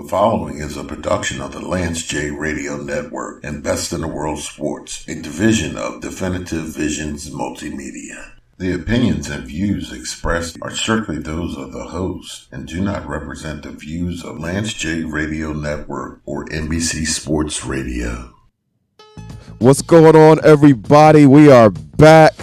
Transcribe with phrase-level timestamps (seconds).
[0.00, 4.06] The following is a production of the Lance J Radio Network and Best in the
[4.06, 8.34] World Sports, a division of Definitive Visions Multimedia.
[8.58, 13.64] The opinions and views expressed are strictly those of the host and do not represent
[13.64, 18.34] the views of Lance J Radio Network or NBC Sports Radio.
[19.58, 21.26] What's going on, everybody?
[21.26, 22.34] We are back.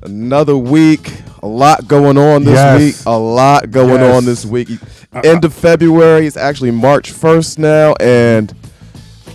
[0.00, 1.12] Another week.
[1.44, 2.80] A lot going on this Yes.
[2.80, 2.96] week.
[3.04, 4.16] A lot going Yes.
[4.16, 4.70] on this week.
[5.14, 5.20] Uh, uh.
[5.24, 6.26] End of February.
[6.26, 8.50] It's actually March 1st now, and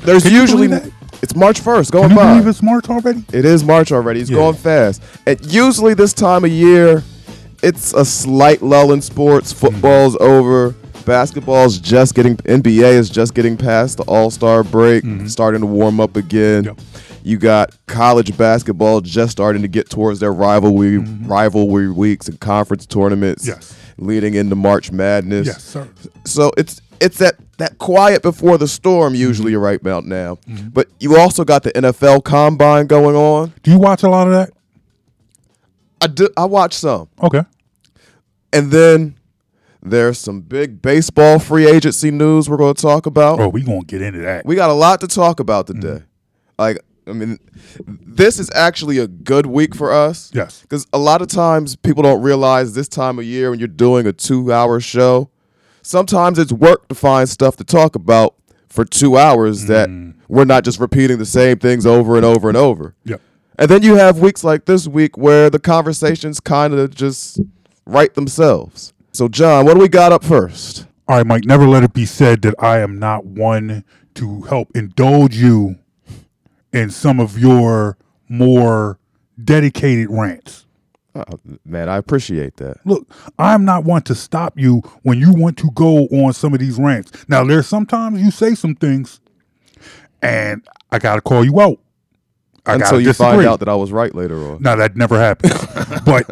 [0.06, 0.70] there's Can usually
[1.22, 2.32] it's March 1st Can going you by.
[2.34, 3.24] believe it's March already?
[3.32, 4.22] It is March already.
[4.22, 4.38] It's Yeah.
[4.38, 5.04] going fast.
[5.28, 7.04] And usually this time of year,
[7.62, 9.54] it's a slight lull in sports.
[9.54, 9.58] Mm.
[9.58, 10.74] Football's over.
[11.06, 15.28] Basketball's just getting NBA is just getting past the All Star break, mm-hmm.
[15.28, 16.64] starting to warm up again.
[16.64, 16.80] Yep.
[17.30, 22.86] You got college basketball just starting to get towards their rivalry rivalry weeks and conference
[22.88, 23.46] tournaments.
[23.46, 23.76] Yes.
[23.98, 25.46] Leading into March Madness.
[25.46, 25.88] Yes, sir.
[26.26, 29.62] So it's it's that that quiet before the storm usually Mm-hmm.
[29.62, 30.38] right about now.
[30.74, 33.54] But you also got the NFL combine going on.
[33.62, 34.50] Do you watch a lot of that?
[36.02, 37.10] I do, I watch some.
[37.22, 37.44] Okay.
[38.54, 39.16] And then
[39.84, 43.40] there's some big baseball free agency news we're going to talk about.
[43.40, 44.46] Oh, we're gonna get into that.
[44.48, 45.82] We got a lot to talk about Mm-hmm.
[45.82, 46.04] today.
[46.58, 47.38] Like I mean
[47.86, 50.32] this is actually a good week for us.
[50.34, 50.64] yes.
[50.70, 54.06] Cuz a lot of times people don't realize this time of year when you're doing
[54.08, 55.30] a 2-hour show,
[55.82, 58.36] sometimes it's work to find stuff to talk about
[58.68, 60.14] for 2 hours that Mm.
[60.28, 62.96] we're not just repeating the same things over and over and over.
[63.06, 63.22] Yep.
[63.58, 67.40] And then you have weeks like this week where the conversations kind of just
[67.86, 68.94] write themselves.
[69.12, 70.86] So, John, what do we got up first?
[71.08, 71.44] All right, Mike.
[71.46, 73.84] Never let it be said that I am not one
[74.16, 75.76] to help indulge you
[76.74, 79.00] in some of your more
[79.44, 80.66] dedicated rants.
[81.16, 81.24] Oh,
[81.66, 82.78] man, I appreciate that.
[82.86, 86.60] Look, I'm not one to stop you when you want to go on some of
[86.60, 87.12] these rants.
[87.28, 89.20] Now, there's sometimes you say some things,
[90.22, 91.80] and I gotta call you out.
[92.66, 94.62] I Until gotta you find out that I was right later on.
[94.62, 95.54] No, that never happens.
[96.06, 96.30] but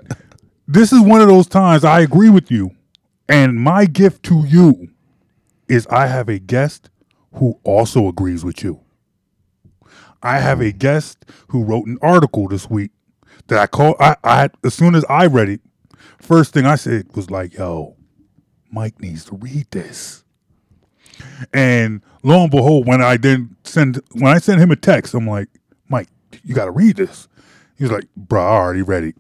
[0.67, 2.71] this is one of those times I agree with you.
[3.27, 4.89] And my gift to you
[5.67, 6.89] is I have a guest
[7.33, 8.79] who also agrees with you.
[10.23, 12.91] I have a guest who wrote an article this week
[13.47, 15.61] that I call I, I as soon as I read it,
[16.19, 17.95] first thing I said was like, yo,
[18.71, 20.23] Mike needs to read this.
[21.53, 25.27] And lo and behold, when I then send when I send him a text, I'm
[25.27, 25.49] like,
[25.89, 26.09] Mike,
[26.43, 27.27] you got to read this.
[27.77, 29.15] He's like, bro, I already read it.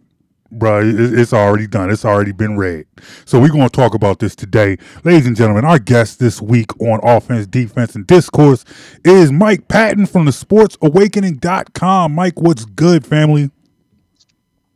[0.51, 1.89] Bro, it's already done.
[1.89, 2.85] It's already been read.
[3.25, 4.77] So we're going to talk about this today.
[5.03, 8.63] Ladies and gentlemen, our guest this week on Offense, Defense, and Discourse
[9.03, 12.13] is Mike Patton from the sportsawakening.com.
[12.13, 13.51] Mike, what's good, family?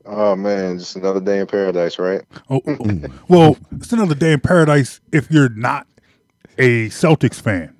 [0.05, 2.21] Oh man, just another day in paradise, right?
[2.49, 5.88] Oh, oh, well, it's another day in paradise if you're not
[6.57, 7.75] a Celtics fan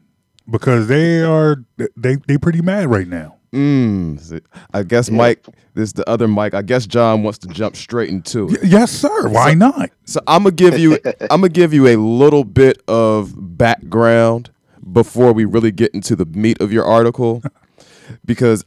[0.50, 1.58] because they are
[1.97, 3.38] they they pretty mad right now.
[3.54, 4.42] Mm,
[4.74, 6.54] I guess Mike, this is the other Mike.
[6.54, 8.62] I guess John wants to jump straight into it.
[8.64, 9.28] Y- yes, sir.
[9.28, 9.90] Why not?
[10.06, 14.52] So I'm gonna give you, I'm gonna give you a little bit of background
[14.94, 17.42] before we really get into the meat of your article,
[18.26, 18.64] because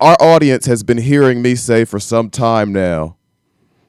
[0.00, 3.16] our audience has been hearing me say for some time now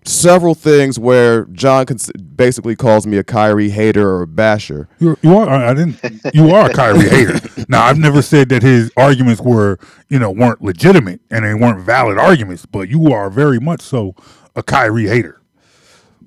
[0.06, 4.88] several things where John cons- basically calls me a Kyrie hater or a basher.
[5.00, 5.50] You're, you are.
[5.50, 6.00] I didn't.
[6.34, 7.40] You are a Kyrie hater.
[7.68, 9.80] Now, I've never said that his arguments were,
[10.10, 14.16] you know, weren't legitimate and they weren't valid arguments, but you are very much so
[14.56, 15.42] a Kyrie hater.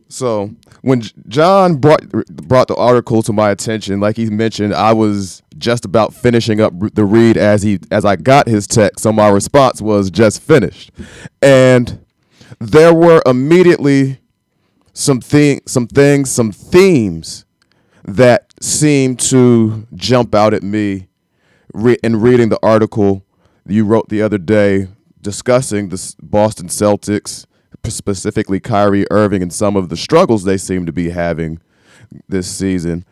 [0.08, 5.42] So when John brought brought the article to my attention, like he mentioned, I was
[5.58, 9.02] just about finishing up the read as he as I got his text.
[9.02, 10.92] So my response was just finished,
[11.42, 12.02] and
[12.58, 14.20] there were immediately
[14.92, 17.44] some thing some things some themes
[18.04, 21.08] that seemed to jump out at me
[21.72, 23.24] re- in reading the article
[23.66, 24.88] you wrote the other day
[25.20, 27.44] discussing the Boston Celtics,
[27.86, 31.60] specifically Kyrie Irving, and some of the struggles they seem to be having
[32.28, 33.04] this season.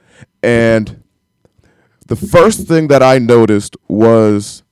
[0.42, 1.02] And
[2.06, 4.62] the first thing that I noticed was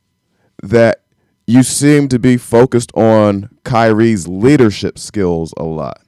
[0.63, 1.03] that
[1.47, 6.01] you seem to be focused on Kyrie's leadership skills a lot.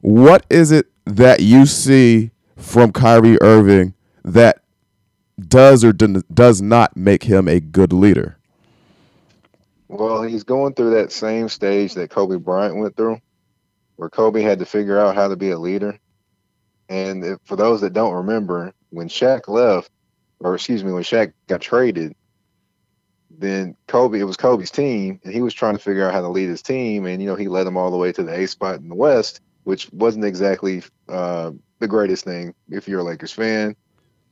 [0.00, 3.94] What is it that you see from Kyrie Irving
[4.24, 4.62] that
[5.48, 8.36] does or does not make him a good leader?
[9.88, 13.20] Well, he's going through that same stage that Kobe Bryant went through,
[13.96, 15.98] where Kobe had to figure out how to be a leader.
[16.88, 19.90] And if, for those that don't remember, when Shaq left,
[20.40, 22.14] or excuse me, when Shaq got traded,
[23.38, 26.28] then Kobe, it was Kobe's team, and he was trying to figure out how to
[26.28, 27.06] lead his team.
[27.06, 28.94] And, you know, he led them all the way to the A spot in the
[28.94, 33.76] West, which wasn't exactly uh, the greatest thing if you're a Lakers fan.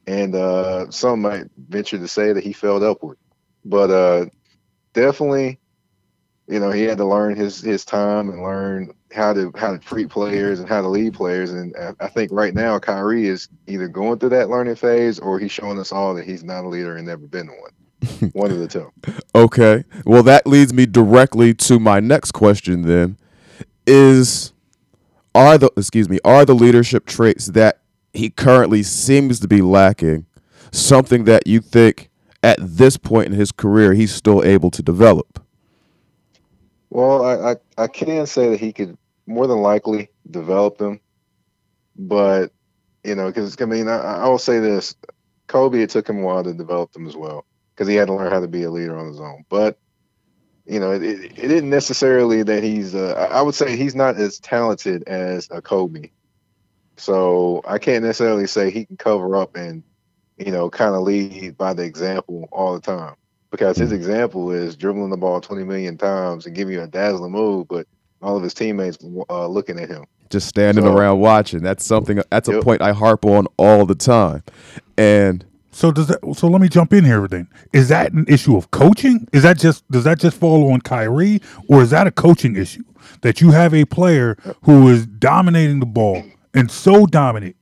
[0.07, 3.19] and uh, some might venture to say that he failed upward.
[3.65, 4.27] But uh,
[4.93, 5.61] definitely,
[6.49, 9.79] you know, he had to learn his his time and learn how to how to
[9.79, 11.53] treat players and how to lead players.
[11.53, 15.53] And I think right now Kyrie is either going through that learning phase or he's
[15.53, 17.71] showing us all that he's not a leader and never been one.
[18.33, 18.93] one of the two.
[19.35, 19.85] Okay.
[20.05, 22.83] Well, that leads me directly to my next question.
[22.83, 23.17] Then,
[23.87, 24.53] is
[25.35, 27.81] are the excuse me are the leadership traits that
[28.13, 30.27] he currently seems to be lacking
[30.73, 32.11] something that you think
[32.43, 35.43] at this point in his career he's still able to develop?
[36.91, 41.01] Well, I, I, I can say that he could more than likely develop them,
[41.97, 42.53] but
[43.05, 44.97] you know, because I mean, I, I will say this:
[45.47, 47.47] Kobe, it took him a while to develop them as well
[47.83, 49.45] because he had to learn how to be a leader on his own.
[49.49, 49.77] But
[50.67, 52.95] you know, it, it, it isn't necessarily that he's.
[52.95, 56.11] Uh, I would say he's not as talented as a Kobe,
[56.97, 59.83] so I can't necessarily say he can cover up and
[60.39, 63.17] you know kind of lead by the example all the time
[63.51, 67.33] because his example is dribbling the ball 20 million times and giving you a dazzling
[67.33, 67.89] move, but
[68.23, 70.05] all of his teammates uh, looking at him.
[70.31, 71.61] Just standing so, around watching.
[71.61, 72.23] That's something.
[72.31, 72.63] That's a yep.
[72.63, 74.45] point I harp on all the time,
[74.97, 76.21] and so does that?
[76.37, 77.27] So let me jump in here.
[77.27, 79.27] Then is that an issue of coaching?
[79.33, 82.85] Is that just does that just fall on Kyrie, or is that a coaching issue
[83.23, 86.23] that you have a player who is dominating the ball
[86.53, 87.57] and so dominant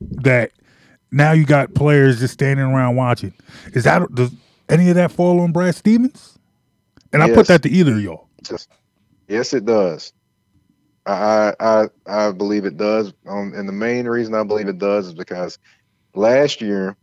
[0.00, 0.52] that
[1.10, 3.34] now you got players just standing around watching?
[3.72, 4.30] Is that does
[4.68, 6.38] any of that fall on Brad Stevens?
[7.12, 7.30] And yes.
[7.30, 8.28] I put that to either of y'all.
[9.26, 10.12] Yes, it does.
[11.04, 13.12] I I I believe it does.
[13.26, 15.58] Um, and the main reason I believe it does is because
[16.14, 16.96] last year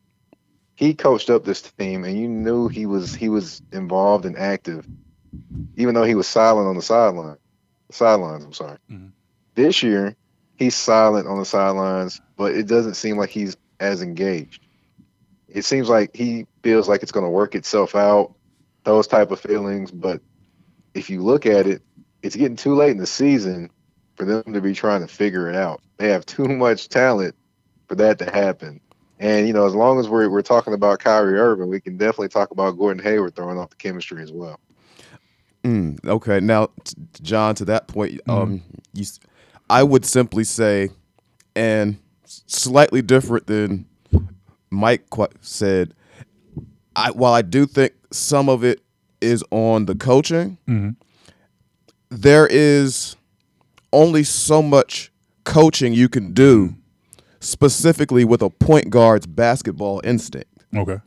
[0.76, 4.88] he coached up this team, and you knew he was he was involved and active,
[5.76, 7.38] even though he was silent on the sideline.
[7.92, 8.78] Sidelines, I'm sorry.
[8.90, 9.08] Mm-hmm.
[9.56, 10.16] This year,
[10.56, 14.66] he's silent on the sidelines, but it doesn't seem like he's as engaged.
[15.48, 18.34] It seems like he feels like it's going to work itself out,
[18.84, 19.92] those type of feelings.
[19.92, 20.22] But
[20.96, 21.84] if you look at it,
[22.24, 23.70] it's getting too late in the season
[24.16, 25.82] for them to be trying to figure it out.
[25.98, 27.36] They have too much talent
[27.88, 28.82] for that to happen.
[29.20, 32.30] And you know, as long as we're we're talking about Kyrie Irving, we can definitely
[32.30, 34.60] talk about Gordon Hayward throwing off the chemistry as well.
[35.64, 38.32] Mm, okay, now, t- John, to that point, mm-hmm.
[38.32, 38.64] um,
[38.94, 39.06] you,
[39.70, 40.90] I would simply say,
[41.56, 43.86] and slightly different than
[44.70, 45.06] Mike
[45.42, 45.94] said,
[46.96, 48.82] I while I do think some of it
[49.22, 50.90] is on the coaching, mm-hmm.
[52.10, 53.16] there is
[53.94, 55.12] only so much
[55.46, 56.76] coaching you can do
[57.44, 60.50] specifically with a point guard's basketball instinct.
[60.76, 61.00] Okay.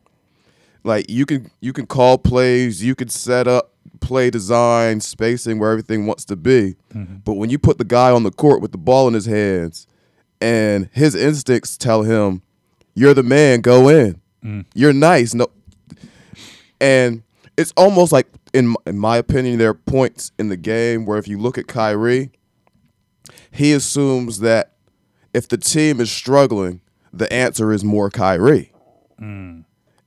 [0.84, 5.70] Like you can you can call plays, you can set up play design, spacing where
[5.70, 6.76] everything wants to be.
[6.94, 7.16] Mm-hmm.
[7.24, 9.86] But when you put the guy on the court with the ball in his hands
[10.40, 12.42] and his instincts tell him,
[12.94, 14.20] You're the man, go in.
[14.44, 14.66] Mm.
[14.74, 15.34] You're nice.
[15.34, 15.48] No
[16.80, 17.22] and
[17.56, 21.18] it's almost like in my, in my opinion, there are points in the game where
[21.18, 22.30] if you look at Kyrie,
[23.50, 24.75] he assumes that
[25.36, 26.80] if the team is struggling,
[27.12, 28.72] the answer is more Kyrie.
[29.20, 29.64] Mm.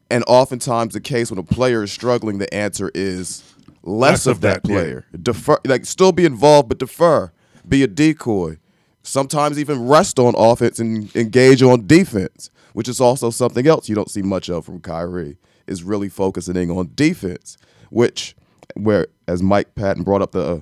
[0.10, 3.44] And oftentimes the case when a player is struggling, the answer is
[3.84, 5.06] less, less of, of, that, that player.
[5.12, 5.20] Yeah.
[5.22, 7.32] Defer, like still be involved, but defer,
[7.68, 8.58] be a decoy.
[9.04, 13.94] Sometimes even rest on offense and engage on defense, which is also something else you
[13.94, 15.38] don't see much of from Kyrie.
[15.68, 17.56] Is really focusing on defense,
[17.92, 18.36] which,
[18.74, 20.60] where as Mike Patton brought up the uh,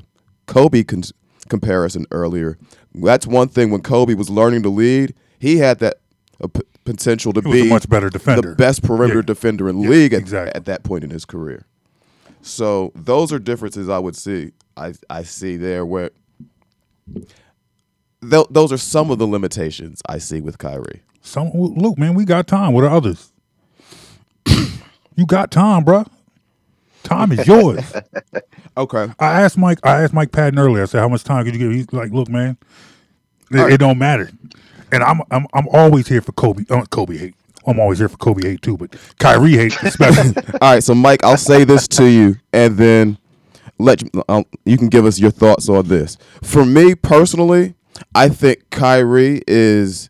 [0.48, 1.04] Kobe con-
[1.48, 2.58] comparison earlier,
[2.94, 6.00] that's one thing when Kobe was learning to lead, he had that
[6.42, 9.26] uh, p- potential to be much better defender, the best perimeter yeah.
[9.26, 10.54] defender in yeah, league at, exactly.
[10.56, 11.66] at that point in his career.
[12.42, 14.52] So those are differences I would see.
[14.76, 16.12] I I see there where
[18.22, 21.02] th- those are some of the limitations I see with Kyrie.
[21.22, 22.74] Some look, man, we got time.
[22.74, 23.32] What are others?
[25.16, 26.06] you got time, bro.
[27.08, 27.94] Time is yours.
[28.78, 29.08] okay.
[29.18, 29.80] I asked Mike.
[29.82, 30.84] I asked Mike Patton earlier.
[30.84, 32.58] I said, "How much time could you give?" He's like, "Look, man,
[33.50, 33.72] it, right.
[33.72, 34.30] it don't matter."
[34.92, 36.66] And I'm I'm I'm always here for Kobe.
[36.70, 37.36] Uh, Kobe hate.
[37.66, 40.34] I'm always here for Kobe hate too, but Kyrie hate especially.
[40.62, 43.18] All right, so Mike, I'll say this to you, and then
[43.80, 46.18] let you, um, you can give us your thoughts on this.
[46.44, 47.76] For me personally,
[48.14, 50.10] I think Kyrie is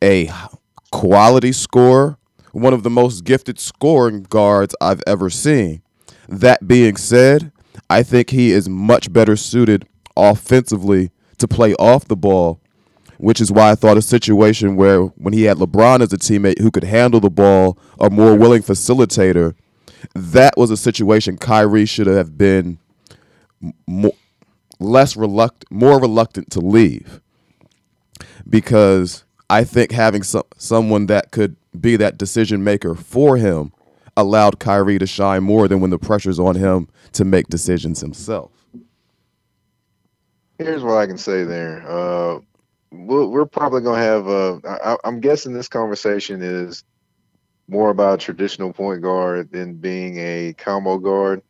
[0.00, 0.30] a
[0.92, 2.18] quality scorer,
[2.52, 5.82] one of the most gifted scoring guards I've ever seen.
[6.28, 7.52] That being said,
[7.88, 12.60] I think he is much better suited offensively to play off the ball,
[13.18, 16.58] which is why I thought a situation where when he had LeBron as a teammate
[16.60, 19.54] who could handle the ball, a more willing facilitator,
[20.14, 22.78] that was a situation Kyrie should have been
[23.86, 24.12] more,
[24.78, 27.20] less reluctant, more reluctant to leave,
[28.48, 33.72] because I think having some someone that could be that decision maker for him
[34.16, 38.50] allowed Kyrie to shine more than when the pressure's on him to make decisions himself.
[40.58, 41.84] Here's what I can say there.
[41.86, 42.40] Uh,
[42.90, 46.84] we're, we're probably going to have, uh, I, I'm guessing this conversation is
[47.68, 51.42] more about traditional point guard than being a combo guard.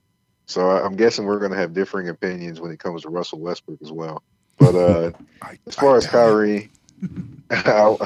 [0.46, 3.80] So I'm guessing we're going to have differing opinions when it comes to Russell Westbrook
[3.82, 4.22] as well.
[4.58, 5.10] But uh,
[5.42, 6.06] I, as far I as.
[6.06, 6.70] Kyrie,
[7.50, 7.98] as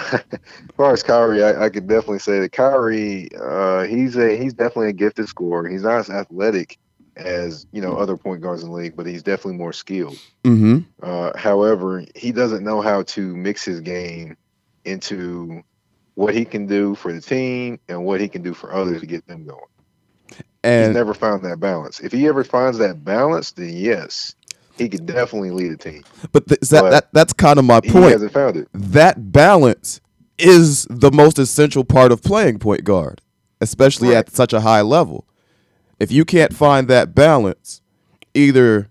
[0.76, 4.88] far as Kyrie, I, I could definitely say that Kyrie, uh, he's a he's definitely
[4.88, 5.68] a gifted scorer.
[5.68, 6.78] He's not as athletic
[7.16, 10.18] as you know other point guards in the league, but he's definitely more skilled.
[10.44, 10.78] Mm-hmm.
[11.02, 14.36] Uh, however, he doesn't know how to mix his game
[14.84, 15.62] into
[16.14, 19.06] what he can do for the team and what he can do for others to
[19.06, 19.60] get them going.
[20.28, 22.00] He's And never found that balance.
[22.00, 24.34] If he ever finds that balance, then yes,
[24.80, 26.02] he could definitely lead a team.
[26.32, 28.06] but th- that, but that that's kind of my point.
[28.06, 28.68] He hasn't found it.
[28.74, 30.00] that balance
[30.38, 33.20] is the most essential part of playing point guard,
[33.60, 34.16] especially Right.
[34.18, 35.26] at such a high level.
[35.98, 37.82] If you can't find that balance,
[38.32, 38.88] either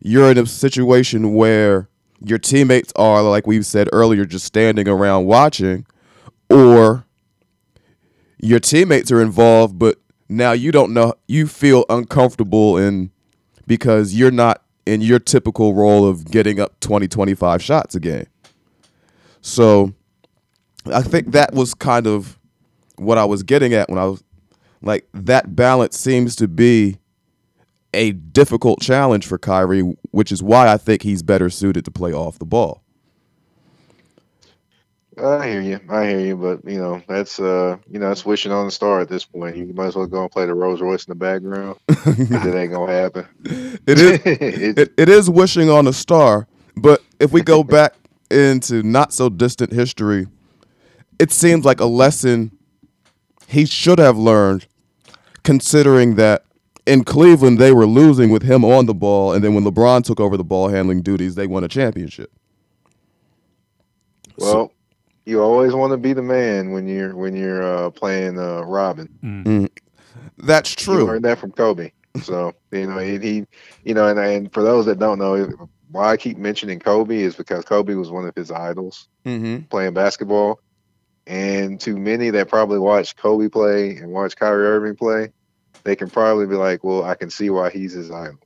[0.00, 1.88] you're in a situation where
[2.20, 5.86] your teammates are, like we said earlier, just standing around watching,
[6.50, 7.04] or
[8.40, 13.10] your teammates are involved, but now you don't know, you feel uncomfortable in
[13.66, 18.26] because you're not in your typical role of getting up 20, 25 shots a game.
[19.42, 19.92] So
[20.86, 22.38] I think that was kind of
[22.96, 24.24] what I was getting at when I was
[24.80, 26.98] like that balance seems to be
[27.92, 32.12] a difficult challenge for Kyrie, which is why I think he's better suited to play
[32.12, 32.82] off the ball.
[35.18, 35.80] I hear you.
[35.88, 39.00] I hear you, but you know that's uh you know that's wishing on the star
[39.00, 39.56] at this point.
[39.56, 41.78] You might as well go and play the Rolls Royce in the background.
[41.88, 43.26] it ain't gonna happen.
[43.86, 44.20] It is
[44.78, 46.46] it, it is wishing on a star,
[46.76, 47.94] but if we go back
[48.30, 50.26] into not so distant history,
[51.18, 52.52] it seems like a lesson
[53.48, 54.66] he should have learned,
[55.44, 56.44] considering that
[56.86, 60.20] in Cleveland they were losing with him on the ball, and then when LeBron took
[60.20, 62.30] over the ball handling duties, they won a championship.
[64.38, 64.72] well,
[65.28, 69.08] you always want to be the man when you're when you're uh, playing uh, Robin.
[70.38, 71.06] That's You true.
[71.06, 71.92] learned that from Kobe.
[72.22, 73.44] So you know he, he
[73.84, 77.36] you know, and, and for those that don't know, why I keep mentioning Kobe is
[77.36, 79.66] because Kobe was one of his idols Mm-hmm.
[79.66, 80.60] playing basketball.
[81.26, 85.30] And to many that probably watch Kobe play and watch Kyrie Irving play,
[85.84, 88.38] they can probably be like, "Well, I can see why he's his idol."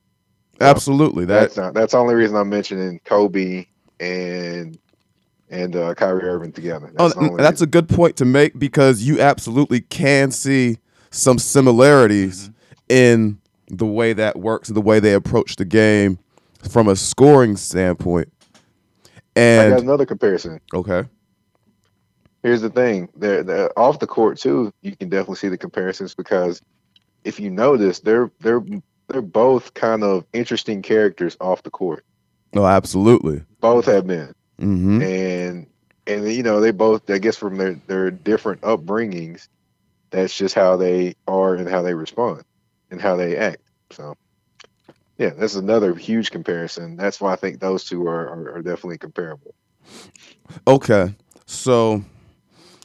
[0.61, 1.25] Absolutely.
[1.27, 1.75] That That's not.
[1.75, 3.67] That's the only reason I'm mentioning Kobe
[4.01, 4.79] and
[5.53, 6.91] and uh, Kyrie Irving together.
[6.99, 10.79] Oh, That's, the only that's a good point to make because you absolutely can see
[11.11, 12.51] some similarities
[12.89, 16.19] in the way that works, the way they approach the game
[16.69, 18.33] from a scoring standpoint.
[19.37, 20.61] And I got another comparison.
[20.75, 21.05] okay,
[22.43, 24.73] Here's the thing: they're, they're off the court too.
[24.81, 26.61] You can definitely see the comparisons because
[27.25, 28.63] if you notice, they're they're
[29.09, 32.05] they're both kind of interesting characters off the court.
[32.55, 33.43] no, absolutely.
[33.61, 34.35] Both have been.
[34.63, 35.67] Hmm and
[36.07, 39.49] and you know they both i guess from their their different upbringings
[40.13, 42.45] that's just how they are and how they respond
[42.91, 43.63] and how they act.
[43.93, 44.15] So
[45.19, 46.97] yeah that's another huge comparison.
[46.97, 49.55] That's why i think those two are are, are definitely comparable.
[50.67, 51.15] Okay,
[51.47, 52.05] so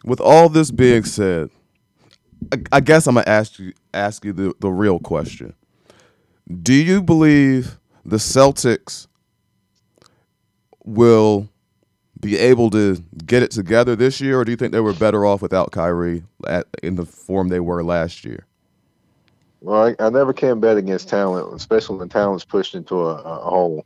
[0.05, 1.50] with all this being said,
[2.51, 5.53] I, I guess I'm gonna ask you ask you the, the real question.
[6.63, 9.07] Do you believe the Celtics
[10.86, 11.50] will
[12.21, 15.25] be able to get it together this year, or do you think they were better
[15.25, 18.45] off without Kyrie at, in the form they were last year?
[19.59, 23.50] well i, I never can bet against talent especially when talent's pushed into a, a
[23.50, 23.83] hole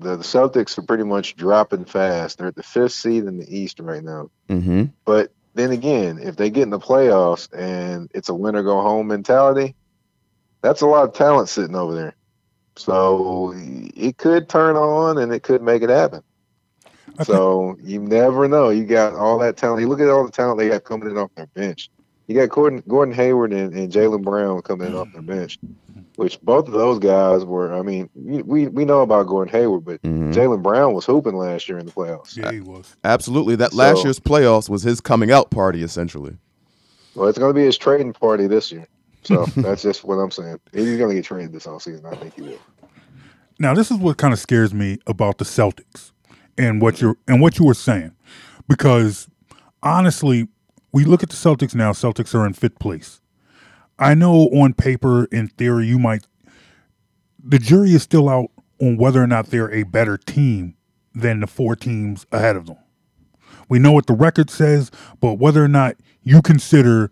[0.00, 3.46] the, the celtics are pretty much dropping fast they're at the fifth seed in the
[3.56, 4.84] east right now Mm-hmm.
[5.04, 8.80] But then again, if they get in the playoffs and it's a win or go
[8.80, 9.74] home mentality,
[10.60, 12.14] that's a lot of talent sitting over there.
[12.76, 16.22] So it could turn on and it could make it happen.
[17.18, 18.70] I think- So you never know.
[18.70, 19.80] You got all that talent.
[19.82, 21.90] You look at all the talent they got coming in off their bench.
[22.28, 25.58] You got Gordon, Gordon Hayward and, and Jaylen Brown coming in off their bench,
[26.16, 27.74] which both of those guys were.
[27.74, 30.32] I mean, we we, we know about Gordon Hayward, but Mhm.
[30.32, 32.36] Jaylen Brown was hooping last year in the playoffs.
[32.36, 32.96] Yeah, he was.
[33.04, 33.56] Absolutely.
[33.56, 36.36] That last year's playoffs was his coming out party, essentially.
[37.14, 38.86] Well, it's going to be his trading party this year.
[39.24, 40.58] So that's just what I'm saying.
[40.72, 42.04] He's going to get traded this offseason.
[42.10, 42.58] I think he will.
[43.58, 46.11] Now, this is what kind of scares me about the Celtics
[46.58, 48.12] and what you're and what you were saying,
[48.68, 49.28] because
[49.82, 50.48] honestly,
[50.92, 51.92] we look at the Celtics now.
[51.92, 53.20] Celtics are in fifth place.
[53.98, 56.26] I know on paper, in theory, you might.
[57.42, 60.74] The jury is still out on whether or not they're a better team
[61.14, 62.76] than the four teams ahead of them.
[63.68, 64.90] We know what the record says,
[65.20, 67.10] but whether or not you consider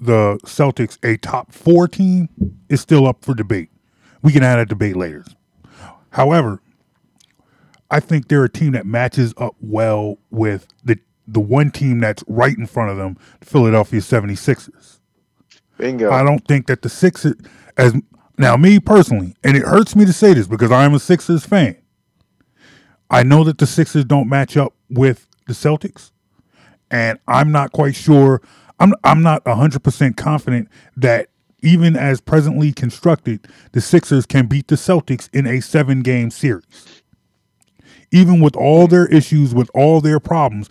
[0.00, 2.28] the Celtics a top four team
[2.68, 3.70] is still up for debate.
[4.20, 5.24] We can add a debate later.
[6.10, 6.60] However,
[7.92, 12.24] I think they're a team that matches up well with the the one team that's
[12.26, 14.98] right in front of them, the Philadelphia 76ers.
[15.78, 16.10] Bingo.
[16.10, 17.36] I don't think that the Sixers,
[17.76, 17.94] as
[18.38, 21.46] now me personally, and it hurts me to say this because I am a Sixers
[21.46, 21.76] fan.
[23.10, 26.10] I know that the Sixers don't match up with the Celtics,
[26.90, 28.40] and I'm not quite sure.
[28.80, 31.28] I'm I'm not hundred percent confident that
[31.62, 37.01] even as presently constructed, the Sixers can beat the Celtics in a seven game series.
[38.12, 40.68] Even with all their issues, with all their problems,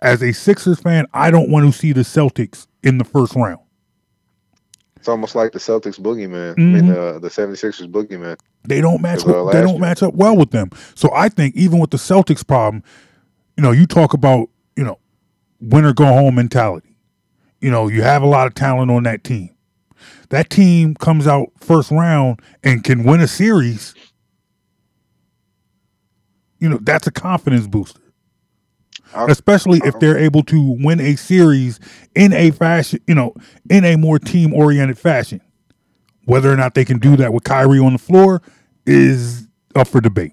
[0.00, 3.60] as a Sixers fan, I don't want to see the Celtics in the first round.
[4.96, 6.54] It's almost like the Celtics boogeyman.
[6.58, 8.36] I mean, uh, the 76ers boogeyman.
[8.64, 9.20] They don't match.
[9.24, 10.70] Uh, With, they don't year- match up well with them.
[10.96, 12.82] So I think even with the Celtics problem,
[13.56, 14.98] you know, you talk about you know,
[15.60, 16.94] win or go home mentality.
[17.60, 19.50] You know, you have a lot of talent on that team.
[20.28, 23.94] That team comes out first round and can win a series.
[26.60, 28.00] You know, that's a confidence booster.
[29.28, 31.80] Especially if they're able to win a series
[32.14, 33.34] in a fashion, you know,
[33.70, 35.40] in a more team oriented fashion.
[36.26, 38.42] Whether or not they can do that with Kyrie on the floor
[38.86, 40.32] is up for debate.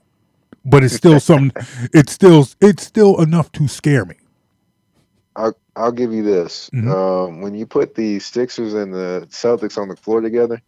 [0.65, 1.51] But it's still something
[1.93, 4.15] it's still it's still enough to scare me.
[5.35, 6.71] I'll, I'll give you this.
[6.75, 6.89] Mhm.
[6.91, 10.61] Um, when you put the Sixers and the Celtics on the floor together,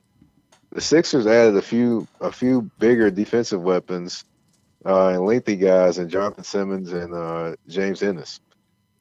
[0.72, 4.26] the Sixers added a few a few bigger defensive weapons
[4.86, 8.40] uh, and lengthy guys in Jonathan Simmons and uh, James Ennis,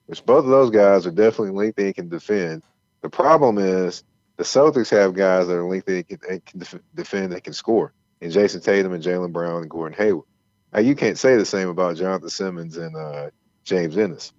[0.06, 2.62] which both of those guys are definitely lengthy and can defend.
[3.02, 4.04] The problem is
[4.36, 7.52] the Celtics have guys that are lengthy and can, and can def- defend and can
[7.52, 10.26] score, and Jayson Tatum and Jaylen Brown and Gordon Hayward.
[10.72, 13.30] Now you can't say the same about Jonathan Simmons and uh,
[13.64, 14.32] James Ennis.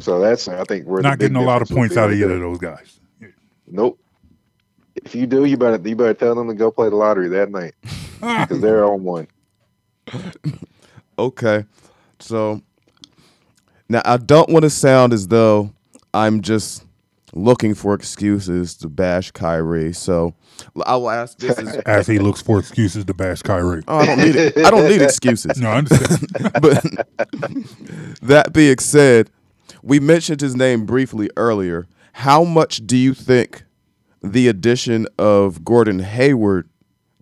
[0.00, 2.40] So that's I think we're Not getting a lot of points out of either of
[2.40, 2.98] those guys.
[3.66, 3.98] Nope.
[4.94, 7.50] If you do, you better you better tell them to go play the lottery that
[7.50, 7.74] night
[8.20, 9.28] because they're on one.
[11.22, 11.64] Okay.
[12.18, 12.62] So
[13.88, 15.72] now I don't want to sound as though
[16.12, 16.84] I'm just
[17.32, 19.92] looking for excuses to bash Kyrie.
[19.92, 20.34] So
[20.84, 23.82] I will ask this is As he looks for excuses to bash Kyrie.
[23.88, 24.58] oh, I don't need it.
[24.58, 25.60] I don't need excuses.
[25.60, 26.28] No, I understand.
[26.60, 26.84] but
[28.22, 29.30] that being said,
[29.82, 31.86] we mentioned his name briefly earlier.
[32.14, 33.62] How much do you think
[34.22, 36.68] the addition of Gordon Hayward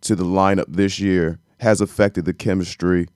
[0.02, 3.06] to the lineup this year has affected the chemistry?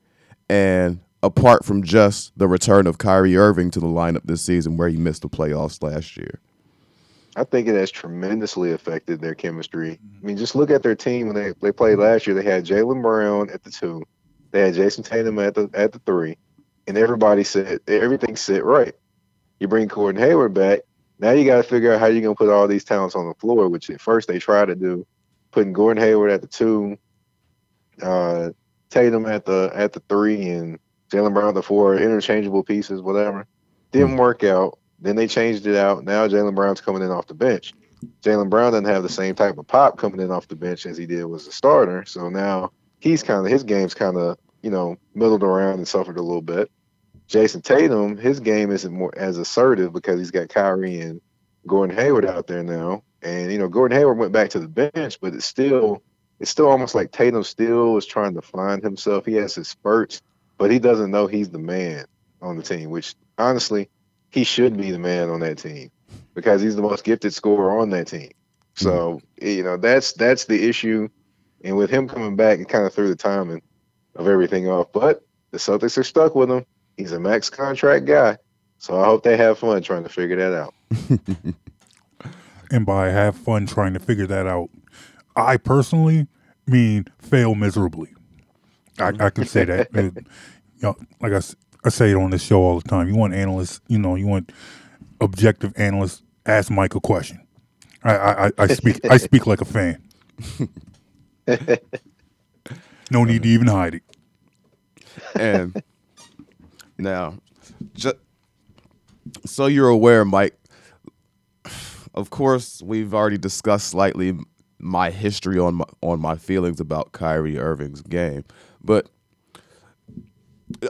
[0.54, 4.88] And apart from just the return of Kyrie Irving to the lineup this season, where
[4.88, 6.38] he missed the playoffs last year.
[7.34, 9.98] I think it has tremendously affected their chemistry.
[10.22, 12.36] I mean, just look at their team when they, they played last year.
[12.36, 14.04] They had Jaylen Brown at the two,
[14.52, 16.36] they had Jayson Tatum at the at the three,
[16.86, 18.94] and everybody said everything sit right.
[19.58, 20.82] You bring Gordon Hayward back.
[21.18, 23.34] Now you got to figure out how you're gonna put all these talents on the
[23.34, 25.04] floor, which at first they tried to do,
[25.50, 26.96] putting Gordon Hayward at the two,
[28.00, 28.50] uh,
[28.94, 30.78] Tatum at the at the three, and
[31.10, 33.44] Jaylen Brown at the four, interchangeable pieces, whatever.
[33.90, 34.18] Didn't hmm.
[34.18, 34.78] work out.
[35.00, 36.04] Then they changed it out.
[36.04, 37.74] Now Jaylen Brown's coming in off the bench.
[38.22, 40.96] Jaylen Brown doesn't have the same type of pop coming in off the bench as
[40.96, 42.04] he did was a starter.
[42.04, 46.16] So now he's kind of his game's kind of you know middled around and suffered
[46.16, 46.70] a little bit.
[47.26, 51.20] Jayson Tatum, his game isn't more as assertive because he's got Kyrie and
[51.66, 53.02] Gordon Hayward out there now.
[53.22, 56.02] And you know Gordon Hayward went back to the bench, but it's still
[56.44, 59.24] it's still almost like Tatum still is trying to find himself.
[59.24, 60.20] He has his spurts,
[60.58, 62.04] but he doesn't know he's the man
[62.42, 62.90] on the team.
[62.90, 63.88] Which honestly,
[64.28, 65.90] he should be the man on that team
[66.34, 68.32] because he's the most gifted scorer on that team.
[68.74, 69.46] So mm-hmm.
[69.48, 71.08] you know that's that's the issue,
[71.64, 73.62] and with him coming back, it kind of threw the timing
[74.14, 74.92] of everything off.
[74.92, 76.66] But the Celtics are stuck with him.
[76.98, 78.36] He's a max contract guy,
[78.76, 80.74] so I hope they have fun trying to figure that out.
[82.70, 84.68] and by have fun trying to figure that out,
[85.34, 86.28] I personally
[86.66, 88.08] mean fail miserably.
[88.98, 89.88] I, I can say that.
[90.78, 91.40] You know, like I,
[91.84, 93.08] I say it on this show all the time.
[93.08, 94.52] You want analysts, you know, you want
[95.20, 96.22] objective analysts.
[96.44, 97.40] Ask Mike a question.
[98.02, 99.00] I, I, I- I speak.
[99.08, 100.02] I speak like a fan.
[103.10, 104.02] No need to even hide it.
[105.36, 105.82] And
[106.98, 107.38] now,
[107.94, 108.16] just
[109.46, 110.58] so you're aware, Mike,
[112.14, 114.36] of course, we've already discussed slightly
[114.84, 118.44] my history on my, on my feelings about Kyrie Irving's game,
[118.82, 119.08] but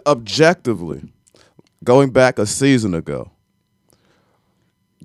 [0.07, 1.13] objectively,
[1.83, 3.31] going back a season ago,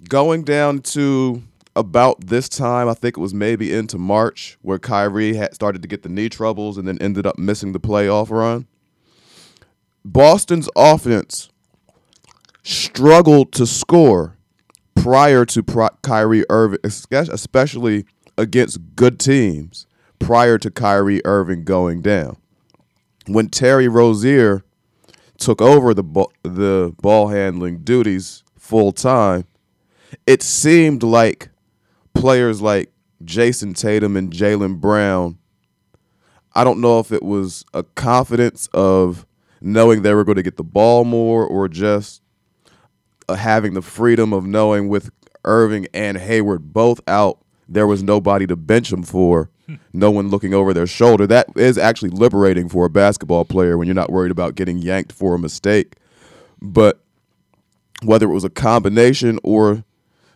[0.07, 1.43] going down to
[1.75, 5.87] about this time, I think it was maybe into March, where Kyrie had started to
[5.87, 8.67] get the knee troubles and then ended up missing the playoff run.
[10.03, 11.49] Boston's offense
[12.63, 14.35] struggled to score
[14.95, 18.05] prior to Pro- Kyrie Irving, espe- especially
[18.39, 19.85] against good teams
[20.17, 22.37] prior to Kyrie Irving going down.
[23.27, 24.63] When Terry Rozier
[25.37, 29.45] took over the ball, the ball handling duties full time,
[30.25, 31.49] it seemed like
[32.13, 32.91] players like
[33.23, 35.37] Jayson Tatum and Jaylen Brown.
[36.55, 39.25] I don't know if it was a confidence of
[39.61, 42.21] knowing they were going to get the ball more or just
[43.27, 45.11] uh, having the freedom of knowing with
[45.43, 49.49] Irving and Hayward both out, there was nobody to bench him for,
[49.93, 51.27] no one looking over their shoulder.
[51.27, 55.11] That is actually liberating for a basketball player when you're not worried about getting yanked
[55.11, 55.95] for a mistake.
[56.61, 57.01] But
[58.03, 59.83] whether it was a combination or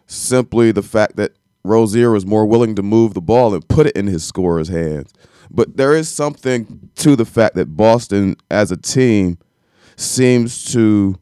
[0.06, 3.96] simply the fact that Rozier was more willing to move the ball and put it
[3.96, 5.14] in his scorer's hands.
[5.50, 9.38] But there is something to the fact that Boston as a team
[9.96, 11.16] seems to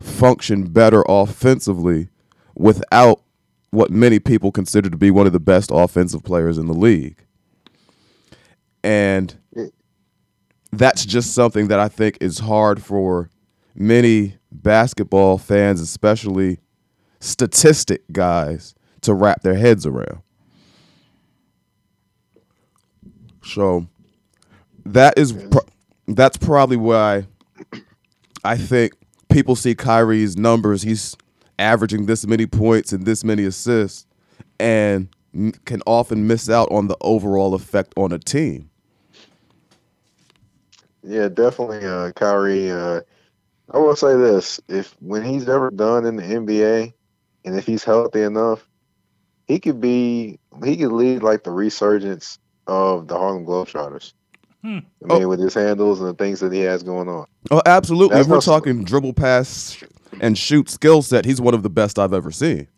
[0.00, 2.08] function better offensively
[2.54, 3.22] without
[3.76, 7.22] what many people consider to be one of the best offensive players in the league.
[8.82, 9.36] And
[10.72, 13.28] that's just something that I think is hard for
[13.74, 16.58] many basketball fans, especially
[17.20, 20.22] statistic guys, to wrap their heads around.
[23.44, 23.88] So
[24.86, 25.68] that is pro-
[26.08, 27.26] that's probably why
[28.42, 28.94] I think
[29.28, 30.80] people see Kyrie's numbers.
[30.80, 31.14] He's
[31.58, 34.06] averaging this many points and this many assists,
[34.60, 35.08] and
[35.64, 38.70] can often miss out on the overall effect on a team.
[41.02, 42.70] Yeah, definitely, uh, Kyrie.
[42.70, 43.00] Uh,
[43.72, 46.92] I will say this: if when he's ever done in the NBA,
[47.44, 48.66] and if he's healthy enough,
[49.46, 54.12] he could be he could lead like the resurgence of the Harlem Globetrotters.
[54.62, 54.78] Hmm.
[55.08, 57.26] I mean, with his handles and the things that he has going on.
[57.52, 58.14] Oh, absolutely.
[58.16, 59.80] That's If we're not- talking dribble pass
[60.20, 62.68] and shoot skill set, he's one of the best I've ever seen.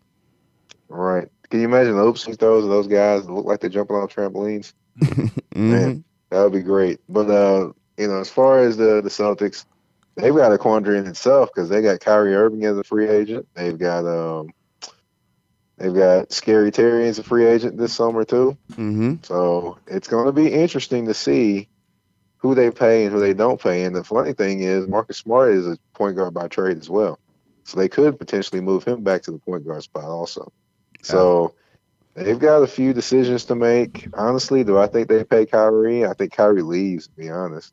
[0.87, 1.27] Right?
[1.49, 3.95] Can you imagine the oops he throws of those guys that look like they're jumping
[3.95, 4.73] off trampolines?
[5.01, 5.31] Man.
[5.55, 6.03] Mhm.
[6.29, 6.99] That would be great.
[7.09, 9.65] But uh, you know, as far as the the Celtics,
[10.15, 13.47] they've got a quandary in itself because they got Kyrie Irving as a free agent.
[13.55, 14.49] They've got um,
[15.77, 18.57] they've got Scary Terry as a free agent this summer too.
[18.73, 19.25] Mhm.
[19.25, 21.67] So it's going to be interesting to see
[22.39, 23.83] who they pay and who they don't pay.
[23.83, 27.19] And the funny thing is, Marcus Smart is a point guard by trade as well,
[27.63, 30.51] so they could potentially move him back to the point guard spot also.
[31.01, 31.53] So.
[32.15, 34.09] They've got a few decisions to make.
[34.13, 36.05] Honestly, do I think they pay Kyrie?
[36.05, 37.71] I think Kyrie leaves, to be honest.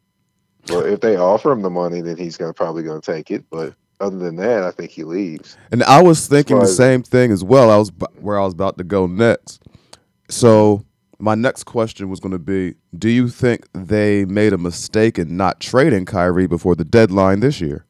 [0.67, 3.45] But if they offer him the money, then he's gonna probably gonna take it.
[3.51, 5.57] But other than that, I think he leaves.
[5.73, 7.71] And I was thinking the same thing as well.
[7.71, 9.63] I was b- where I was about to go next.
[10.29, 10.85] So
[11.19, 15.37] my next question was going to be: Do you think they made a mistake in
[15.37, 17.87] not trading Kyrie before the deadline this year?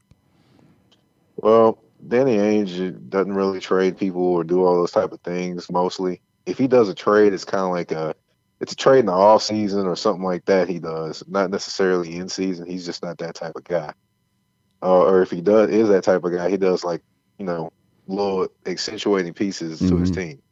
[1.36, 6.20] Well, Danny Ainge doesn't really trade people or do all those type of things mostly.
[6.46, 8.14] If he does a trade, it's kind of like a
[8.60, 10.68] it's a trade in the off season or something like that.
[10.68, 12.66] He does not necessarily in season.
[12.66, 13.92] He's just not that type of guy.
[14.82, 17.02] Uh, or if he does is that type of guy, he does like
[17.38, 17.70] you know
[18.06, 20.14] little accentuating pieces to his Mhm.
[20.14, 20.42] team.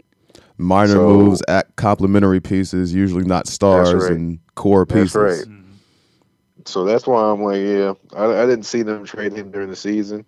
[0.58, 4.12] Minor So- moves at complementary pieces, usually not stars right.
[4.12, 5.16] and core That's pieces.
[5.46, 5.58] right.
[6.66, 9.76] So that's why I'm like, yeah, I, I didn't see them trade him during the
[9.76, 10.24] season.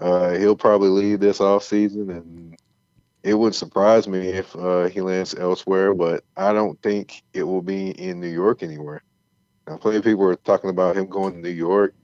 [0.00, 2.56] Uh, he'll probably leave this off season, and
[3.22, 5.94] it would surprise me if uh, he lands elsewhere.
[5.94, 9.02] But I don't think it will be in New York anywhere.
[9.66, 11.94] Now, plenty of people are talking about him going to New York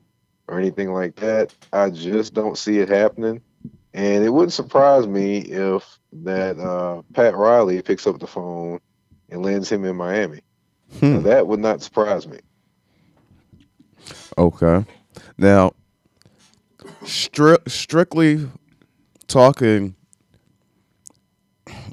[0.49, 1.53] or anything like that.
[1.73, 3.43] I just don't see it happening,
[3.93, 8.81] and it wouldn't surprise me if that uh, Pat Riley picks up the phone
[9.31, 10.41] and lands him in Miami.
[10.99, 11.15] Hmm.
[11.15, 12.39] Now, that would not surprise me.
[14.39, 14.85] Okay.
[15.39, 15.73] Now,
[17.03, 18.49] stri- strictly
[19.27, 19.95] talking,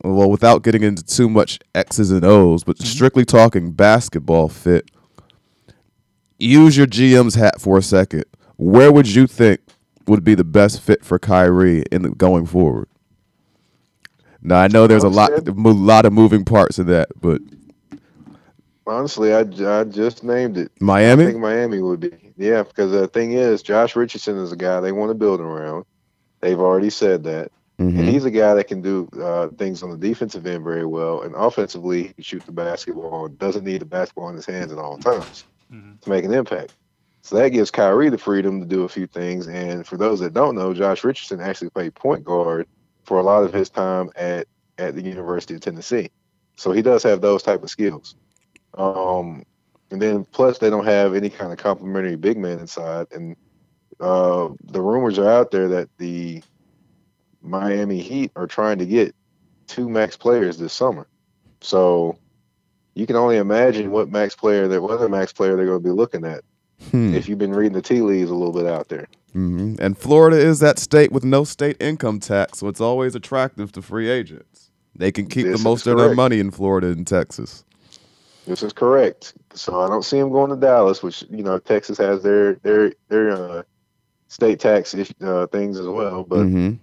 [0.03, 4.89] well, without getting into too much X's and O's, but strictly talking basketball fit,
[6.39, 8.25] use your GM's hat for a second.
[8.57, 9.61] Where would you think
[10.07, 12.87] would be the best fit for Kyrie in the, going forward?
[14.41, 17.41] Now, I know there's a lot, a lot of moving parts in that, but
[18.85, 20.71] Honestly, I, I just named it.
[20.79, 21.03] Miami.
[21.11, 21.25] I Miami.
[21.25, 22.11] think Miami would be.
[22.37, 25.83] Yeah, because the thing is, Josh Richardson is a guy they want to build around.
[26.39, 27.51] They've already said that.
[27.79, 27.99] Mhm.
[27.99, 31.23] And he's a guy that can do uh, things on the defensive end very well.
[31.23, 34.71] And offensively, he can shoot the basketball, and doesn't need the basketball in his hands
[34.71, 35.43] at all times
[35.73, 35.99] Mhm.
[35.99, 36.73] to make an impact.
[37.27, 39.47] So that gives Kyrie the freedom to do a few things.
[39.47, 42.69] And for those that don't know, Josh Richardson actually played point guard
[43.03, 46.09] for a lot of his time at, at the University of Tennessee.
[46.55, 48.15] So he does have those type of skills.
[48.77, 49.43] Um,
[49.91, 53.07] and then plus they don't have any kind of complimentary big man inside.
[53.11, 53.35] And
[53.99, 56.41] uh, the rumors are out there that the
[57.41, 59.13] Miami Heat are trying to get
[59.67, 61.09] two max players this summer.
[61.59, 62.19] So
[62.95, 65.89] you can only imagine what max player that what other max player they're going to
[65.89, 66.45] be looking at
[66.91, 67.13] Hmm.
[67.13, 69.07] if you've been reading the tea leaves a little bit out there.
[69.33, 73.71] hmm And Florida is that state with no state income tax, so it's always attractive
[73.73, 74.71] to free agents.
[74.95, 77.63] They can keep This the most of their money in Florida and Texas.
[78.47, 79.33] This is correct.
[79.53, 82.93] So I don't see him going to Dallas, which you know Texas has their their
[83.09, 83.63] their uh,
[84.29, 86.23] state tax uh, things as well.
[86.23, 86.73] But hmm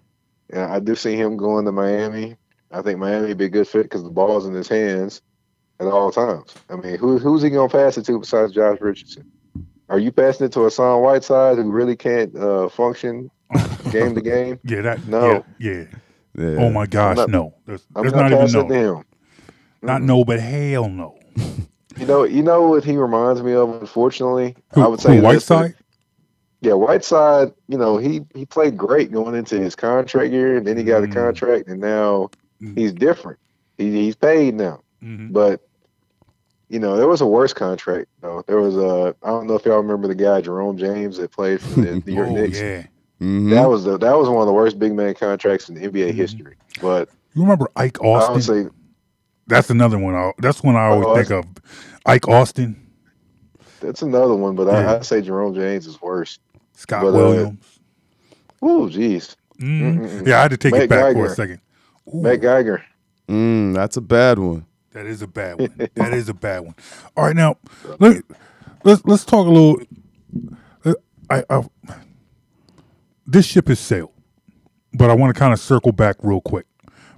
[0.52, 2.36] yeah, I do see him going to Miami.
[2.70, 5.22] I think Miami would be a good fit because the ball's in his hands
[5.80, 6.54] at all times.
[6.68, 9.30] I mean, who who's he gonna pass it to besides Josh Richardson?
[9.88, 13.30] Are you passing it to Hassan Whiteside who really can't uh, function
[13.90, 14.58] game to game?
[14.64, 15.06] Yeah, that.
[15.06, 15.44] No.
[15.58, 15.72] Yeah.
[15.72, 15.84] yeah.
[16.36, 16.56] Yeah.
[16.58, 17.54] Oh my gosh, not- no.
[17.66, 18.96] There's, I'm there's not, not, even passing it to no.
[18.98, 19.04] him.
[19.82, 21.18] Not no, but hell no.
[21.96, 23.80] You know, you know what he reminds me of.
[23.80, 25.74] Unfortunately, Who, I would say who, this, Whiteside?
[26.60, 30.76] Yeah, Whiteside, you know, he he played great going into his contract year, and then
[30.76, 31.12] he got a Mm.
[31.14, 32.76] contract, and now Mm.
[32.76, 33.38] he's different.
[33.78, 35.32] He, he's paid now, Mhm.
[35.32, 35.60] but
[36.68, 38.08] you know, there was a worse contract.
[38.20, 38.42] though.
[38.46, 41.60] there was a I don't know if y'all remember the guy Jerome James that played
[41.60, 42.58] for the New York Oh Knicks.
[42.60, 42.86] yeah.
[43.20, 43.50] Mhm.
[43.50, 46.14] That was the that was one of the worst big man contracts in NBA Mhm.
[46.14, 46.56] history.
[46.80, 48.42] But You remember Ike I Austin?
[48.42, 48.70] say
[49.46, 50.14] That's another one.
[50.14, 51.44] I, that's one I always Oh, think of.
[52.06, 52.76] Ike Austin,
[53.80, 54.92] that's another one, but Yeah.
[54.92, 56.38] I, I'd say Jerome James is worse.
[56.72, 57.78] Scott But, uh, Williams.
[58.62, 60.26] Oh, jeez, mm-mm.
[60.26, 61.60] Yeah, I had to take Matt it back for a second.
[62.14, 62.82] Ooh, Matt Geiger.
[63.28, 64.66] Mm, that's a bad one.
[64.94, 65.90] That is a bad one.
[65.94, 66.74] that is a bad one.
[67.16, 67.58] All right, now
[67.98, 68.22] let
[68.84, 69.80] let's let's talk a little.
[71.30, 71.62] I, I
[73.26, 74.12] this ship has sailed,
[74.92, 76.66] but I want to kind of circle back real quick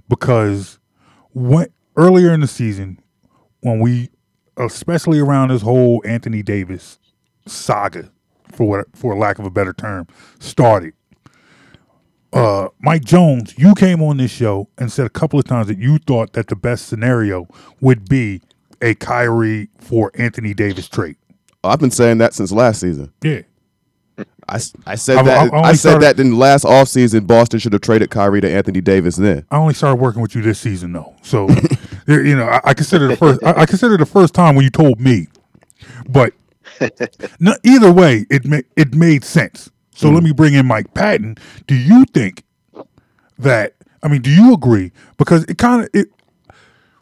[0.09, 0.79] because
[1.33, 2.99] when earlier in the season,
[3.61, 4.09] when we,
[4.57, 6.99] especially around this whole Anthony Davis
[7.45, 8.11] saga,
[8.51, 10.07] for what for lack of a better term,
[10.39, 10.93] started.
[12.33, 15.77] Uh, Mike Jones, you came on this show and said a couple of times that
[15.77, 17.47] you thought that the best scenario
[17.81, 18.41] would be
[18.81, 21.15] a Kyrie for Anthony Davis trade.
[21.63, 23.11] I've been saying that since last season.
[23.23, 23.41] Yeah,
[24.49, 27.73] I, I said I've- that I've I said started- that in last offseason Boston should
[27.73, 29.45] have traded Kyrie to Anthony Davis then.
[29.49, 31.47] I only started working with you this season though, so
[32.07, 33.43] you know I, I consider the first.
[33.43, 35.27] I, I consider the first time when you told me,
[36.09, 36.33] but
[37.39, 39.71] no, either way, it ma- it made sense.
[39.97, 41.37] So let me bring in Mike Patton.
[41.65, 42.43] Do you think
[43.39, 43.73] that?
[44.03, 44.91] I mean, do you agree?
[45.17, 46.07] Because it kind of it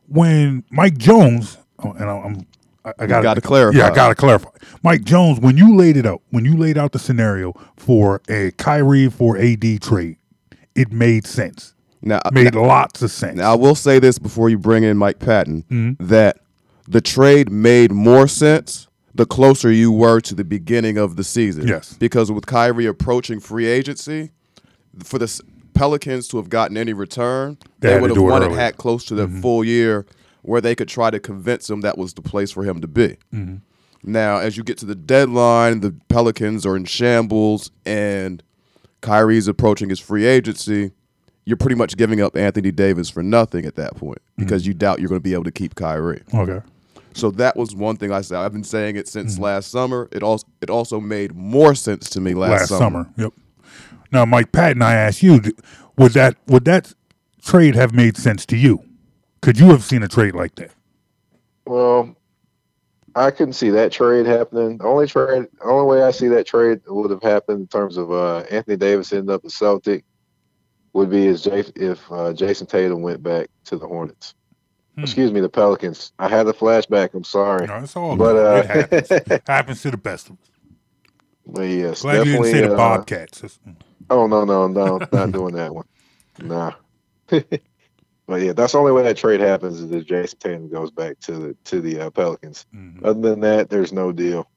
[0.08, 2.48] when Mike Jones oh, and I- I'm
[2.86, 3.80] I, I got gotta clarify.
[3.80, 4.50] Yeah, I got to clarify.
[4.84, 8.52] Mike Jones, when you laid it out, when you laid out the scenario for a
[8.52, 10.18] Kyrie for AD trade,
[10.76, 11.74] it made sense.
[12.04, 13.38] Now, Made lots of sense.
[13.38, 16.06] Now I will say this before you bring in Mike Patton Mm-hmm.
[16.06, 16.38] that
[16.88, 21.68] the trade made more sense the closer you were to the beginning of the season.
[21.68, 21.94] Yes.
[21.94, 24.32] Because with Kyrie approaching free agency,
[25.04, 25.42] for the
[25.74, 28.52] Pelicans to have gotten any return, They they, would have wanted.
[28.52, 28.78] Mm-hmm.
[28.78, 30.06] close to the full year
[30.42, 33.18] where they could try to convince him that was the place for him to be.
[33.34, 33.56] Mm-hmm.
[34.04, 38.44] Now, as you get to the deadline, the Pelicans are in shambles and
[39.02, 40.92] Kyrie's approaching his free agency.
[41.46, 44.44] You're pretty much giving up Anthony Davis for nothing at that point Mm-hmm.
[44.44, 46.22] because you doubt you're going to be able to keep Kyrie.
[46.34, 46.60] okay.
[47.16, 48.38] So that was one thing I said.
[48.40, 49.20] I've been saying it Mm-hmm.
[49.28, 50.10] since last summer.
[50.12, 53.06] It also it also made more sense to me last, last summer.
[53.06, 53.14] summer.
[53.18, 53.34] Yep.
[54.12, 55.42] Now, Mike Patton, I asked you,
[55.98, 56.94] would that would that
[57.42, 58.84] trade have made sense to you?
[59.42, 60.72] Could you have seen a trade like that?
[61.66, 62.16] Well,
[63.16, 64.78] I couldn't see that trade happening.
[64.78, 67.96] The only trade, the only way I see that trade would have happened in terms
[67.98, 70.04] of uh, Anthony Davis ended up a Celtic
[70.94, 74.34] would be as J- if uh, Jayson Tatum went back to the Hornets.
[74.96, 75.02] Hmm.
[75.04, 76.14] Excuse me, the Pelicans.
[76.20, 77.14] I had a flashback.
[77.14, 78.46] I'm sorry, No, it's all but good.
[78.46, 78.56] uh,
[78.96, 79.42] it happens.
[79.48, 80.50] happens to the best of us.
[81.46, 82.52] but yes, Glad you didn't definitely.
[82.52, 83.42] say the uh, Bobcats.
[83.42, 83.60] That's-
[84.10, 85.86] Oh no, no, no, not doing that one.
[86.40, 86.74] Nah.
[87.30, 91.20] but yeah, that's the only way that trade happens is if Jayson Tatum goes back
[91.22, 92.66] to the to the uh, Pelicans.
[92.76, 93.04] Mhm.
[93.04, 94.48] Other than that, there's no deal.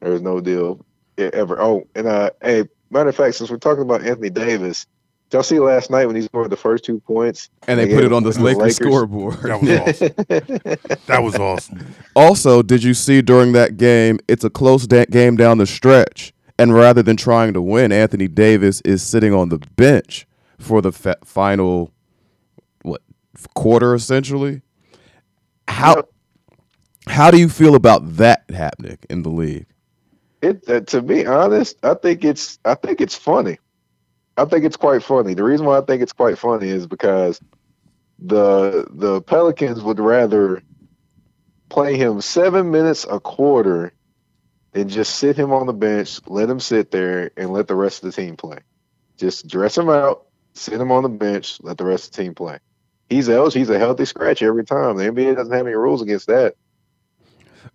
[0.00, 0.84] There's no deal
[1.18, 1.60] ever.
[1.60, 4.86] Oh, and uh, hey, matter of fact, since we're talking about Anthony Davis,
[5.32, 7.50] y'all see last night when he scored the first two points?
[7.68, 8.76] And they They put it on this the Lakers, Lakers.
[8.76, 9.36] scoreboard.
[9.42, 10.96] That was awesome.
[11.06, 11.94] That was awesome.
[12.14, 14.18] Also, did you see during that game?
[14.28, 18.28] It's a close da- game down the stretch, and rather than trying to win, Anthony
[18.28, 20.26] Davis is sitting on the bench
[20.58, 21.92] for the fa- final
[22.82, 23.02] what
[23.54, 24.62] quarter, essentially.
[25.68, 26.08] How Yep.
[27.08, 29.66] how do you feel about that happening in the league?
[30.42, 33.58] It uh, to be honest, I think it's I think it's funny.
[34.36, 35.34] I think it's quite funny.
[35.34, 37.40] The reason why I think it's quite funny is because
[38.18, 40.62] the the Pelicans would rather
[41.68, 43.92] play him seven minutes a quarter
[44.72, 48.04] than just sit him on the bench, let him sit there, and let the rest
[48.04, 48.58] of the team play.
[49.16, 52.34] Just dress him out, sit him on the bench, let the rest of the team
[52.34, 52.58] play.
[53.08, 54.96] He's else he's a healthy scratch every time.
[54.96, 56.56] The NBA doesn't have any rules against that.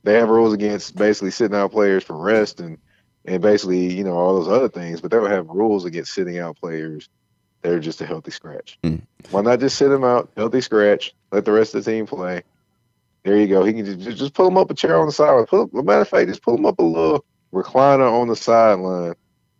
[0.04, 2.78] They have rules against basically sitting out players for rest and
[3.26, 6.40] and basically you know all those other things, but they don't have rules against sitting
[6.40, 7.10] out players.
[7.62, 8.80] They're just a healthy scratch.
[8.84, 9.02] Mm.
[9.30, 12.42] Why not just sit him out, healthy scratch, let the rest of the team play.
[13.24, 13.64] There you go.
[13.64, 15.46] He can just just pull him up a chair on the sideline.
[15.46, 19.14] Put a matter of fact, just pull him up a little recliner on the sideline.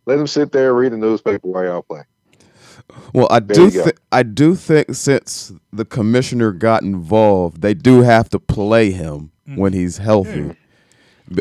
[0.04, 2.02] Let him sit there, read the newspaper while y'all play.
[3.14, 3.84] Well, I There do you go.
[3.84, 9.30] thi- I do think since the commissioner got involved, they do have to play him
[9.54, 10.40] when he's healthy.
[10.42, 10.56] B-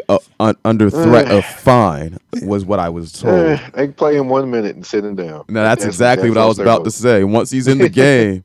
[0.09, 3.59] Uh, un- under threat of fine was what I was told.
[3.73, 5.45] They can play him one minute and sit him down.
[5.49, 7.23] Now that's, exactly that's what I was about to say.
[7.23, 8.43] Once he's in the game,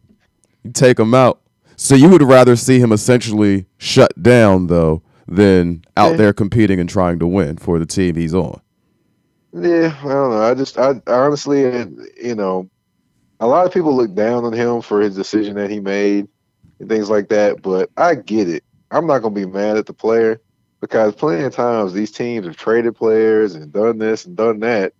[0.62, 1.40] you take him out.
[1.76, 6.16] So you would rather see him essentially shut down though than out Yeah.
[6.16, 8.61] there competing and trying to win for the team he's on.
[9.52, 10.42] Yeah, I don't know.
[10.42, 11.87] I just, I, I honestly, uh,
[12.22, 12.68] you know,
[13.40, 16.28] a lot of people look down on him for his decision that he made
[16.78, 17.62] and things like that.
[17.62, 18.64] But I get it.
[18.90, 20.40] I'm not gonna be mad at the player
[20.80, 24.92] because plenty of times these teams have traded players and done this and done that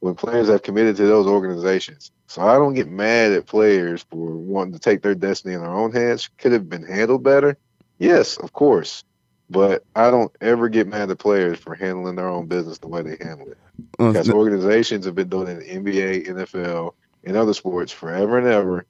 [0.00, 2.10] when players have committed to those organizations.
[2.26, 5.70] So I don't get mad at players for wanting to take their destiny in their
[5.70, 6.28] own hands.
[6.38, 7.56] Could have been handled better.
[7.98, 9.04] Yes, of course.
[9.48, 13.02] But I don't ever get mad at players for handling their own business the way
[13.02, 13.58] they handle it.
[13.98, 18.46] Because organizations have been doing it in the NBA, NFL, and other sports forever and
[18.46, 18.86] ever,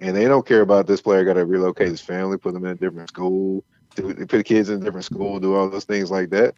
[0.00, 2.72] and they don't care about this player got to relocate his family, put them in
[2.72, 3.64] a different school,
[3.96, 6.54] do, they put the kids in a different school, do all those things like that.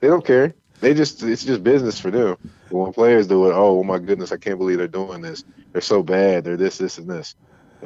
[0.00, 0.54] They don't care.
[0.80, 2.36] They just it's just business for them.
[2.70, 5.44] But when players do it, oh my goodness, I can't believe they're doing this.
[5.72, 6.44] They're so bad.
[6.44, 7.34] They're this, this, and this.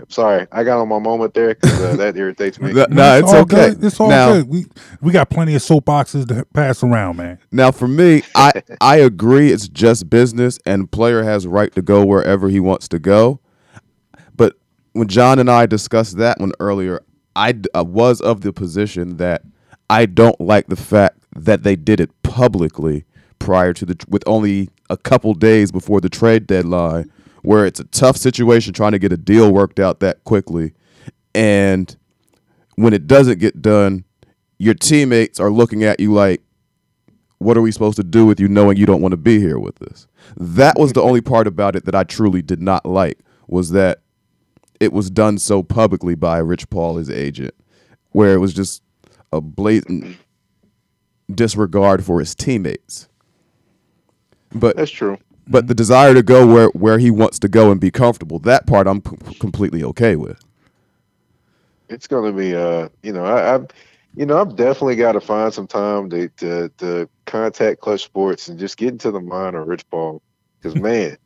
[0.08, 2.72] Sorry, I got on my moment there because uh, that irritates me.
[2.74, 3.70] Th- no, it's all okay.
[3.70, 3.84] Good.
[3.84, 4.48] It's all now, good.
[4.48, 4.66] We
[5.02, 7.38] we got plenty of soapboxes to pass around, man.
[7.50, 9.50] Now, for me, I I agree.
[9.52, 13.40] It's just business, and player has right to go wherever he wants to go.
[14.34, 14.56] But
[14.92, 17.02] when John and I discussed that one earlier,
[17.36, 19.42] I, d- I was of the position that
[19.90, 23.04] I don't like the fact that they did it publicly
[23.38, 27.10] prior to the with only a couple days before the trade deadline,
[27.42, 30.72] where it's a tough situation trying to get a deal worked out that quickly,
[31.34, 31.96] and
[32.76, 34.04] when it doesn't get done,
[34.58, 36.42] your teammates are looking at you like
[37.42, 39.58] what are we supposed to do with you knowing you don't want to be here
[39.58, 40.06] with us?
[40.36, 43.18] That was the only part about it that i truly did not like
[43.48, 44.01] was that
[44.82, 47.54] it was done so publicly by rich paul his agent
[48.12, 48.82] where it was just
[49.32, 50.16] a blatant
[51.34, 53.08] disregard for his teammates.
[54.54, 55.18] But That's true.
[55.46, 58.66] but the desire to go where where he wants to go and be comfortable that
[58.66, 60.40] part i'm com- completely okay with.
[61.88, 63.68] It's going to be uh you know I, I've
[64.16, 68.48] you know I've definitely got to find some time to, to to contact Clutch Sports
[68.48, 70.22] and just get into the mind of Rich Paul.
[70.58, 71.18] Because man,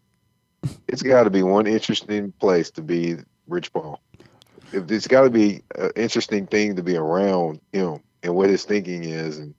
[0.88, 3.16] it's got to be one interesting place to be
[3.48, 4.00] Rich Paul.
[4.72, 8.64] If It's got to be an interesting thing to be around him and what his
[8.64, 9.54] thinking is, and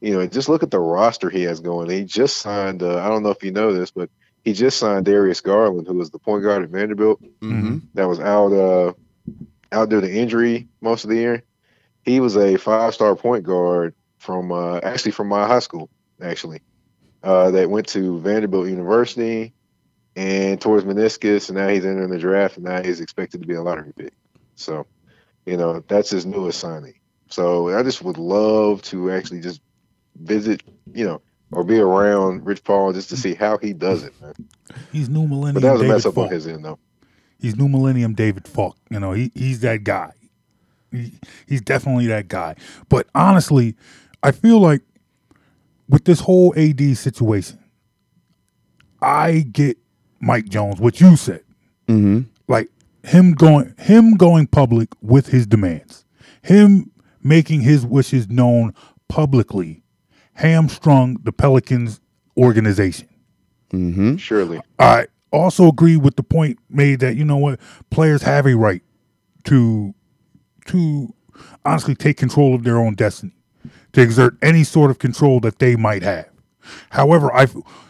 [0.00, 1.88] you know just look at the roster he has going.
[1.90, 2.82] He just signed.
[2.82, 4.10] Uh, I don't know if you know this, but
[4.44, 7.78] he just signed Darius Garland, who was the point guard at Vanderbilt mm-hmm.
[7.94, 8.92] that was out uh
[9.72, 11.42] out due to injury most of the year.
[12.02, 15.88] He was a five star point guard from uh actually from my high school,
[16.20, 16.60] actually.
[17.22, 19.53] Uh that went to Vanderbilt University
[20.64, 23.62] towards meniscus and now he's entering the draft and now he's expected to be a
[23.62, 24.14] lottery pick.
[24.56, 24.86] So,
[25.44, 26.94] you know, that's his newest signing.
[27.28, 29.60] So I just would love to actually just
[30.22, 30.62] visit,
[30.94, 31.20] you know,
[31.52, 34.32] or be around Rich Paul just to see how he does it, man.
[34.90, 35.54] He's new millennium.
[35.54, 36.78] But that was a mess up on his end though.
[37.38, 38.78] He's new millennium David Falk.
[38.90, 40.12] You know, he he's that guy.
[40.90, 41.12] He,
[41.46, 42.56] he's definitely that guy.
[42.88, 43.76] But honestly,
[44.22, 44.80] I feel like
[45.90, 47.58] with this whole AD situation,
[49.02, 49.76] I get
[50.24, 51.44] Mike Jones what you said.
[51.88, 52.22] Mm-hmm.
[52.48, 52.70] Like
[53.02, 56.04] him going him going public with his demands.
[56.42, 56.90] Him
[57.22, 58.74] making his wishes known
[59.08, 59.82] publicly
[60.34, 62.00] hamstrung the Pelicans
[62.36, 63.08] organization.
[63.72, 64.16] Mm-hmm.
[64.16, 64.60] Surely.
[64.78, 67.60] I also agree with the point made that you know what
[67.90, 68.82] players have a right
[69.44, 69.94] to
[70.66, 71.14] to
[71.64, 73.36] honestly take control of their own destiny,
[73.92, 76.28] to exert any sort of control that they might have.
[76.90, 77.46] However, I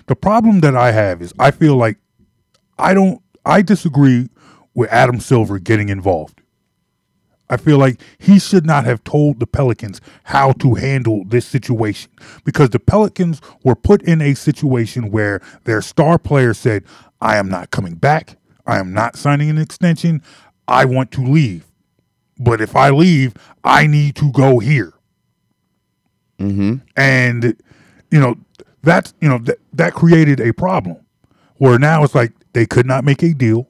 [0.07, 1.99] the problem that I have is I feel like
[2.79, 4.29] I don't I disagree
[4.75, 6.41] with Adam Silver getting involved.
[7.51, 12.11] I feel like he should not have told the Pelicans how to handle this situation
[12.45, 16.85] because the Pelicans were put in a situation where their star player said,
[17.21, 18.39] I am not coming back.
[18.67, 20.23] I am not signing an extension.
[20.67, 21.67] I want to leave.
[22.39, 24.95] But if I leave, I need to go here.
[26.39, 26.77] Mm-hmm.
[26.97, 27.57] And,
[28.11, 28.37] you know,
[28.83, 30.97] that's, you know, th- that created a problem
[31.57, 33.69] where now it's like they could not make a deal.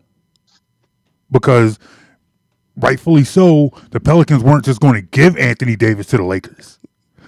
[1.31, 1.79] because
[2.77, 6.79] rightfully so, the Pelicans weren't just going to give Anthony Davis to the Lakers.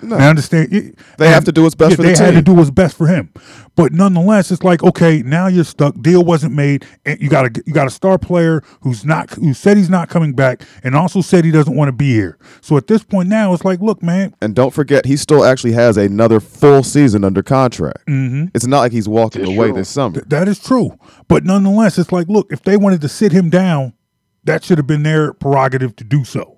[0.03, 0.73] I understand.
[0.73, 2.71] it- They have to do what's best yeah, for the they had to do what's
[2.71, 3.31] best for him.
[3.77, 6.01] But nonetheless, it's like okay, now you're stuck.
[6.01, 9.53] Deal wasn't made, and you got a you got a star player who's not who
[9.55, 12.39] said he's not coming back, and also said he doesn't want to be here.
[12.61, 15.73] So at this point now, it's like, look, man, And don't forget, he still actually
[15.73, 18.07] has another full season under contract.
[18.07, 18.47] Mm-hmm.
[18.55, 19.77] It's not like he's walking It's away true.
[19.77, 20.15] this summer.
[20.15, 20.99] Th- that is true.
[21.29, 23.93] But nonetheless, it's like, look, if they wanted to sit him down,
[24.45, 26.56] that should have been their prerogative to do so.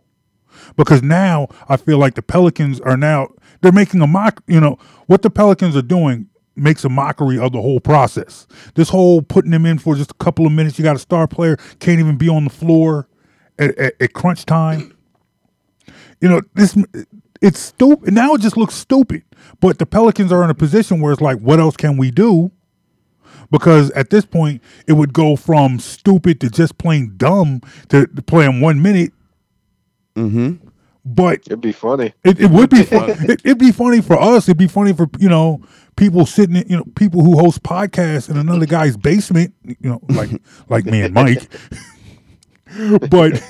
[0.77, 3.29] Because now I feel like the Pelicans are now
[3.61, 4.43] they're making a mock.
[4.47, 8.47] You know what the Pelicans are doing makes a mockery of the whole process.
[8.75, 10.79] This whole putting them in for just a couple of minutes.
[10.79, 13.09] You got a star player can't even be on the floor
[13.59, 14.97] at, at, at crunch time.
[16.21, 16.77] You know this.
[17.41, 18.13] It's stupid.
[18.13, 19.23] Now it just looks stupid.
[19.61, 22.51] But the Pelicans are in a position where it's like, what else can we do?
[23.51, 28.23] because at this point it would go from stupid to just plain dumb to, to
[28.23, 29.13] playing one minute.
[30.19, 30.69] Mm-hmm.
[31.05, 32.13] But It'd be funny.
[32.25, 33.11] it, it would be fun.
[33.11, 34.49] it, it'd be funny for us.
[34.49, 35.63] It'd be funny for you know
[35.97, 39.55] people sitting in, you know people who host podcasts in another guy's basement.
[39.65, 40.31] You know, like
[40.69, 41.49] like me and Mike.
[43.11, 43.43] but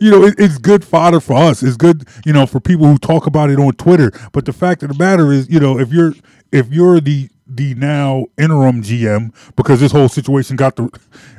[0.00, 1.62] you know, it, it's good fodder for us.
[1.62, 4.10] It's good, you know, for people who talk about it on Twitter.
[4.32, 6.14] But the fact of the matter is, you know, if you're
[6.52, 10.90] if you're the the now interim GM because this whole situation got the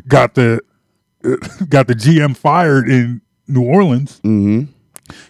[0.07, 0.61] got the
[1.69, 4.19] got the GM fired in New Orleans.
[4.23, 4.71] Mm-hmm.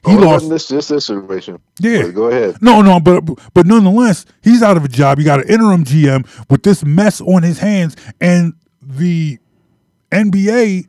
[0.06, 0.50] He Oh, lost.
[0.50, 1.60] this this situation.
[1.80, 2.10] Yeah.
[2.10, 2.58] Go ahead.
[2.62, 3.22] No, no, but
[3.54, 5.20] but nonetheless, he's out of a job.
[5.20, 9.40] You got an interim GM with this mess on his hands, and the
[10.12, 10.86] NBA,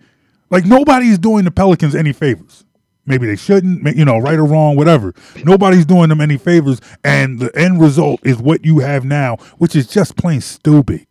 [0.50, 2.64] like nobody's doing the Pelicans any favors.
[3.06, 5.14] Maybe they shouldn't, you know, right or wrong, whatever.
[5.44, 9.74] Nobody's doing them any favors, and the end result is what you have now, which
[9.74, 11.06] is just plain stupid.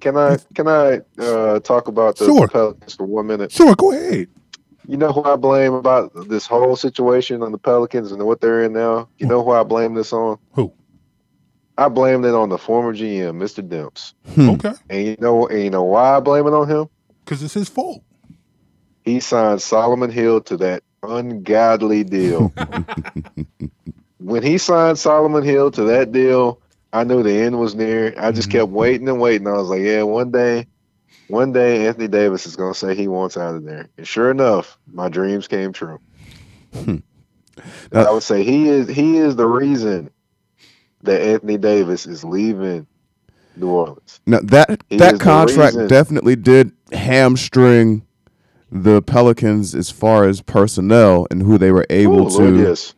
[0.00, 2.48] Can I can I uh, talk about the Sure.
[2.48, 3.52] Pelicans for one minute?
[3.52, 4.28] Sure, go ahead.
[4.86, 8.64] You know who I blame about this whole situation on the Pelicans and what they're
[8.64, 9.08] in now?
[9.18, 10.38] You know who I blame this on?
[10.52, 10.72] Who?
[11.76, 13.66] I blame it on the former GM, Mr.
[13.66, 14.14] Demps.
[14.34, 14.50] Hmm.
[14.50, 16.88] Okay, And you know and you know why I blame it on him?
[17.24, 18.02] because it's his fault.
[19.04, 22.52] He signed Solomon Hill to that ungodly deal.
[24.18, 26.60] when he signed Solomon Hill to that deal,
[26.92, 28.14] I knew the end was near.
[28.16, 28.58] I just mm-hmm.
[28.58, 29.46] kept waiting and waiting.
[29.46, 30.66] I was like, yeah, one day,
[31.28, 33.88] one day Anthony Davis is gonna say he wants out of there.
[33.96, 35.98] And sure enough, my dreams came true.
[37.92, 40.10] I would say he is he is the reason
[41.02, 42.86] that Anthony Davis is leaving
[43.56, 44.20] New Orleans.
[44.26, 48.06] Now that He that contract definitely did hamstring
[48.70, 52.94] the Pelicans as far as personnel and who they were able Ooh, to yes.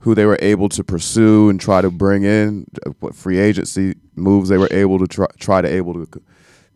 [0.00, 3.96] who they were able to pursue and try to bring in uh, what free agency
[4.14, 6.22] moves they were able to try, try to able to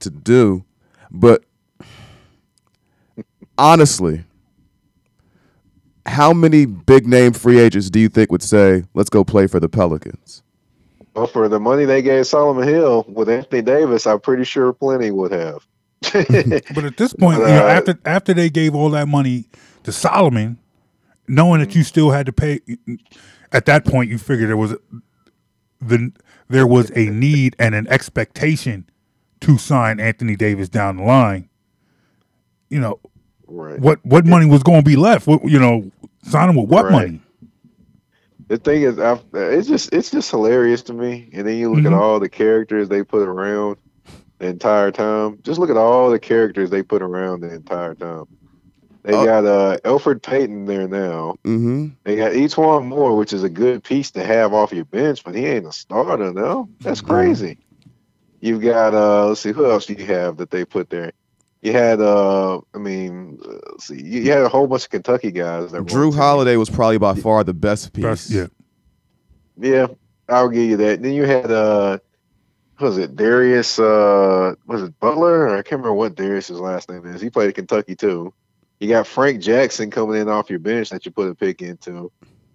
[0.01, 0.65] to do
[1.13, 1.45] but
[3.59, 4.25] honestly
[6.07, 9.61] how many big name free agents do you think would say let's go play for
[9.61, 10.43] the Pelicans
[11.15, 15.11] Well, for the money they gave Solomon Hill with Anthony Davis, I'm pretty sure plenty
[15.11, 15.67] would have.
[16.75, 19.45] But at this point, But, you know, uh, after after they gave all that money
[19.85, 20.59] to Solomon,
[21.29, 22.61] knowing that you still had to pay,
[23.53, 24.75] at that point you figured there was
[25.81, 26.13] the
[26.49, 28.89] there was a need and an expectation
[29.43, 31.49] to sign Anthony Davis down the line.
[32.71, 33.01] You know
[33.47, 33.79] right.
[33.79, 35.27] what what money was going to be left?
[35.27, 35.91] What you know,
[36.23, 36.93] sign him with what Right.
[36.93, 37.21] money?
[38.49, 41.31] The thing is, I've, it's just it's just hilarious to me.
[41.33, 41.87] And then you look Mhm.
[41.89, 43.77] at all the characters they put around
[44.39, 45.39] the entire time.
[45.43, 48.25] Just look at all the characters they put around the entire time.
[49.05, 49.25] They Oh.
[49.25, 51.37] got uh Elfrid Payton there now.
[51.45, 55.25] mm-hmm They got E'Twaun Moore, which is a good piece to have off your bench,
[55.25, 56.69] but he ain't a starter now.
[56.83, 57.59] That's crazy.
[58.43, 61.13] You've got uh let's see who else do you have that they put there.
[61.63, 63.39] You had uh I mean
[63.71, 66.17] let's see you, you had a whole bunch of Kentucky guys that Jrue the.
[66.19, 68.47] Holiday was probably by far the best piece Best- yeah,
[69.57, 69.87] Yeah,
[70.29, 71.01] I'll give you that.
[71.03, 71.99] Then you had uh
[72.81, 75.51] was it Darius uh was it Butler?
[75.51, 77.21] I can't remember what Darius's last name is.
[77.21, 78.35] He played at Kentucky too.
[78.81, 82.11] You got Frank Jackson coming in off your bench that you put a pick into.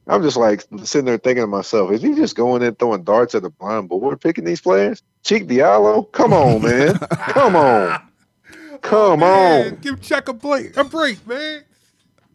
[0.08, 3.36] I'm just like sitting there thinking to myself, is he just going in throwing darts
[3.36, 5.03] at the blind board picking these players?
[5.24, 6.12] Cheick Diallo?
[6.12, 6.97] Come on, man.
[6.97, 8.01] Come on.
[8.82, 9.76] Come on.
[9.82, 11.64] give Cheick a break, a break, man.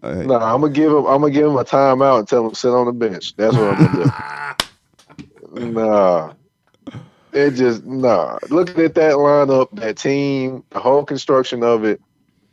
[0.02, 2.50] Uh, No, I'm gonna give him I'm gonna give him a timeout and tell him
[2.50, 3.36] to sit on the bench.
[3.36, 4.10] That's what I'm gonna do.
[5.72, 6.32] Nah.
[7.32, 8.38] It just nah.
[8.50, 12.00] Looking at that lineup, that team, the whole construction of it,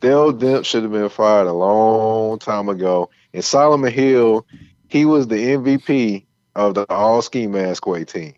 [0.00, 3.10] Dell Demp should have been fired a long time ago.
[3.34, 4.46] And Solomon Hill,
[4.90, 6.24] he was the MVP
[6.56, 8.34] of the all ski mask way team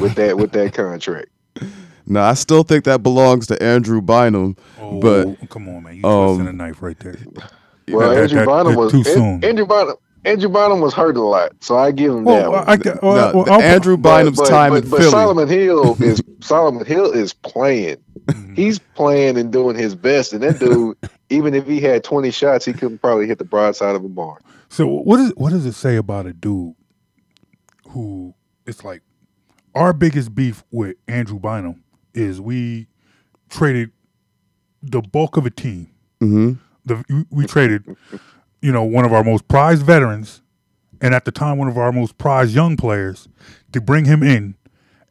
[0.00, 1.28] with that with that contract.
[2.10, 4.56] No, I still think that belongs to Andrew Bynum.
[4.80, 7.16] Oh, But, come on, man, you um, twisting a knife right there.
[7.90, 9.44] Well, that- Andrew that- Bynum that was too soon.
[9.44, 9.96] Andrew Bynum.
[10.24, 12.64] Andrew Bynum was hurt a lot, so I give him that Well, one.
[12.66, 15.10] I, I, well, No, well, Andrew Bynum's but- time but, in but Philly.
[15.10, 17.98] Solomon Hill is Solomon Hill is playing.
[18.24, 18.54] Mm-hmm.
[18.54, 20.96] He's playing and doing his best, and that dude,
[21.28, 24.40] even if he had twenty shots, he couldn't probably hit the broadside of a barn.
[24.68, 26.74] So what is what does it say about a dude
[27.90, 28.34] who
[28.66, 29.02] it's like
[29.74, 31.82] our biggest beef with Andrew Bynum
[32.14, 32.86] is we
[33.48, 33.90] traded
[34.82, 35.88] the bulk of a team.
[36.20, 36.52] hmm
[36.84, 37.84] The we- traded,
[38.62, 40.42] you know, one of our most prized veterans,
[41.00, 43.28] and at the time one of our most prized young players,
[43.72, 44.54] to bring him in,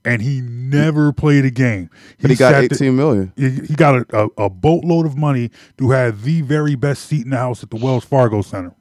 [0.05, 1.89] and he never played a game.
[2.21, 3.33] But he got 18 million.
[3.35, 4.05] he he got a,
[4.37, 7.69] a, a boatload of money to have the very best seat in the house at
[7.69, 8.73] the Wells Fargo Center.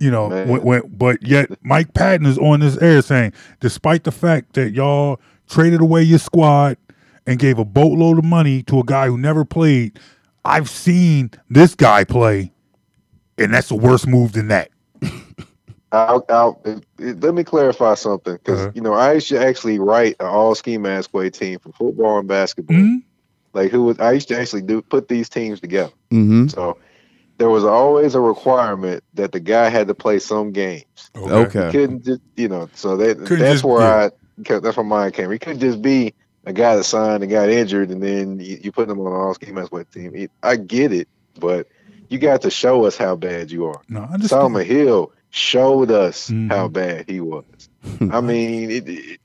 [0.00, 0.48] You know, Man.
[0.48, 4.72] when, when, but yet Mike Patton is on this air saying, despite the fact that
[4.72, 6.78] y'all traded away your squad
[7.26, 9.98] and gave a boatload of money to a guy who never played,
[10.44, 12.50] I've seen this guy play,
[13.36, 14.70] and that's a worse move than that.
[15.92, 18.72] I'll, I'll, it- it- let me clarify something because Uh-huh.
[18.74, 22.18] you know I used to actually write an all ski mask way team for football
[22.18, 22.76] and basketball.
[22.76, 23.02] Mhm.
[23.52, 25.92] Like who was I used to actually do put these teams together.
[26.10, 26.78] hmm So
[27.40, 30.84] there was always a requirement that the guy had to play some games.
[31.16, 31.70] Okay.
[31.72, 34.08] couldn't just you know so that Couldn't that's just- where yeah.
[34.38, 35.30] I 'cause that's where mine came.
[35.30, 36.12] He couldn't just be
[36.44, 39.12] a guy that signed and got injured and then you, you put him on an
[39.14, 40.12] all ski mask with team.
[40.14, 41.66] It- I get it, but
[42.10, 43.80] you got to show us how bad you are.
[43.88, 44.28] No, I understand.
[44.28, 46.50] Solomon Hill showed us Mhm.
[46.52, 47.44] how bad he was.
[48.10, 49.20] I mean, it, it,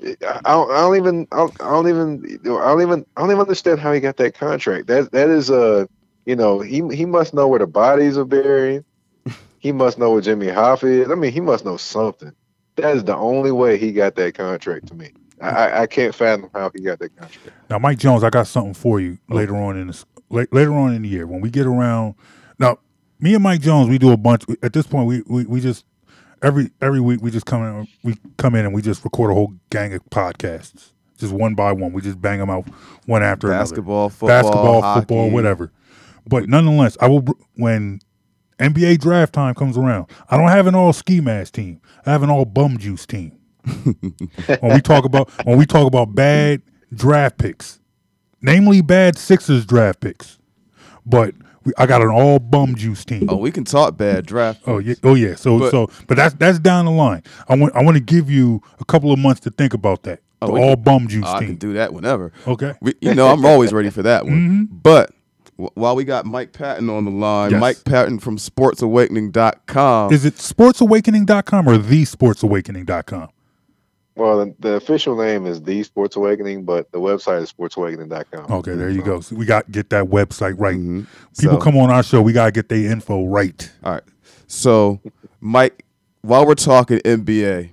[0.00, 3.20] it- I, don't, I don't even, I don't, I don't even, I don't even, I
[3.20, 4.86] don't even understand how he got that contract.
[4.86, 5.88] That that is a,
[6.26, 8.84] you know, he he must know where the bodies are buried.
[9.58, 11.10] He must know where Jimmy Hoffa is.
[11.10, 12.30] I mean, he must know something.
[12.76, 15.12] That is the only way he got that contract to me.
[15.40, 17.50] I, I, I can't fathom how he got that contract.
[17.68, 21.02] Now, Mike Jones, I got something for you later on in this later on in
[21.02, 22.14] the year when we get around.
[22.60, 22.78] Now,
[23.18, 24.44] me and Mike Jones, we do a bunch.
[24.62, 25.84] At this point, we we, we just
[26.42, 29.34] every every week we just come in we come in and we just record a
[29.34, 31.92] whole gang of podcasts, just one by one.
[31.92, 32.68] We just bang them out
[33.06, 34.14] one after Basketball, another.
[34.14, 35.00] football, basketball, hockey.
[35.00, 35.72] football, whatever.
[36.26, 37.24] But nonetheless, I will
[37.54, 38.00] when
[38.58, 40.06] NBA draft time comes around.
[40.30, 41.80] I don't have an all ski mask team.
[42.04, 43.32] I have an all bum juice team.
[44.60, 46.62] when we talk about when we talk about bad
[46.94, 47.80] draft picks,
[48.40, 50.38] namely bad Sixers draft picks,
[51.04, 53.26] but we, I got an all bum juice team.
[53.28, 54.62] Oh, we can talk bad draft.
[54.66, 55.34] Oh yeah, oh yeah.
[55.34, 57.22] So But- so, but that's that's down the line.
[57.48, 60.20] I want I want to give you a couple of months to think about that.
[60.40, 62.32] Oh, the all can- bum juice I can do that whenever.
[62.46, 62.74] Okay.
[62.80, 64.34] We, you know, I'm always ready for that one.
[64.34, 64.76] Mm-hmm.
[64.76, 65.15] But w-
[65.56, 67.60] while we got Mike Patton on the line, Yes.
[67.60, 70.12] Mike Patton from SportsAwakening.com.
[70.12, 73.28] Is it sportsawakening.com or the thesportsawakening.com?
[74.16, 78.50] Well, the, the official name is The Sports Awakening, but the website is sportsawakening.com.
[78.50, 79.20] Okay, there you go.
[79.20, 80.76] So we got to get that website right.
[80.76, 81.06] Mhm.
[81.38, 83.70] People So- come on our show, we got to get their info right.
[83.84, 84.02] All right.
[84.46, 85.00] So,
[85.40, 85.84] Mike,
[86.22, 87.70] while we're talking NBA,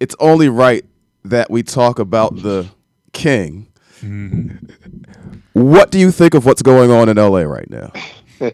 [0.00, 0.84] it's only right
[1.24, 2.66] that we talk about the
[3.12, 3.68] king.
[5.58, 7.92] What do you think of what's going on in LA right now?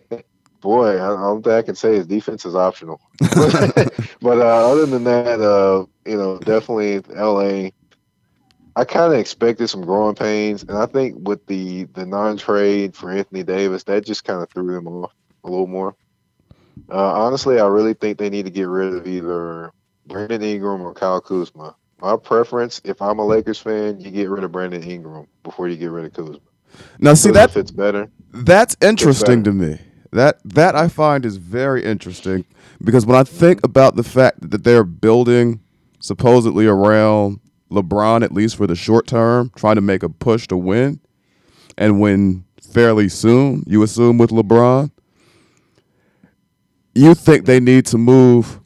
[0.63, 2.99] Boy, I, all that I can say is defense is optional.
[3.21, 7.71] but uh, other than that, uh, you know, definitely LA.
[8.75, 12.97] I kind of expected some growing pains, and I think with the the non trade
[12.97, 15.13] for Anthony Davis, that just kind of threw them off
[15.45, 15.95] a little more.
[16.89, 19.73] Uh, honestly, I really think they need to get rid of either
[20.07, 21.77] Brandon Ingram or Kyle Kuzma.
[22.01, 25.77] My preference, if I'm a Lakers fan, you get rid of Brandon Ingram before you
[25.77, 26.41] get rid of Kuzma.
[26.99, 28.11] Now, see that fits better.
[28.33, 29.79] That's interesting to me.
[30.13, 32.45] That that I find is very interesting
[32.83, 35.61] because when I think about the fact that they're building
[36.01, 40.57] supposedly around LeBron at least for the short term, trying to make a push to
[40.57, 41.01] win
[41.77, 44.91] and win fairly soon, you assume with LeBron,
[46.95, 48.61] you think they need to move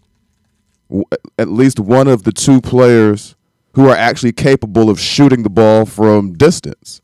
[0.89, 1.05] w-
[1.39, 3.37] at least one of the two players
[3.75, 7.01] who are actually capable of shooting the ball from distance.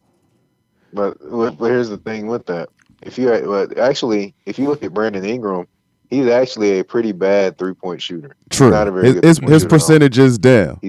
[0.95, 1.19] But,
[1.59, 2.69] but here's the thing with that.
[3.03, 5.67] If you but actually, if you look at Brandon Ingram,
[6.09, 8.37] he's actually a pretty bad three point shooter.
[8.51, 8.71] True.
[8.71, 9.69] Not a very His, good his, his shooter at all.
[9.69, 10.81] percentage is down.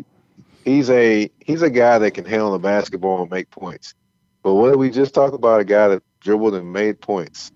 [0.63, 3.93] He's a he's a guy that can handle the basketball and make points.
[4.43, 5.59] But what did we just talk about?
[5.59, 7.51] A guy that dribbled and made points.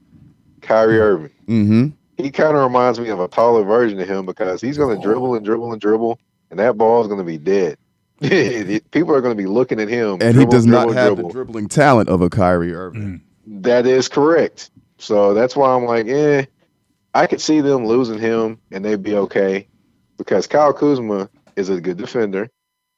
[0.61, 1.31] Kyrie Irving.
[1.47, 1.87] Mm-hmm.
[2.17, 5.01] He kind of reminds me of a taller version of him because he's going to
[5.01, 6.19] dribble and dribble and dribble,
[6.49, 7.77] and that ball is going to be dead.
[8.91, 11.15] People are going to be looking at him, And he dribble, does not dribble, have
[11.15, 11.29] dribble.
[11.29, 13.21] the dribbling talent of a Kyrie Irving.
[13.47, 13.63] Mm.
[13.63, 14.71] That is correct.
[14.97, 16.45] So that's why I'm like, eh,
[17.13, 19.67] I could see them losing him and they'd be okay
[20.17, 22.49] because Kyle Kuzma is a good defender.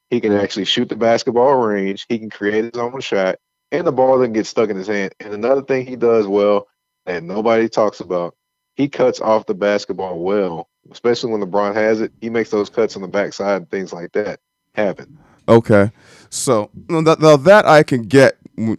[0.09, 2.05] He can actually shoot the basketball range.
[2.09, 3.37] He can create his own shot,
[3.71, 5.13] and the ball doesn't get stuck in his hand.
[5.21, 6.67] And another thing he does well
[7.05, 8.35] that nobody talks about,
[8.75, 12.11] he cuts off the basketball well, especially when LeBron has it.
[12.19, 14.41] He makes those cuts on the backside and things like that
[14.73, 15.17] happen.
[15.47, 15.91] Okay,
[16.29, 18.77] so now that, now that I can get, and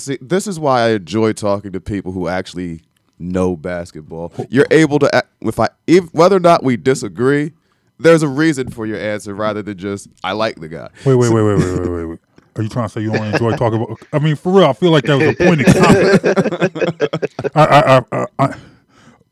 [0.00, 2.82] see, this is why I enjoy talking to people who actually
[3.18, 4.32] know basketball.
[4.50, 7.52] You're able to, act- if I, if, whether or not we disagree,
[7.98, 10.88] there's a reason for your answer rather than just I like the guy.
[11.04, 12.18] Wait, wait, wait, wait, wait, wait, wait, wait.
[12.56, 13.98] Are you trying to say you only enjoy talking about?
[14.12, 17.50] I mean, for real, I feel like that was a pointed comment.
[17.56, 18.56] I, I, I, I, I,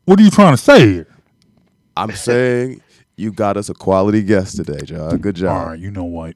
[0.05, 1.07] what are you trying to say here?
[1.95, 2.81] I'm saying
[3.15, 5.17] you got us a quality guest today, John.
[5.17, 5.57] Good job.
[5.57, 6.35] All right, you know what?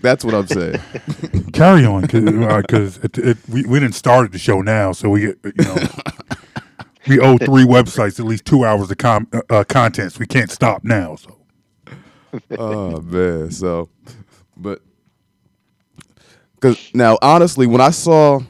[0.00, 0.80] That's what I'm saying.
[1.52, 5.38] Carry on, because it, it, we we didn't start the show now, so we get
[5.44, 5.76] you know
[7.08, 10.18] we owe three websites at least two hours of com- uh, uh, contents.
[10.18, 11.16] We can't stop now.
[11.16, 11.36] So
[12.58, 13.50] oh man.
[13.50, 13.88] So,
[14.56, 14.82] but
[16.54, 18.40] because now, honestly, when I saw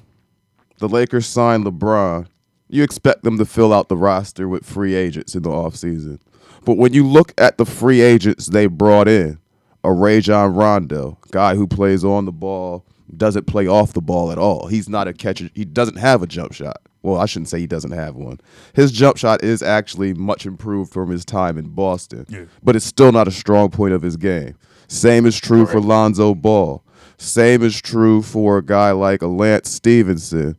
[0.79, 2.27] the Lakers sign LeBron,
[2.69, 6.21] you expect them to fill out the roster with free agents in the offseason.
[6.67, 9.39] But when you look at the free agents they brought in,
[9.85, 12.85] a Rajon Rondo, guy who plays on the ball,
[13.17, 14.67] doesn't play off the ball at all.
[14.67, 15.49] He's not a catcher.
[15.55, 16.79] He doesn't have a jump shot.
[17.03, 18.41] Well, I shouldn't say he doesn't have one.
[18.75, 22.47] His jump shot is actually much improved from his time in Boston, Yeah.
[22.65, 24.57] but it's still not a strong point of his game.
[24.89, 26.83] Same is true for Lonzo Ball.
[27.17, 30.57] Same is true for a guy like a Lance Stephenson.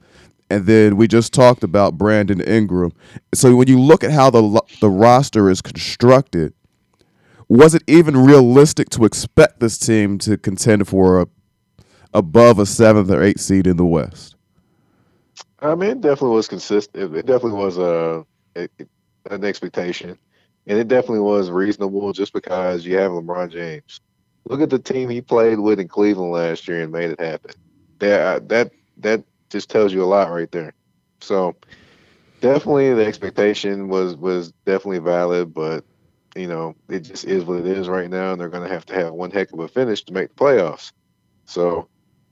[0.49, 2.93] And then we just talked about Brandon Ingram.
[3.33, 6.53] So when you look at how the the roster is constructed,
[7.49, 11.27] was it even realistic to expect this team to contend for a
[12.13, 14.35] above a seventh or eighth seed in the West?
[15.59, 17.15] I mean, it definitely was consistent.
[17.15, 18.25] It definitely was a,
[18.55, 18.69] a
[19.29, 20.17] an expectation,
[20.67, 23.99] and it definitely was reasonable just because you have LeBron James.
[24.45, 27.51] Look at the team he played with in Cleveland last year and made it happen.
[27.99, 30.73] That that that just tells you a lot right there.
[31.21, 31.55] So
[32.41, 35.83] definitely the expectation was was definitely valid, but
[36.35, 38.85] you know it just is what it is right now, and they're going to have
[38.87, 40.91] to have one heck of a finish to make the playoffs.
[41.45, 41.87] So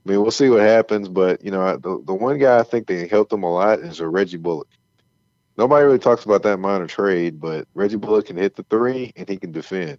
[0.06, 2.86] I mean, we'll see what happens, but you know, the the one guy I think
[2.86, 4.68] that helped them a lot is a Reggie Bullock.
[5.58, 9.28] Nobody really talks about that minor trade, but Reggie Bullock can hit the three and
[9.28, 9.98] he can defend.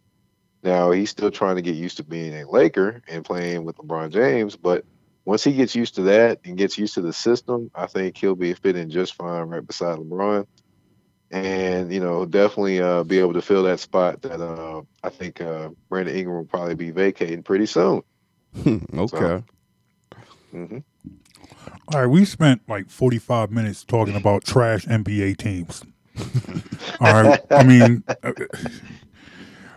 [0.64, 4.12] Now he's still trying to get used to being a Laker and playing with LeBron
[4.12, 4.86] James, but
[5.28, 8.34] once he gets used to that and gets used to the system, I think he'll
[8.34, 10.48] be fitting just fine right beside LeBron.
[11.32, 15.42] And you know, definitely uh, be able to fill that spot that uh, I think
[15.42, 18.04] uh, Brandon Ingram will probably be vacating pretty soon.
[18.98, 19.44] okay.
[20.52, 20.78] hmm
[21.90, 25.84] All right, we spent like 45 minutes talking about trash NBA teams.
[27.02, 28.32] All right, I mean, uh,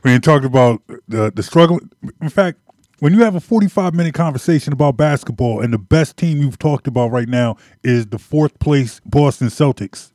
[0.05, 1.81] we talked about the the struggle.
[2.23, 2.61] In fact,
[3.01, 6.87] when you have a 45 minute conversation about basketball and the best team you've talked
[6.87, 10.13] about right now is the fourth place Boston Celtics,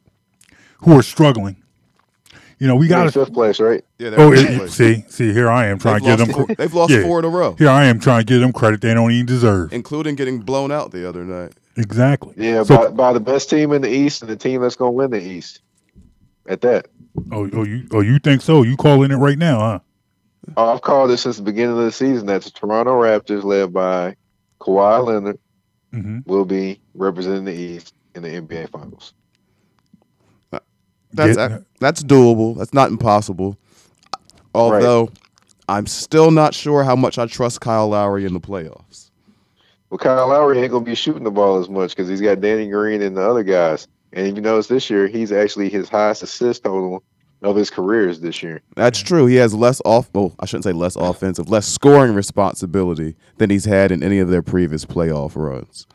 [0.79, 1.57] who are struggling.
[2.57, 3.25] You know, we Got got to.
[3.25, 3.83] fifth place, right?
[3.99, 4.73] Yeah, they're Oh, it, place.
[4.73, 6.45] see, see, here I am trying They've to give lost them.
[6.47, 7.01] four- they've lost yeah.
[7.03, 9.25] four in a row, Here I am trying to give them credit they don't even
[9.25, 9.73] deserve.
[9.73, 11.51] including getting blown out the other night.
[11.75, 12.33] Exactly.
[12.37, 14.93] Yeah, So- by, by the best team in the East and the team that's going
[14.93, 15.59] to win the East.
[16.47, 16.87] At that,
[17.31, 18.61] Oh, oh, you, oh, you think so?
[18.61, 19.79] You calling it right now, huh?
[20.57, 24.15] I've called it since the beginning of the season that the Toronto Raptors, led by
[24.59, 25.39] Kawhi Leonard,
[25.91, 29.13] hmm will be representing the East in the NBA Finals.
[31.13, 32.57] That's Get- that's doable.
[32.57, 33.57] That's not impossible.
[34.53, 35.11] Although
[35.67, 39.09] I'm still not sure how much I trust Kyle Lowry in the playoffs.
[39.89, 42.41] Well, Kyle Lowry ain't going to be shooting the ball as much because he's got
[42.41, 43.87] Danny Green and the other guys.
[44.13, 47.03] And if you notice this year, he's actually his highest assist total
[47.45, 48.61] of his careers this year.
[48.75, 49.25] That's true.
[49.27, 50.09] He has less off.
[50.15, 54.29] Oh, I shouldn't say less offensive, less scoring responsibility than he's had in any of
[54.29, 55.85] their previous playoff runs.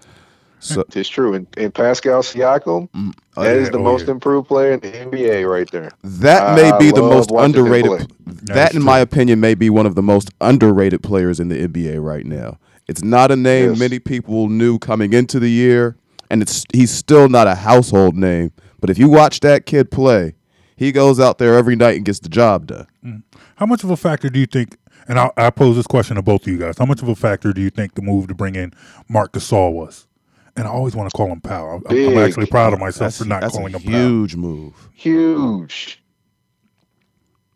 [0.60, 1.34] So It's true.
[1.34, 3.72] And, and Pascal Siakam, mm, oh, that is yeah.
[3.72, 4.12] the oh, most yeah.
[4.12, 5.90] improved player in the NBA right there.
[6.04, 7.90] that may I be the most underrated.
[7.90, 8.06] play.
[8.44, 11.66] That, is in my opinion, may be one of the most underrated players in the
[11.66, 12.58] NBA right now.
[12.88, 13.78] It's not a name Yes.
[13.78, 15.96] many people knew coming into the year,
[16.30, 18.52] and it's he's still not a household name.
[18.80, 20.34] But if you watch that kid play,
[20.80, 23.22] he goes out there every night and gets the job done.
[23.56, 24.76] How much of a factor do you think?
[25.08, 26.78] And I, I pose this question to both of you guys.
[26.78, 28.72] How much of a factor do you think the move to bring in
[29.08, 30.06] Marc Gasol was?
[30.56, 31.82] And I always want to call him Pal.
[31.88, 34.00] I'm, I'm actually proud of myself That's, for not that's calling a him Pal.
[34.00, 34.88] huge move.
[34.94, 36.02] Huge.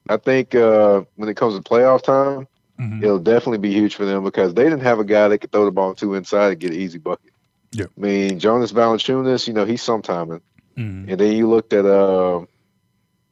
[0.09, 2.47] I think uh, when it comes to playoff time,
[2.79, 3.05] Mhm.
[3.05, 5.65] it'll definitely be huge for them because they didn't have a guy that could throw
[5.65, 7.33] the ball to inside and get an easy bucket.
[7.71, 7.85] Yeah.
[7.97, 10.41] I mean, Jonas Valanciunas, you know, he's sometiming.
[10.77, 11.09] Mhm.
[11.09, 12.41] And then you looked at uh,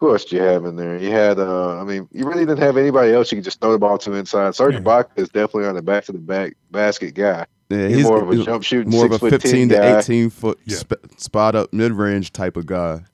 [0.03, 0.97] Who else did you have in there?
[0.97, 3.71] You had, uh, I mean, you really didn't have anybody else you could just throw
[3.71, 4.53] the ball to inside.
[4.57, 4.81] Serge Yeah.
[4.81, 7.47] Ibaka is definitely on the back to the back basket guy.
[7.71, 9.99] Yeah, He's, more of a jump shooting, more of a foot 15 ten to guy.
[10.01, 10.79] 18 foot Yeah.
[10.83, 13.05] sp- spot up mid range type of guy.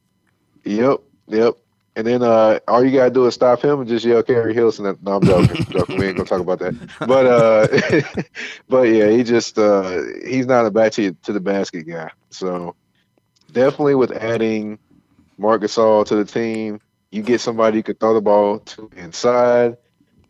[0.65, 1.55] Yep, yep.
[1.95, 4.97] And then uh, all you gotta do is stop him and just yell Keri Hilson.
[5.03, 5.59] No, I'm joking.
[5.59, 5.99] I'm joking.
[5.99, 6.75] We ain't gonna talk about that.
[7.01, 8.23] But uh,
[8.71, 12.11] but yeah, he just uh, he's not a back to, to the basket guy.
[12.31, 12.75] So
[13.53, 14.79] definitely with adding
[15.39, 16.81] Marc Gasol to the team,
[17.11, 19.77] you get somebody you can throw the ball to inside.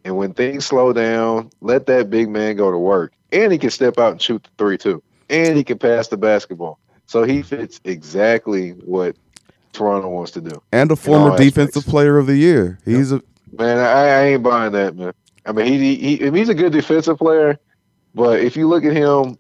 [0.05, 3.13] And when things slow down, let that big man go to work.
[3.33, 5.03] And he can step out and shoot the three too.
[5.29, 6.79] And he can pass the basketball.
[7.07, 9.17] So he fits exactly what
[9.73, 10.63] Toronto wants to do.
[10.73, 11.55] And a all former aspects.
[11.55, 12.79] defensive player of the year.
[12.85, 15.13] He's a Man, I, I ain't buying that, man.
[15.47, 17.59] I mean, he, he he he's a good defensive player,
[18.15, 19.39] but if you look at him,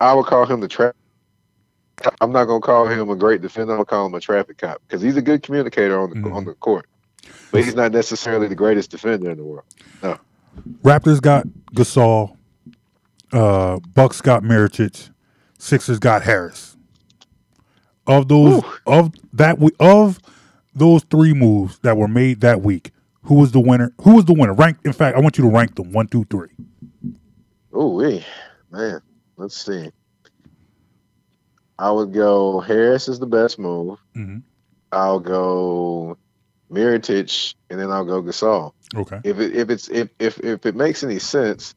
[0.00, 0.94] I would call him the trap.
[2.20, 3.72] I'm not gonna call him a great defender.
[3.72, 6.32] I'm gonna call him a traffic cop because he's a good communicator on the Mhm.
[6.34, 6.86] on the court,
[7.50, 9.64] but he's not necessarily the greatest defender in the world.
[10.82, 12.36] Raptors got Gasol.
[13.32, 15.10] Uh, Bucks got Mirotic.
[15.58, 16.76] Sixers got Harris.
[18.06, 18.72] Of those, Whew.
[18.86, 20.18] of that, we of
[20.74, 22.92] those three moves that were made that week,
[23.24, 23.92] who was the winner?
[24.02, 24.54] Who was the winner?
[24.54, 24.78] Rank.
[24.84, 26.48] In fact, I want you to rank them one, two, three.
[27.72, 28.24] Oh, wee,
[28.70, 29.02] man.
[29.36, 29.90] Let's see.
[31.78, 33.98] I would go Harris is the best move.
[34.16, 34.42] Mhm.
[34.92, 36.16] I'll go
[36.70, 38.72] Mirotic, and then I'll go Gasol.
[38.94, 39.20] Okay.
[39.24, 41.74] if it if it's if if if it makes any sense,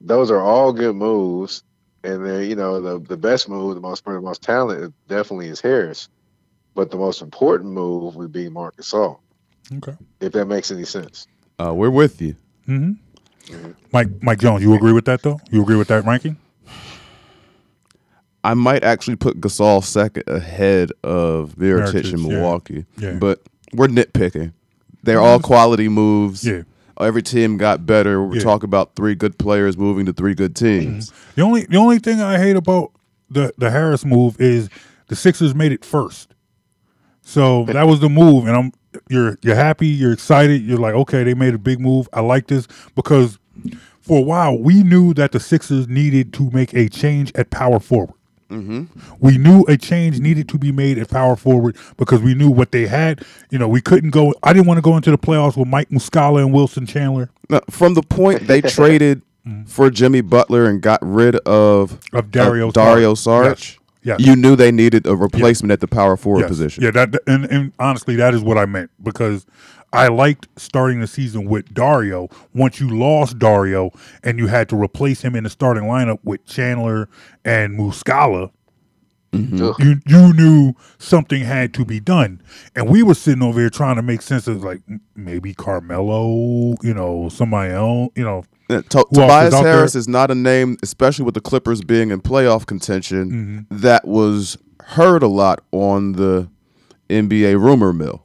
[0.00, 1.62] those are all good moves,
[2.04, 5.60] and then you know the the best move, the most the most talented, definitely is
[5.60, 6.08] Harris,
[6.74, 9.18] but the most important move would be Marc Gasol,
[9.76, 9.96] Okay.
[10.20, 11.26] if that makes any sense.
[11.58, 12.34] uh, we're with you.
[12.66, 12.92] hmm
[13.92, 15.40] Mike Mike Jones, you agree with that though?
[15.50, 16.36] You agree with that ranking?
[18.44, 22.22] I might actually put Gasol second ahead of Mirotic in.
[22.22, 22.86] Milwaukee.
[22.98, 23.12] Yeah.
[23.14, 23.40] But
[23.72, 24.52] we're nitpicking.
[25.02, 25.46] They're all mm-hmm.
[25.46, 26.44] quality moves.
[26.44, 26.62] Yeah.
[27.00, 28.22] Every team got better.
[28.22, 28.42] We're Yeah.
[28.42, 31.10] talking about three good players moving to three good teams.
[31.10, 31.30] Mm-hmm.
[31.36, 32.92] The only the only thing I hate about
[33.30, 34.68] the the Harris move is
[35.08, 36.34] the Sixers made it first.
[37.22, 38.72] So that was the move, and I'm
[39.08, 42.08] you're you're happy, you're excited, you're like, okay, they made a big move.
[42.12, 43.38] I like this because
[44.00, 47.78] for a while we knew that the Sixers needed to make a change at power
[47.80, 48.14] forward.
[48.52, 49.14] Mm-hmm.
[49.20, 52.72] We knew a change needed to be made at power forward because we knew what
[52.72, 53.24] they had.
[53.50, 54.34] You know, we couldn't go.
[54.42, 57.60] I didn't want to go into the playoffs with Mike Muscala and Wilson Chandler Now,
[57.70, 59.64] from the point they traded mm-hmm.
[59.64, 63.54] for Jimmy Butler and got rid of, of Dario of Dario Saric.
[63.54, 64.18] Saric, Yes.
[64.18, 66.48] you knew they needed a replacement at the power forward Yes.
[66.48, 66.82] position.
[66.82, 69.46] Yeah, that and, and honestly, that is what I meant because
[69.92, 72.28] I liked starting the season with Dario.
[72.54, 73.90] Once you lost Dario
[74.22, 77.08] and you had to replace him in the starting lineup with Chandler
[77.44, 78.50] and Muscala,
[79.34, 79.74] Ugh.
[79.78, 82.42] you you knew something had to be done.
[82.76, 84.80] And we were sitting over here trying to make sense of like
[85.16, 88.44] maybe Carmelo, you know, somebody else, you know.
[88.68, 88.82] To-
[89.12, 89.98] Tobias is Harris there?
[90.00, 93.30] is not a name, especially with the Clippers being in playoff contention,
[93.70, 93.76] Mm-hmm.
[93.78, 96.48] that was heard a lot on the
[97.10, 98.24] NBA rumor mill.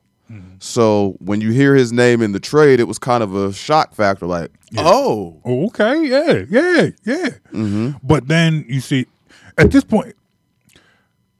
[0.60, 3.94] So when you hear his name in the trade, it was kind of a shock
[3.94, 4.26] factor.
[4.26, 7.30] Like, oh, Oh, okay, yeah, yeah, yeah.
[7.54, 7.92] Mm-hmm.
[8.04, 9.06] But then you see,
[9.58, 10.16] at this point,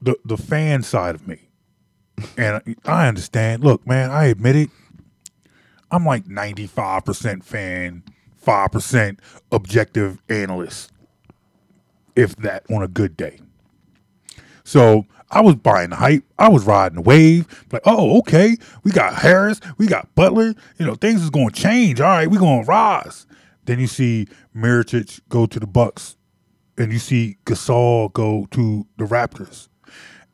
[0.00, 1.48] the the fan side of me,
[2.36, 3.64] and I understand.
[3.64, 4.70] Look, man, I admit it.
[5.90, 8.04] I'm like 95 percent fan,
[8.36, 10.92] five percent objective analyst,
[12.14, 13.40] if that on a good day.
[14.64, 16.24] So I was buying the hype.
[16.38, 17.46] I was riding the wave.
[17.70, 20.54] Like, oh, okay, we got Harris, we got Butler.
[20.78, 22.00] You know, things is going to change.
[22.00, 23.26] All right, we're going to rise.
[23.66, 24.26] Then you see
[24.56, 26.16] Mirotic go to the Bucks,
[26.78, 29.68] and you see Gasol go to the Raptors,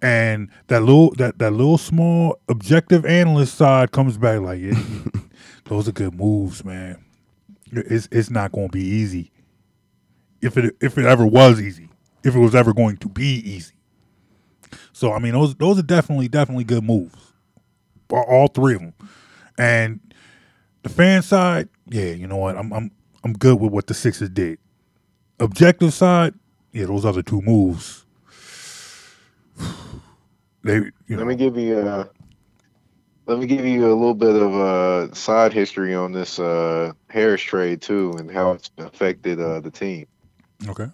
[0.00, 4.80] and that little that that little small objective analyst side comes back like, yeah,
[5.64, 7.04] those are good moves, man.
[7.72, 9.32] It's it's not going to be easy.
[10.40, 11.88] If it if it ever was easy,
[12.22, 13.73] if it was ever going to be easy.
[14.94, 17.32] So I mean, those those are definitely definitely good moves,
[18.10, 18.94] all, three of them.
[19.58, 20.00] And
[20.84, 22.92] the fan side, yeah, you know what, I'm I'm
[23.24, 24.58] I'm good with what the Sixers did.
[25.40, 26.34] Objective side,
[26.72, 28.06] yeah, those other two moves.
[30.62, 32.06] They, you know, Let me give you uh
[33.26, 37.42] let me give you a little bit of uh side history on this uh Harris
[37.42, 40.06] trade too and how it's affected uh the team.
[40.68, 40.86] okay.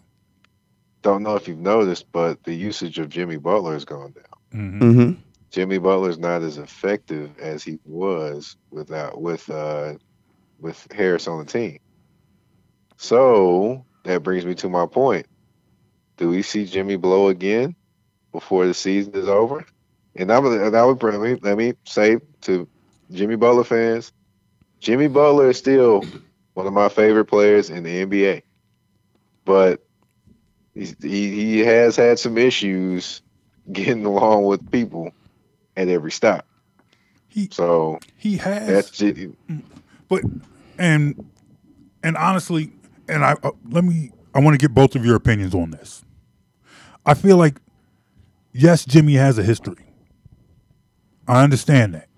[1.03, 4.25] Don't know if you've noticed, but the usage of Jimmy Butler has gone down.
[4.53, 5.21] hmm mm-hmm.
[5.51, 9.95] Jimmy Butler's not as effective as he was without with uh
[10.61, 11.79] with Harris on the team.
[12.97, 15.27] So that brings me to my point.
[16.19, 17.75] Do we see Jimmy blow again
[18.31, 19.65] before the season is over?
[20.17, 22.69] And I would, and I would let me let me say to
[23.11, 24.13] Jimmy Butler fans,
[24.81, 26.05] Jimmy Butler is still
[26.55, 28.43] one of my favorite players in the NBA,
[29.45, 29.83] but
[30.75, 33.23] he's, he he has had some issues
[33.73, 35.11] getting along with people
[35.77, 36.47] at every stop.
[37.29, 39.31] He So he has that's it.
[40.09, 40.23] But
[40.79, 41.31] and
[42.03, 42.73] and honestly,
[43.09, 44.11] and I uh, let me.
[44.35, 46.05] I want to get both of your opinions on this.
[47.05, 47.61] I feel like
[48.53, 49.85] yes, Jimmy has a history.
[51.27, 52.09] I understand that,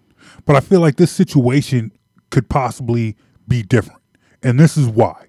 [0.46, 1.92] but I feel like this situation
[2.30, 4.00] could possibly be different,
[4.42, 5.26] and this is why.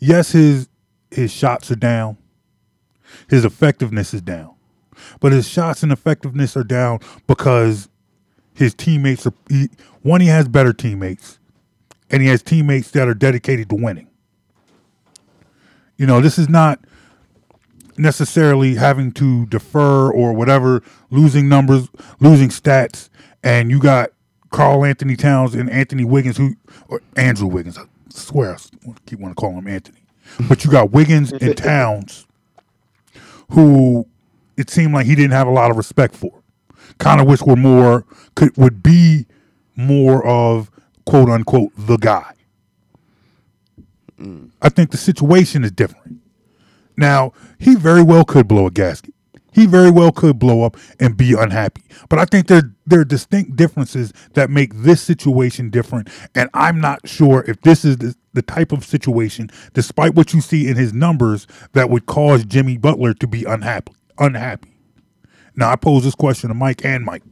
[0.00, 0.68] Yes, his
[1.10, 2.16] his shots are down.
[3.28, 4.54] His effectiveness is down,
[5.18, 7.88] but his shots and effectiveness are down because
[8.54, 9.68] his teammates are he,
[10.02, 10.20] one.
[10.20, 11.40] He has better teammates,
[12.08, 14.08] and he has teammates that are dedicated to winning.
[15.96, 16.78] You know, this is not
[17.98, 21.88] necessarily having to defer or whatever, losing numbers,
[22.20, 23.08] losing stats,
[23.42, 24.10] and you got
[24.50, 26.54] Karl-Anthony Towns and Anthony Wiggins, who
[26.88, 27.76] or Andrew Wiggins.
[27.76, 29.99] I swear, I keep wanting to call him Anthony,
[30.48, 32.26] but you got Wiggins and Towns,
[33.50, 34.06] who
[34.56, 36.42] it seemed like he didn't have a lot of respect for.
[36.98, 38.04] Kind of wish were more
[38.34, 39.26] could would be
[39.76, 40.70] more of
[41.06, 42.32] quote unquote the guy.
[44.60, 46.20] I think the situation is different.
[46.96, 49.14] Now, he very well could blow a gasket.
[49.52, 51.82] He very well could blow up and be unhappy.
[52.08, 56.08] But I think there there are distinct differences that make this situation different.
[56.34, 60.40] And I'm not sure if this is the, the type of situation, despite what you
[60.40, 63.92] see in his numbers, that would cause Jimmy Butler to be unhappy.
[64.18, 64.76] Unhappy.
[65.56, 67.22] Now I pose this question to Mike and Mike.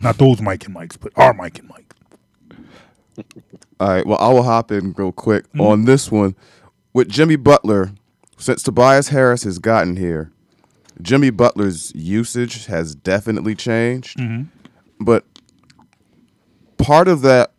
[0.00, 1.94] Not those Mike and Mikes, but our Mike and Mike.
[3.80, 4.06] All right.
[4.06, 5.60] Well, I will hop in real quick mm-hmm.
[5.60, 6.36] on this one
[6.92, 7.92] with Jimmy Butler.
[8.38, 10.30] Since Tobias Harris has gotten here,
[11.02, 14.18] Jimmy Butler's usage has definitely changed.
[14.18, 14.44] Mm-hmm.
[15.00, 15.24] But
[16.78, 17.52] part of that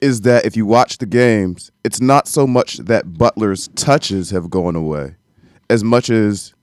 [0.00, 4.50] is that if you watch the games, it's not so much that Butler's touches have
[4.50, 5.16] gone away,
[5.70, 6.54] as much as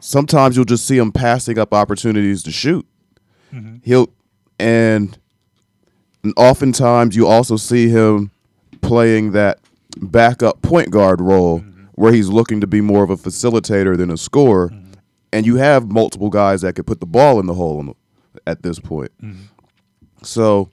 [0.00, 2.86] sometimes you'll just see him passing up opportunities to shoot.
[3.52, 3.76] Mm-hmm.
[3.82, 4.08] He'll
[4.58, 5.16] and
[6.22, 8.30] and oftentimes you also see him
[8.80, 9.58] playing that
[10.00, 11.84] backup point guard role mm-hmm.
[11.94, 14.72] where he's looking to be more of a facilitator than a scorer.
[15.32, 17.94] And you have multiple guys that could put the ball in the hole in the-
[18.46, 19.10] at this point.
[19.22, 19.42] Mm-hmm.
[20.22, 20.70] So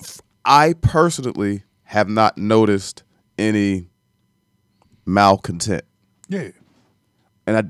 [0.00, 3.02] f- I personally have not noticed
[3.38, 3.88] any
[5.06, 5.84] malcontent
[6.28, 6.48] Yeah.
[7.46, 7.62] and I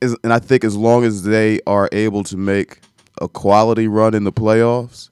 [0.00, 2.80] is, and I think as long as they are able to make
[3.20, 5.10] a quality run in the playoffs,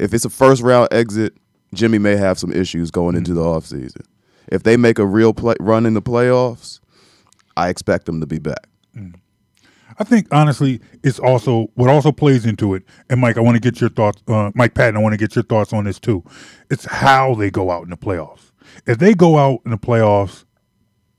[0.00, 1.34] if it's a first round exit,
[1.72, 3.74] Jimmy may have some issues going into the mm-hmm.
[3.76, 4.02] offseason.
[4.48, 6.80] If they make a real play, run in the playoffs,
[7.56, 8.68] I expect them to be back.
[9.98, 12.84] I think honestly, it's also what also plays into it.
[13.10, 14.22] And Mike, I want to get your thoughts.
[14.28, 16.22] Uh, Mike Patton, I want to get your thoughts on this too.
[16.70, 18.52] It's how they go out in the playoffs.
[18.86, 20.44] If they go out in the playoffs,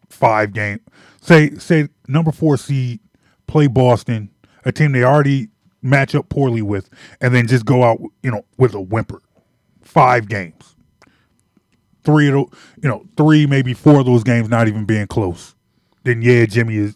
[0.09, 0.79] five game,
[1.21, 2.99] say say number four seed,
[3.47, 4.29] play Boston,
[4.63, 5.49] a team they already
[5.81, 9.21] match up poorly with, and then just go out, you know, with a whimper,
[9.81, 10.75] five games,
[12.03, 15.55] three of the, you know, three maybe four of those games not even being close.
[16.03, 16.95] Then yeah, Jimmy is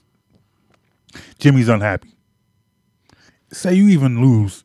[1.44, 2.16] Jimmy's unhappy.
[3.52, 4.64] Say you even lose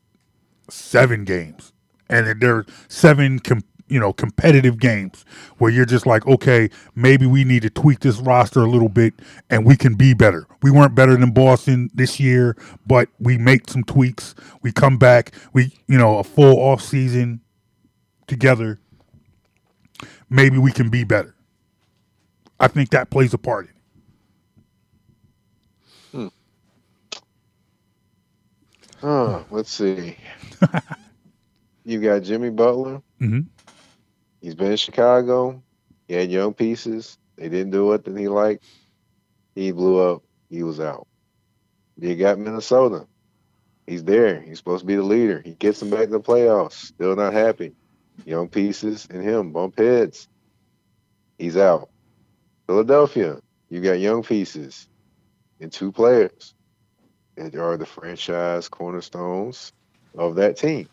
[0.71, 1.73] seven games,
[2.09, 5.25] and there are seven, com- you know, competitive games
[5.57, 9.13] where you're just like, okay, maybe we need to tweak this roster a little bit,
[9.51, 10.47] and we can be better.
[10.63, 12.57] We weren't better than Boston this year,
[12.87, 14.37] but we make some tweaks.
[14.63, 15.35] We come back.
[15.53, 17.41] We, you know, a full off season
[18.29, 18.79] together.
[20.31, 21.35] Maybe we can be better.
[22.61, 23.73] I think that plays a part in
[29.01, 30.17] Huh, let's see.
[31.85, 33.03] you got Jimmy Butler.
[33.23, 33.49] Mhm.
[34.41, 35.63] He's been in Chicago.
[36.09, 37.19] He had young pieces.
[37.37, 38.65] They didn't do what that he liked.
[39.55, 40.23] He blew up.
[40.51, 41.07] He was out.
[41.99, 43.07] You got Minnesota.
[43.87, 44.41] He's there.
[44.41, 45.43] He's supposed to be the leader.
[45.45, 46.75] He gets them back to the playoffs.
[46.75, 47.75] Still not happy.
[48.25, 50.29] Young pieces and him bump heads.
[51.39, 51.91] He's out.
[52.69, 53.41] Philadelphia.
[53.71, 54.89] You got young pieces
[55.61, 56.55] and two players
[57.39, 59.73] that are the franchise cornerstones
[60.17, 60.89] of that team.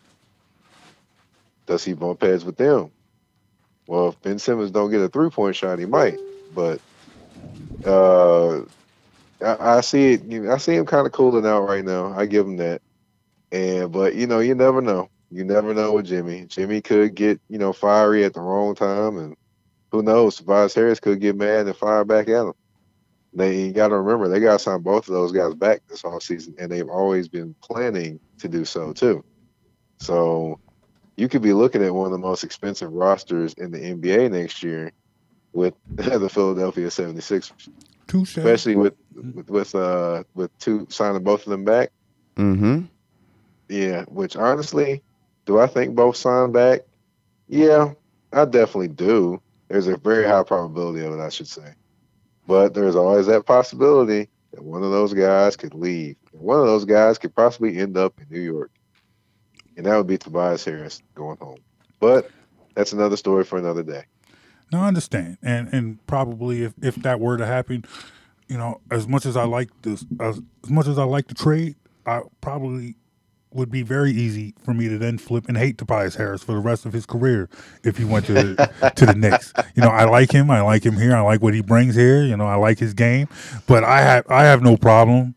[1.68, 2.92] Does he bump heads with them?
[3.88, 6.18] Well, if Ben Simmons don't get a three point shot, he might.
[6.54, 6.80] But
[7.86, 8.62] uh,
[9.42, 10.50] I, I see it.
[10.50, 12.14] I see him kind of cooling out right now.
[12.18, 12.82] I give him that.
[13.52, 15.10] And but you know, you never know.
[15.32, 16.46] You never know with Jimmy.
[16.46, 19.36] Jimmy could get you know fiery at the wrong time, and
[19.92, 20.36] who knows?
[20.36, 22.54] Tobias Harris could get mad and fire back at him.
[23.36, 26.56] They got to remember they got to sign both of those guys back this offseason,
[26.58, 29.24] and they've always been planning to do so too.
[30.00, 30.60] So
[31.18, 34.64] you could be looking at one of the most expensive rosters in the NBA next
[34.64, 34.92] year
[35.52, 37.52] with the Philadelphia 76ers,
[38.08, 38.38] Touche.
[38.38, 41.92] especially with with with uh with two signing both of them back.
[42.38, 42.84] Mm-hmm.
[43.68, 45.04] Yeah, which honestly,
[45.46, 46.82] do I think both sign back?
[47.50, 47.94] Yeah,
[48.32, 49.42] I definitely do.
[49.68, 51.74] There's a very high probability of it, I should say.
[52.48, 56.16] But there's always that possibility that one of those guys could leave.
[56.32, 58.72] One of those guys could possibly end up in New York.
[59.78, 61.60] And that would be Tobias Harris going home.
[62.00, 62.30] But
[62.76, 64.04] that's another story for another day.
[64.72, 67.86] No, I understand, and and probably if if that were to happen,
[68.48, 71.36] you know, as much as I like this, as, as much as I like the
[71.36, 71.76] trade,
[72.06, 72.96] I probably
[73.56, 76.60] would be very easy for me to then flip and hate Tobias Harris for the
[76.60, 77.50] rest of his career
[77.84, 78.56] if he went to
[78.96, 79.54] to the Knicks.
[79.76, 80.52] You know, I like him.
[80.52, 81.16] I like him here.
[81.16, 82.24] I like what he brings here.
[82.24, 83.28] You know, I like his game,
[83.68, 85.36] but I have I have no problem.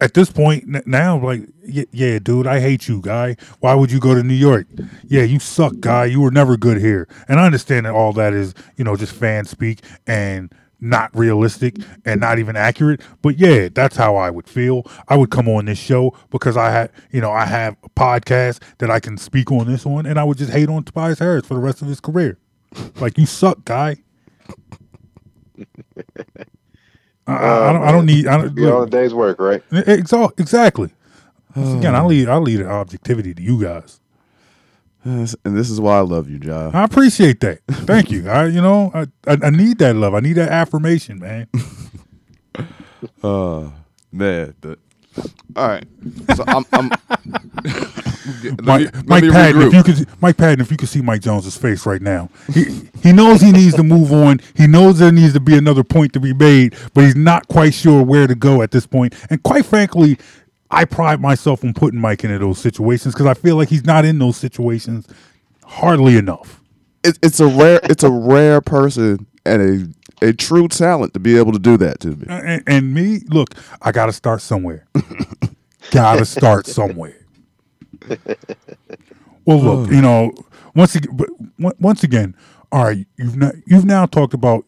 [0.00, 3.36] At this point now, like, yeah, yeah, dude, I hate you, guy.
[3.60, 4.66] Why would you go to New York?
[5.06, 6.06] Yeah, you suck, guy.
[6.06, 7.06] You were never good here.
[7.28, 10.50] And I understand that all that is, you know, just fan speak and
[10.82, 13.00] not realistic and not even accurate.
[13.22, 14.84] But yeah, that's how I would feel.
[15.08, 18.60] I would come on this show because I had, you know, I have a podcast
[18.78, 21.46] that I can speak on this one, and I would just hate on Tobias Harris
[21.46, 22.36] for the rest of his career.
[22.96, 23.96] Like you suck, guy.
[27.26, 27.82] I, I, I don't.
[27.84, 28.26] I don't need.
[28.26, 29.62] I don't, Be all the day's work, right?
[29.70, 30.90] Exa- Exactly.
[31.54, 34.00] Once again, I lead I lead an objectivity to you guys.
[35.04, 36.70] And this is why I love you, Ja.
[36.72, 37.60] I appreciate that.
[37.68, 38.28] Thank you.
[38.30, 40.14] I you know I, I I need that love.
[40.14, 41.46] I need that affirmation, man.
[43.22, 43.68] Uh,
[44.12, 44.54] man.
[44.60, 44.78] The,
[45.56, 45.84] all right.
[46.36, 46.64] So I'm.
[46.72, 46.88] I'm
[48.44, 51.20] let Mike, me- Mike Patton, if you could, Mike Patton, if you could see Mike
[51.20, 54.40] Jones's face right now, he he knows he needs to move on.
[54.54, 57.74] He knows there needs to be another point to be made, but he's not quite
[57.74, 59.14] sure where to go at this point.
[59.30, 60.18] And quite frankly,
[60.72, 64.04] I pride myself on putting Mike into those situations because I feel like he's not
[64.04, 65.06] in those situations
[65.64, 66.60] hardly enough.
[67.04, 71.36] it, it's a rare it's a rare person and a a true talent to be
[71.36, 72.26] able to do that to me.
[72.28, 74.86] And, and me, look, I got to start somewhere.
[75.90, 77.26] got to start somewhere.
[79.44, 80.32] Well, look, you know,
[80.76, 81.18] once again,
[81.58, 82.36] once again,
[82.70, 84.64] all right, you've not, you've now talked about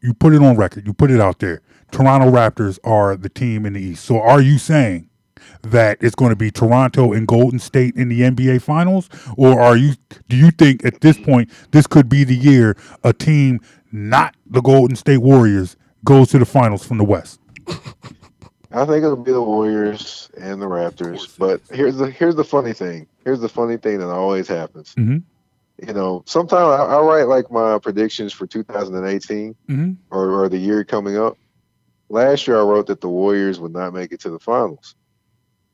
[0.00, 1.62] you put it on record, you put it out there.
[1.90, 4.04] Toronto Raptors are the team in the East.
[4.04, 5.08] So, are you saying
[5.62, 9.76] that it's going to be Toronto and Golden State in the NBA Finals, or are
[9.76, 9.94] you?
[10.28, 13.60] Do you think at this point this could be the year a team
[13.92, 17.40] not the Golden State Warriors goes to the finals from the West?
[18.72, 21.36] I think it'll be the Warriors and the Raptors.
[21.38, 23.06] But here's the here's the funny thing.
[23.24, 24.94] Here's the funny thing that always happens.
[24.96, 25.22] Mhm.
[25.86, 29.92] You know, sometimes I, I write like my predictions for 2018 Mm-hmm.
[30.10, 31.36] or, or the year coming up.
[32.08, 34.94] Last year, I wrote that the Warriors would not make it to the finals.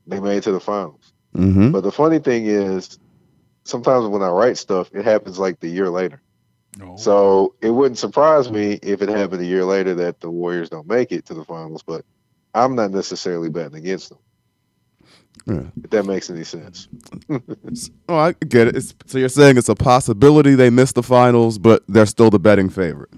[0.07, 1.13] They made it to the finals.
[1.35, 1.71] Mm-hmm.
[1.71, 2.99] But the funny thing is,
[3.63, 6.21] sometimes when I write stuff, it happens like the year later.
[6.77, 6.95] No.
[6.97, 10.87] So it wouldn't surprise me if it happened a year later that the Warriors don't
[10.87, 11.83] make it to the finals.
[11.83, 12.03] But
[12.53, 14.19] I'm not necessarily betting against them.
[15.45, 15.83] Yeah.
[15.83, 16.87] If that makes any sense.
[18.07, 18.75] Oh, I get it.
[18.75, 22.39] It's, so you're saying it's a possibility they miss the finals, but they're still the
[22.39, 23.09] betting favorite.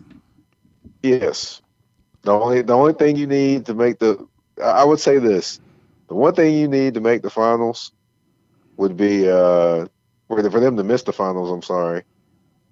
[1.04, 1.62] Yes.
[2.24, 4.28] The only the only thing you need to make the
[4.62, 5.60] I I would say this.
[6.08, 7.92] The one thing you need to make the finals
[8.78, 9.88] would be uh
[10.28, 12.04] for, for them to miss the finals, I'm sorry.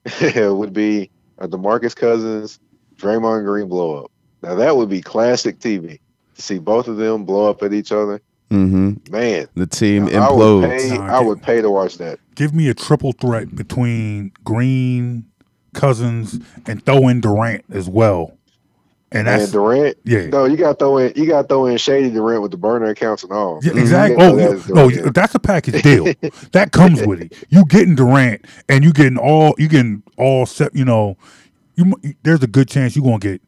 [0.36, 2.60] would be a DeMarcus Cousins,
[2.98, 4.12] Draymond Green blow up.
[4.42, 6.00] Now that would be classic TV.
[6.36, 8.20] To see both of them blow up at each other.
[8.50, 9.12] Mm-hmm.
[9.12, 12.20] Man, The team I would pay Nah, I get- would pay to watch that.
[12.36, 15.26] Give me a triple threat between Green,
[15.74, 18.36] Cousins, and throw in Durant as well.
[19.14, 20.28] And And that's Durant, yeah.
[20.28, 23.24] no, you gotta throw in you gotta throw in Shady Durant with the burner accounts
[23.24, 23.60] and all.
[23.64, 23.80] Yeah, Mhm.
[23.82, 24.26] exactly.
[24.26, 26.06] Oh, that no, that's a package deal.
[26.52, 27.34] that comes with it.
[27.50, 30.76] You getting Durant, and you getting all you getting all set.
[30.76, 31.18] You know,
[31.76, 31.94] you
[32.24, 33.42] there's a good chance you gonna get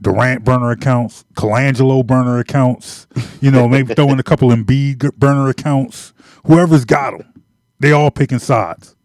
[0.00, 3.06] Durant burner accounts, Colangelo burner accounts.
[3.42, 6.14] You know, maybe throw in a couple Embiid burner accounts.
[6.46, 7.42] Whoever's got them,
[7.78, 8.96] they all picking sides.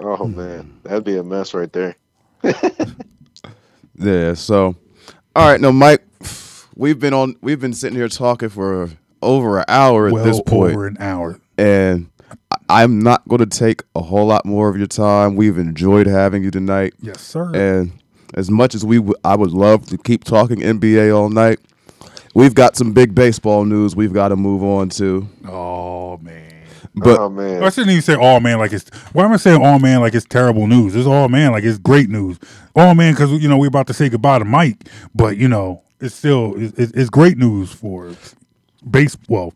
[0.00, 1.96] Oh man, that'd be a mess right there.
[3.96, 4.34] Yeah.
[4.34, 4.76] So,
[5.36, 5.60] all right.
[5.60, 6.02] No, Mike.
[6.74, 7.36] We've been on.
[7.42, 8.88] We've been sitting here talking for
[9.20, 11.38] over an hour at well this point, over an hour.
[11.58, 12.10] and
[12.68, 15.36] I'm not going to take a whole lot more of your time.
[15.36, 17.54] We've enjoyed having you tonight, Yes, sir.
[17.54, 17.92] and
[18.34, 21.58] as much as we, w- I would love to keep talking NBA all night.
[22.34, 26.41] We've got some big baseball news we've got to move on to, oh man.
[26.94, 28.88] But oh man, I shouldn't even say all man like it's.
[29.12, 30.94] Why am I saying all man like it's terrible news?
[30.94, 32.38] It's all man like it's great news.
[32.76, 35.82] All man because you know we're about to say goodbye to Mike, but you know
[36.00, 38.14] it's still it's, it's it's great news for
[38.90, 39.16] base.
[39.28, 39.54] Well,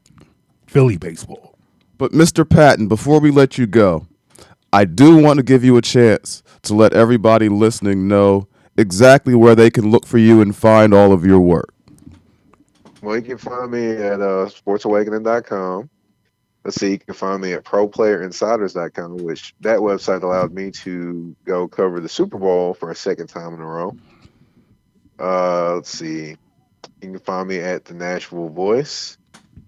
[0.67, 1.55] Philly baseball.
[1.99, 2.49] But Mr.
[2.49, 4.07] Patton, before we let you go,
[4.73, 9.55] I do want to give you a chance to let everybody listening know exactly where
[9.55, 11.73] they can look for you and find all of your work.
[13.01, 15.89] Well, you can find me at uh, sportsawakening.com.
[16.67, 21.69] Let's see, you can find me at proplayerinsiders.com, which that website allowed me to go
[21.69, 23.97] cover the Super Bowl for a second time in a row.
[25.17, 26.37] Uh, let's see, you
[27.01, 29.17] can find me at the Nashville Voice,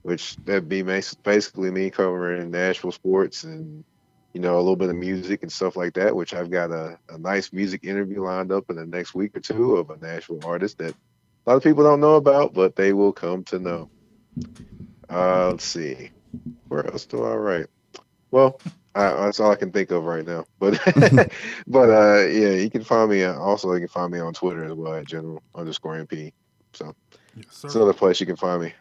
[0.03, 3.84] which that'd be basically me covering Nashville sports and
[4.32, 6.16] you know a little bit of music and stuff like that.
[6.16, 9.40] Which I've got a, a nice music interview lined up in the next week or
[9.40, 12.92] two of a Nashville artist that a lot of people don't know about, but they
[12.92, 13.88] will come to know.
[15.09, 16.11] Uh, let's see,
[16.68, 17.66] where else do I write?
[18.31, 18.61] Well,
[18.95, 20.45] I, that's all I can think of right now.
[20.59, 20.81] But
[21.66, 23.24] but uh, yeah, you can find me.
[23.24, 26.33] Uh, also, you can find me on Twitter as well at general underscore MP.
[26.72, 26.95] So
[27.37, 28.74] yes, it's another place you can find me.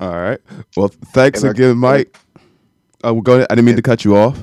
[0.00, 0.40] All right.
[0.76, 2.18] Well, thanks and again, I, Mike.
[3.04, 3.46] Uh, we'll go ahead.
[3.50, 4.38] I didn't mean to cut you off.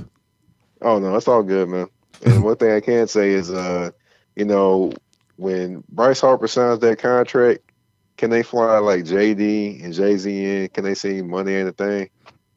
[0.81, 1.87] Oh no, it's all good, man.
[2.25, 3.91] And one thing I can say is, uh,
[4.35, 4.91] you know,
[5.37, 7.70] when Bryce Harper signs that contract,
[8.21, 10.67] can they fly like JD and Jay Z in?
[10.67, 12.07] Can they sing "Money Ain't a Thing"?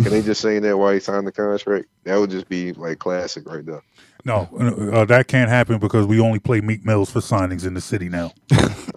[0.03, 1.87] Can they just sing that while he signed the contract?
[2.03, 3.81] That would just be like classic right there.
[4.27, 4.47] No,
[4.93, 8.11] uh, that can't happen because we only play Meek Mills for signings in the city
[8.11, 8.33] now.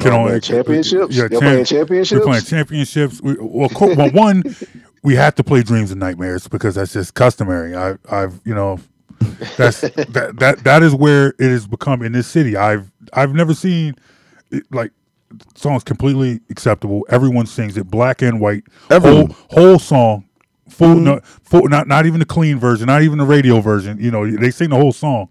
[0.01, 1.15] Can oh, only, championships?
[1.15, 2.19] Yeah, champ- playing championships.
[2.19, 3.21] We're playing championships.
[3.21, 4.43] We, well, well, one,
[5.03, 7.77] we have to play Dreams and Nightmares because that's just customary.
[7.77, 8.77] I, I've, you know,
[9.55, 12.57] that's that that that is where it has become in this city.
[12.57, 13.95] I've I've never seen
[14.71, 14.91] like
[15.55, 17.05] songs completely acceptable.
[17.09, 19.27] Everyone sings it, black and white, Everyone.
[19.27, 20.27] whole whole song,
[20.69, 21.03] full, mm-hmm.
[21.03, 23.97] no, full, not not even the clean version, not even the radio version.
[23.99, 25.29] You know, they sing the whole song.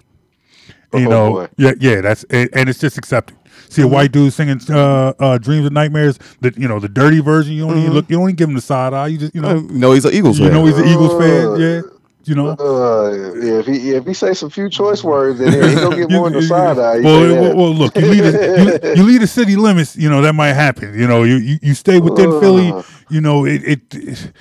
[0.93, 1.49] Oh, you know, boy.
[1.57, 3.37] yeah, yeah, that's and, and, it's just accepted.
[3.69, 7.21] See a white dude singing uh, uh, "Dreams and Nightmares," the you know the dirty
[7.21, 7.55] version.
[7.55, 7.81] You don't mm-hmm.
[7.81, 8.09] even look.
[8.09, 9.09] You don't even give him the side eye.
[9.09, 9.61] You just you know.
[9.61, 10.39] No, he's an Eagles.
[10.39, 10.55] You fan.
[10.55, 11.61] know he's an Eagles fan.
[11.61, 11.81] Yeah.
[12.27, 13.61] You know, uh, yeah.
[13.61, 16.33] If he if he say some few choice words, then he gonna get more in
[16.33, 16.99] the side eye.
[17.01, 19.97] Well, well, well, look, you leave the, you, you leave the city limits.
[19.97, 20.99] You know that might happen.
[20.99, 22.73] You know, you you, you stay within uh, Philly.
[23.11, 23.63] You know it.
[23.65, 24.33] it, it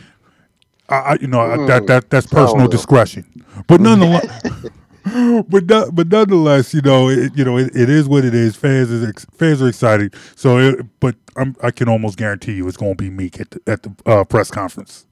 [0.89, 3.25] I, you know mm, that that that's personal discretion,
[3.67, 4.25] but nonetheless.
[5.47, 8.55] but no, but nonetheless, you know, it, you know, it, it is what it is.
[8.55, 10.15] Fans is fans are excited.
[10.35, 13.51] So, it, but I'm, i can almost guarantee you it's going to be Meek at
[13.51, 15.05] the, at the uh, press conference.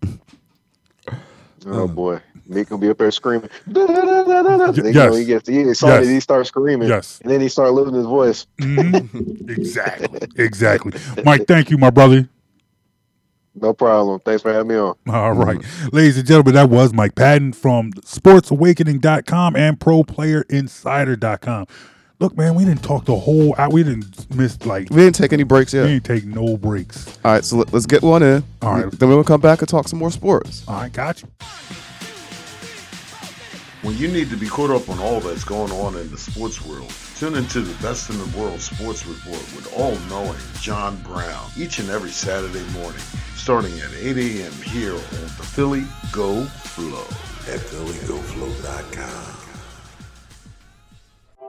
[1.68, 2.20] Oh boy.
[2.45, 3.49] Meek will be up there screaming.
[3.72, 5.18] Da, da, da, yes.
[5.18, 6.14] He gets excited, yes.
[6.14, 6.89] he starts screaming.
[6.89, 7.22] Yes.
[7.22, 8.47] And then he starts losing his voice.
[8.59, 9.49] Mm-hmm.
[9.49, 10.28] exactly.
[10.36, 10.91] Exactly.
[11.24, 12.28] Mike, thank you, my brother.
[13.55, 14.20] No problem.
[14.20, 14.95] Thanks for having me on.
[15.07, 15.64] All right.
[15.91, 21.68] Ladies and gentlemen, that was Mike Patton from sportsawakening.com and proplayerinsider.com.
[22.20, 23.74] Look, man, we didn't talk the whole out.
[23.74, 25.84] We didn't miss like we didn't take any breaks yet.
[25.84, 27.18] We didn't take no breaks.
[27.26, 28.43] All right, so let, us get one in.
[28.61, 30.64] All right, then we'll come back and talk some more sports.
[30.68, 31.28] All right, got you.
[33.82, 36.66] When you need to be caught up on all that's going on in the sports
[36.66, 41.80] world, tune into the Best in the World Sports Report with all-knowing John Brown each
[41.80, 43.01] and every Saturday morning,
[43.36, 44.53] starting at 8 a.m.
[44.61, 45.84] here on the Philly
[46.14, 47.03] Go Flow
[47.53, 49.42] at PhillyGoFlow.com.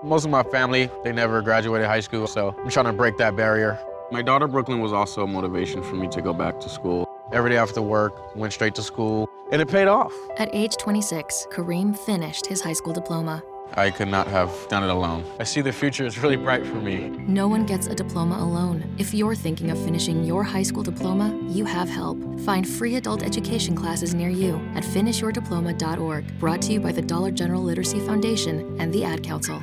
[0.04, 3.36] Most of my family, they never graduated high school, so I'm trying to break that
[3.36, 3.78] barrier.
[4.12, 7.08] My daughter Brooklyn was also a motivation for me to go back to school.
[7.32, 10.12] Every day after work, went straight to school, and it paid off.
[10.36, 13.42] At age 26, Kareem finished his high school diploma.
[13.76, 15.24] I could not have done it alone.
[15.40, 17.08] I see the future is really bright for me.
[17.26, 18.94] No one gets a diploma alone.
[18.98, 22.18] If you're thinking of finishing your high school diploma, you have help.
[22.40, 26.38] Find free adult education classes near you at finishyourdiploma.org.
[26.38, 29.62] Brought to you by the Dollar General Literacy Foundation and the Ad Council.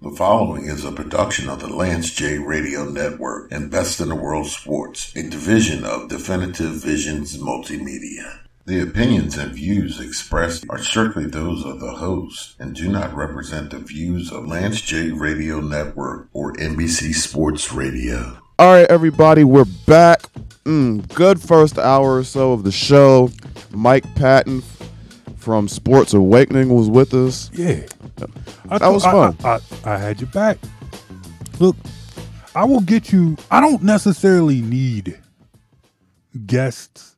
[0.00, 4.14] The following is a production of the Lance J Radio Network and Best in the
[4.14, 8.38] World Sports, a division of Definitive Visions Multimedia.
[8.64, 13.72] The opinions and views expressed are strictly those of the host and do not represent
[13.72, 18.38] the views of Lance J Radio Network or NBC Sports Radio.
[18.60, 20.22] All right, everybody, we're back.
[20.62, 23.32] Mm, good first hour or so of the show.
[23.72, 24.62] Mike Patton
[25.38, 27.50] from Sports Awakening was with us.
[27.52, 27.80] Yeah.
[28.68, 29.36] I that was fun.
[29.44, 30.58] I, I, I had your back.
[31.58, 31.76] Look,
[32.54, 33.36] I will get you.
[33.50, 35.18] I don't necessarily need
[36.46, 37.16] guests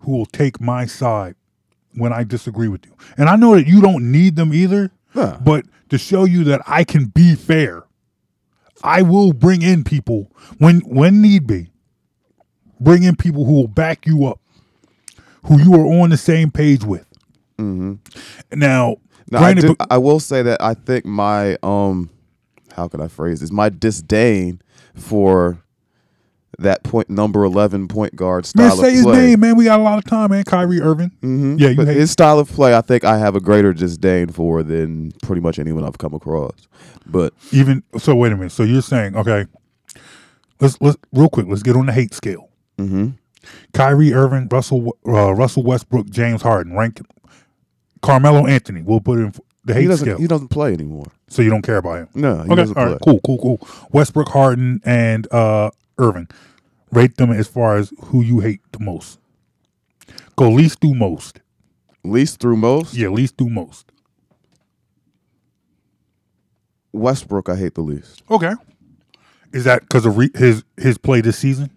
[0.00, 1.34] who will take my side
[1.94, 4.90] when I disagree with you, and I know that you don't need them either.
[5.14, 7.82] But to show you that I can be fair,
[8.82, 11.70] I will bring in people when when need be.
[12.80, 14.38] Bring in people who will back you up,
[15.44, 17.04] who you are on the same page with.
[17.58, 17.94] Mm-hmm.
[18.56, 18.98] Now,
[19.30, 22.10] Now, I, granted, do, but- I will say that I think my um,
[22.74, 23.50] how can I phrase this?
[23.50, 24.60] My disdain
[24.94, 25.58] for
[26.58, 29.26] that point number eleven point guard style man, say of his play.
[29.26, 29.56] name, man.
[29.56, 30.44] We got a lot of time, man.
[30.44, 31.10] Kyrie Irving.
[31.22, 31.56] Mm-hmm.
[31.58, 34.62] Yeah, you but his style of play, I think I have a greater disdain for
[34.62, 36.66] than pretty much anyone I've come across.
[37.06, 38.52] But Even so, wait a minute.
[38.52, 39.46] So you're saying, okay,
[40.60, 41.46] let's let's real quick.
[41.48, 42.48] Let's get on the hate scale.
[42.78, 43.10] mm-hmm.
[43.72, 47.00] Kyrie Irving, Russell uh, Russell Westbrook, James Harden, rank
[48.02, 48.82] Carmelo Anthony.
[48.82, 49.32] We'll put in
[49.64, 50.18] the he hate doesn't scale.
[50.18, 51.06] he doesn't play anymore.
[51.28, 52.08] so you don't care about him.
[52.14, 52.98] No, he okay, doesn't all play.
[53.04, 53.68] cool, cool, cool.
[53.92, 56.28] Westbrook, Harden, and uh, Irving.
[56.90, 59.18] Rate them as far as who you hate the most.
[60.36, 61.40] Go least through most.
[62.04, 62.94] Least through most.
[62.94, 63.92] Yeah, least through most.
[66.92, 68.22] Westbrook, I hate the least.
[68.30, 68.52] Okay.
[69.52, 71.70] Is that because of re- his his play this season?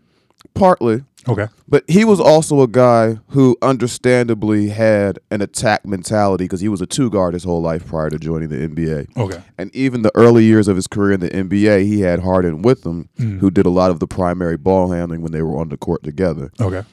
[0.53, 1.47] Partly, Okay.
[1.67, 6.81] but he was also a guy who understandably had an attack mentality because he was
[6.81, 9.15] a two guard his whole life prior to joining the NBA.
[9.17, 9.41] Okay.
[9.57, 12.85] And even the early years of his career in the NBA, he had Harden with
[12.85, 13.39] him, Mm.
[13.39, 16.01] who did a lot of the primary ball handling when they were on the court
[16.03, 16.51] together.
[16.59, 16.83] Okay.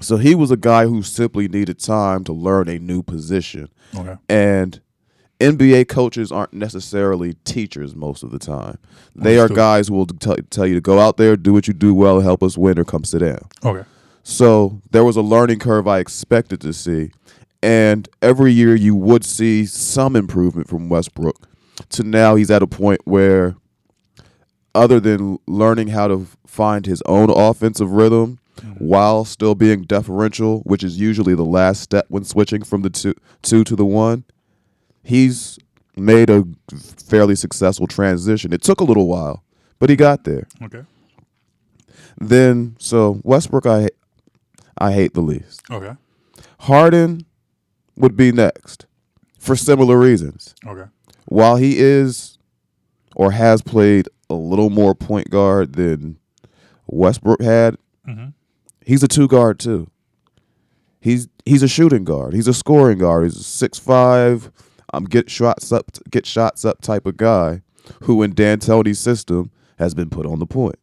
[0.00, 3.68] So he was a guy who simply needed time to learn a new position.
[3.96, 4.16] Okay.
[4.28, 4.80] And
[5.40, 8.78] NBA coaches aren't necessarily teachers most of the time.
[9.14, 11.74] They are guys who will tell, tell you to go out there, do what you
[11.74, 13.40] do well, help us win, or come sit down.
[13.64, 13.86] Okay.
[14.22, 17.10] So there was a learning curve I expected to see.
[17.62, 21.48] And every year you would see some improvement from Westbrook
[21.90, 23.56] to now he's at a point where,
[24.74, 28.84] other than learning how to find his own offensive rhythm mm-hmm.
[28.84, 33.14] while still being deferential, which is usually the last step when switching from the two,
[33.42, 34.24] two to the one,
[35.06, 35.58] he's
[35.96, 36.44] made a
[37.06, 38.52] fairly successful transition.
[38.52, 39.42] It took a little while,
[39.78, 40.46] but he got there.
[40.62, 40.82] Okay.
[42.20, 43.88] Then so Westbrook, I
[44.78, 45.62] I hate the least.
[45.70, 45.92] Okay.
[46.60, 47.24] Harden
[47.96, 48.86] would be next
[49.38, 50.54] for similar reasons.
[50.66, 50.88] Okay.
[51.26, 52.38] While he is
[53.14, 56.18] or has played a little more point guard than
[56.86, 57.76] Westbrook had,
[58.06, 58.32] Mhm.
[58.84, 59.88] he's a two guard too.
[61.00, 62.34] He's he's a shooting guard.
[62.34, 63.24] He's a scoring guard.
[63.24, 64.50] He's a six five.
[64.92, 67.62] Um, get shots up, get shots up type of guy
[68.02, 70.76] who, in D'Antoni's system, has been put on the point.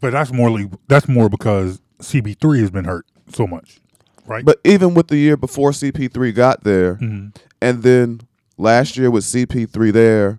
[0.00, 3.80] But that's morely that's more because CP3 has been hurt so much,
[4.26, 4.44] right?
[4.44, 7.34] But even with the year before CP3 got there, Mhm.
[7.62, 8.20] and then
[8.58, 10.38] last year with CP3 there,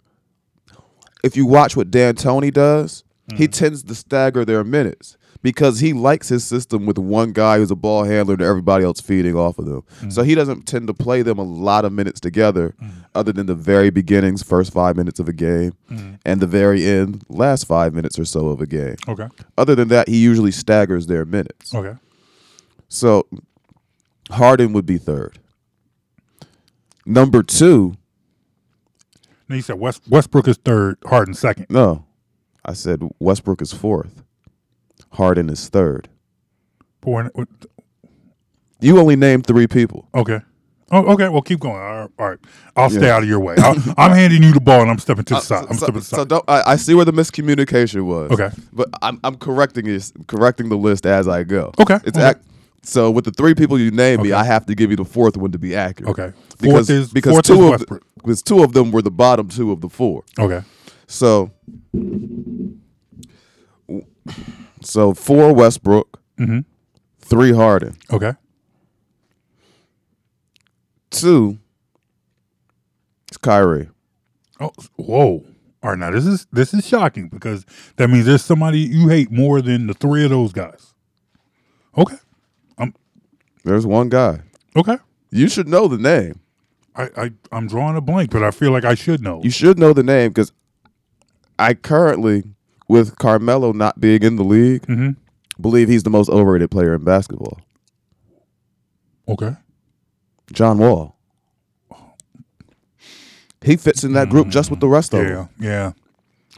[1.24, 3.03] if you watch what D'Antoni does,
[3.36, 7.72] he tends to stagger their minutes because he likes his system with one guy who's
[7.72, 9.84] a ball handler and everybody else feeding off of them.
[10.02, 10.12] Mm.
[10.12, 12.92] So he doesn't tend to play them a lot of minutes together, mm.
[13.16, 16.20] other than the very beginnings, first five minutes of a game, mm.
[16.26, 18.96] and the very end, last five minutes or so of a game.
[19.08, 19.28] Okay.
[19.58, 21.74] Other than that, he usually staggers their minutes.
[21.74, 21.96] Okay.
[22.90, 23.28] So
[24.32, 25.40] Harden would be third.
[27.06, 27.96] Number two,
[29.48, 31.68] Now you said West Westbrook is third, Harden second.
[31.70, 32.06] no,
[32.66, 34.24] I said Westbrook is fourth.
[35.18, 36.07] Harden is third.
[37.02, 37.48] But when- what-
[38.80, 40.07] You only named three people.
[40.14, 40.39] Okay.
[40.91, 41.27] Oh, okay.
[41.27, 41.76] Well, keep going.
[41.76, 42.10] All right.
[42.19, 42.39] All right.
[42.76, 43.15] I'll stay Yeah.
[43.15, 43.56] out of your way.
[43.57, 45.65] I'll, I'm handing you the ball, and I'm stepping to the uh, side.
[45.69, 46.27] I'm so, stepping to the so side.
[46.30, 48.31] don't, I, I see where the miscommunication was.
[48.31, 48.49] Okay.
[48.72, 51.72] but I'm I'm correcting this, correcting the list as I go.
[51.80, 52.30] Okay, it's okay.
[52.30, 52.39] ac-
[52.84, 55.35] so with the three people you named me, I have to give you the fourth
[55.35, 56.11] one to be accurate.
[56.11, 56.31] Okay.
[56.31, 59.11] Fourth because is- because fourth two is of the, because two of them were the
[59.11, 60.23] bottom two of the four.
[60.39, 60.61] Okay.
[61.07, 61.52] So,
[64.88, 66.66] so four Westbrook, Mhm.
[67.20, 68.34] three Harden, Okay.
[71.12, 71.58] two
[73.28, 73.90] it's Kyrie.
[74.60, 75.44] Oh, whoa.
[75.84, 76.00] All right.
[76.00, 77.66] Now this is this is shocking because
[77.98, 80.94] that means there's somebody you hate more than the three of those guys.
[81.98, 82.16] Okay.
[83.66, 84.40] There's one guy.
[84.78, 84.98] Okay.
[85.30, 86.40] You should know the name.
[86.96, 89.42] I, I I'm drawing a blank, but I feel like I should know.
[89.44, 90.54] You should know the name because
[91.60, 92.44] I currently,
[92.88, 95.16] with Carmelo not being in the league, Mhm.
[95.60, 97.60] believe he's the most overrated player in basketball.
[99.28, 99.56] Okay.
[100.54, 101.16] John Wall.
[103.62, 105.30] He fits in that group just with the rest of Yeah.
[105.30, 105.50] them.
[105.60, 105.92] Yeah.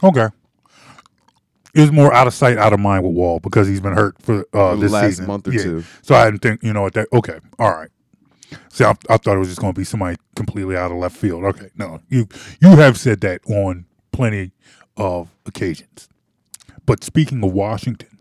[0.02, 0.28] Okay.
[1.74, 4.44] It's more out of sight, out of mind with Wall because he's been hurt for
[4.52, 5.26] uh, The this last season.
[5.26, 5.62] month or Yeah.
[5.62, 5.84] two.
[6.02, 7.38] So I didn't think, you know what, that, okay.
[7.58, 7.88] All right.
[8.68, 11.16] See, I, I thought it was just going to be somebody completely out of left
[11.16, 11.44] field.
[11.44, 11.70] Okay.
[11.76, 12.28] No, you,
[12.60, 14.52] you have said that on plenty
[14.96, 16.08] of occasions.
[16.86, 18.20] But speaking of Washington,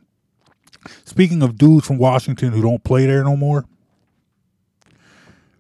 [1.06, 3.66] speaking of dudes from Washington who don't play there no more,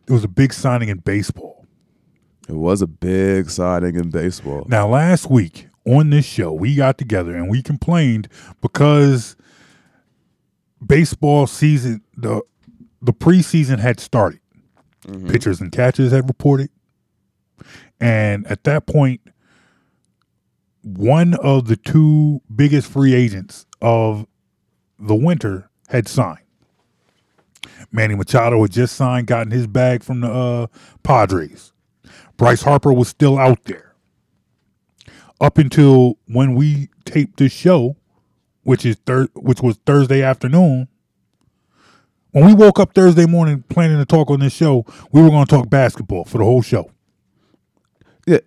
[0.08, 1.66] it was a big signing in baseball.
[2.48, 4.66] It was a big signing in baseball.
[4.68, 8.28] Now, last week on this show, we got together and we complained
[8.62, 9.36] because
[10.86, 12.42] baseball season the
[13.02, 14.40] the preseason had started.
[15.06, 15.30] Mm-hmm.
[15.30, 16.70] Pitchers and catchers had reported.
[18.00, 19.22] And at that point,
[20.98, 24.26] one of the two biggest free agents of
[24.98, 26.40] the winter had signed.
[27.92, 30.68] Manny Machado had just signed, gotten his bag from the uh,
[31.04, 31.72] Padres.
[32.38, 33.96] Bryce Harper was still out there.
[35.42, 37.96] Up until when we taped this show,
[38.64, 40.88] which is thir- which was Thursday afternoon.
[42.32, 45.46] When we woke up Thursday morning planning to talk on this show, we were going
[45.46, 46.92] to talk basketball for the whole show.
[48.28, 48.40] Yeah.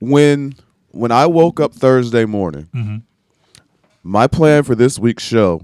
[0.00, 0.54] When
[0.92, 3.02] when I woke up Thursday morning, Mhm.
[4.02, 5.62] my plan for this week's show,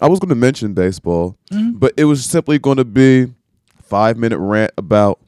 [0.00, 1.36] I was going to mention baseball,
[1.74, 3.32] but it was simply going to be
[3.82, 5.20] five minute rant about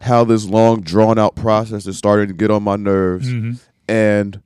[0.00, 3.58] how this long drawn out process is starting to get on my nerves, Mhm.
[3.88, 4.40] and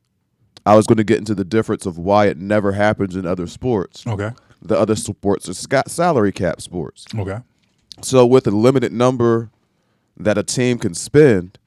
[0.66, 3.47] I was going to get into the difference of why it never happens in other
[3.47, 4.06] sports.
[4.06, 4.30] Okay.
[4.60, 5.55] The other sports are
[5.89, 7.06] salary cap sports.
[7.16, 7.39] Okay.
[8.02, 9.51] So with a limited number
[10.16, 11.59] that a team can spend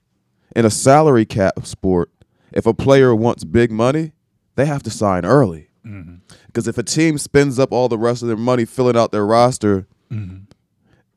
[0.55, 2.10] in a salary cap sport,
[2.52, 4.14] if a player wants big money,
[4.56, 5.69] they have to sign early.
[5.86, 6.15] Mm-hmm.
[6.48, 9.26] Because if a team spends up all the rest of their money filling out their
[9.26, 10.44] roster, mm-hmm.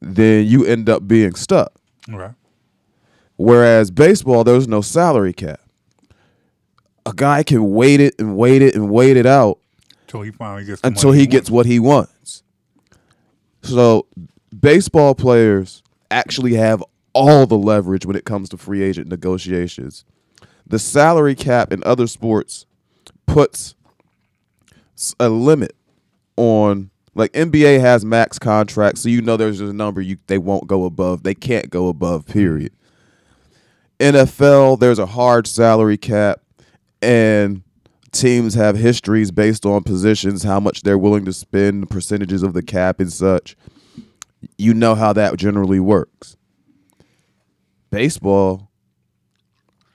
[0.01, 1.73] then you end up being stuck.
[2.11, 2.33] Okay.
[3.37, 5.61] Whereas baseball, there's no salary cap.
[7.07, 9.59] A guy can wait it and wait it and wait it out
[10.03, 12.43] Until he finally gets until money he gets what he wants.
[13.63, 14.07] So
[14.59, 16.83] baseball players actually have
[17.13, 20.05] all the leverage when it comes to free agent negotiations.
[20.67, 22.67] The salary cap in other sports
[23.27, 23.75] puts
[25.21, 25.75] a limit
[26.37, 30.67] on like NBA has max contracts, so you know there's a number you they won't
[30.67, 31.23] go above.
[31.23, 32.73] They can't go above, period.
[34.01, 36.41] NFL, there's a hard salary cap,
[37.01, 37.63] and
[38.11, 42.63] teams have histories based on positions, how much they're willing to spend, percentages of the
[42.63, 43.57] cap, and such.
[44.59, 46.37] You know how that generally works.
[47.91, 48.71] Baseball,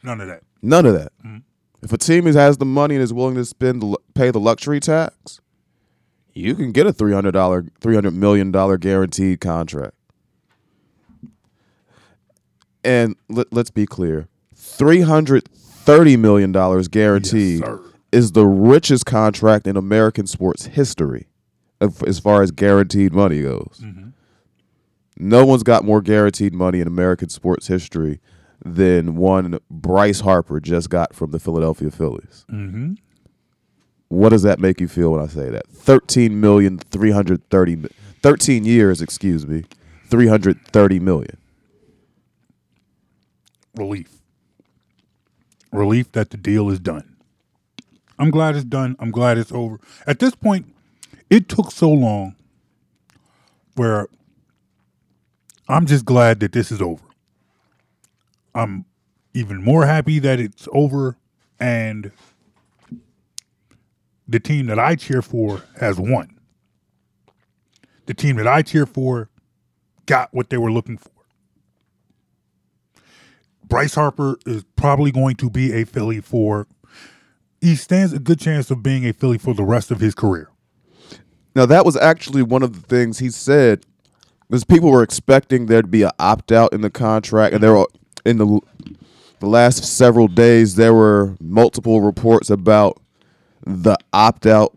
[0.01, 0.43] None of that.
[0.61, 1.11] None of that.
[1.25, 1.37] Mm-hmm.
[1.81, 4.39] If a team is, has the money and is willing to spend, the pay the
[4.39, 5.39] luxury tax,
[6.33, 9.95] you can get a three hundred dollar, three hundred million dollar guaranteed contract.
[12.83, 17.63] And let, let's be clear, three hundred thirty million dollars guaranteed
[18.11, 21.27] is the richest contract in American sports history,
[22.05, 23.81] as far as guaranteed money goes.
[23.81, 24.09] Mm-hmm.
[25.17, 28.19] No one's got more guaranteed money in American sports history
[28.63, 32.45] than one Bryce Harper just got from the Philadelphia Phillies.
[32.51, 32.93] Mm-hmm.
[34.09, 35.67] What does that make you feel when I say that?
[35.67, 37.87] 13 million 330
[38.21, 39.63] 13 years, excuse me.
[40.09, 41.37] 330 million.
[43.75, 44.21] Relief.
[45.71, 47.15] Relief that the deal is done.
[48.17, 48.95] I'm glad it's done.
[48.99, 49.79] I'm glad it's over.
[50.05, 50.73] At this point,
[51.29, 52.35] it took so long
[53.75, 54.07] where
[55.69, 57.03] I'm just glad that this is over.
[58.59, 58.85] I'm
[59.33, 61.17] even more happy that it's over
[61.59, 62.11] and
[64.27, 66.37] the team that I cheer for has won.
[68.05, 69.29] The team that I cheer for
[70.05, 71.11] got what they were looking for.
[73.63, 76.67] Bryce Harper is probably going to be a Philly for.
[77.61, 80.49] He stands a good chance of being a Philly for the rest of his career.
[81.55, 83.85] Now that was actually one of the things he said
[84.47, 87.73] because people were expecting there to be an opt out in the contract, and there
[87.73, 87.87] were
[88.25, 88.59] in the
[89.39, 92.99] the last several days there were multiple reports about
[93.65, 94.75] the opt out.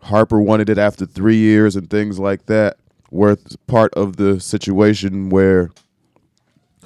[0.00, 2.76] Harper wanted it after three years and things like that.
[3.10, 3.36] Were
[3.66, 5.70] part of the situation where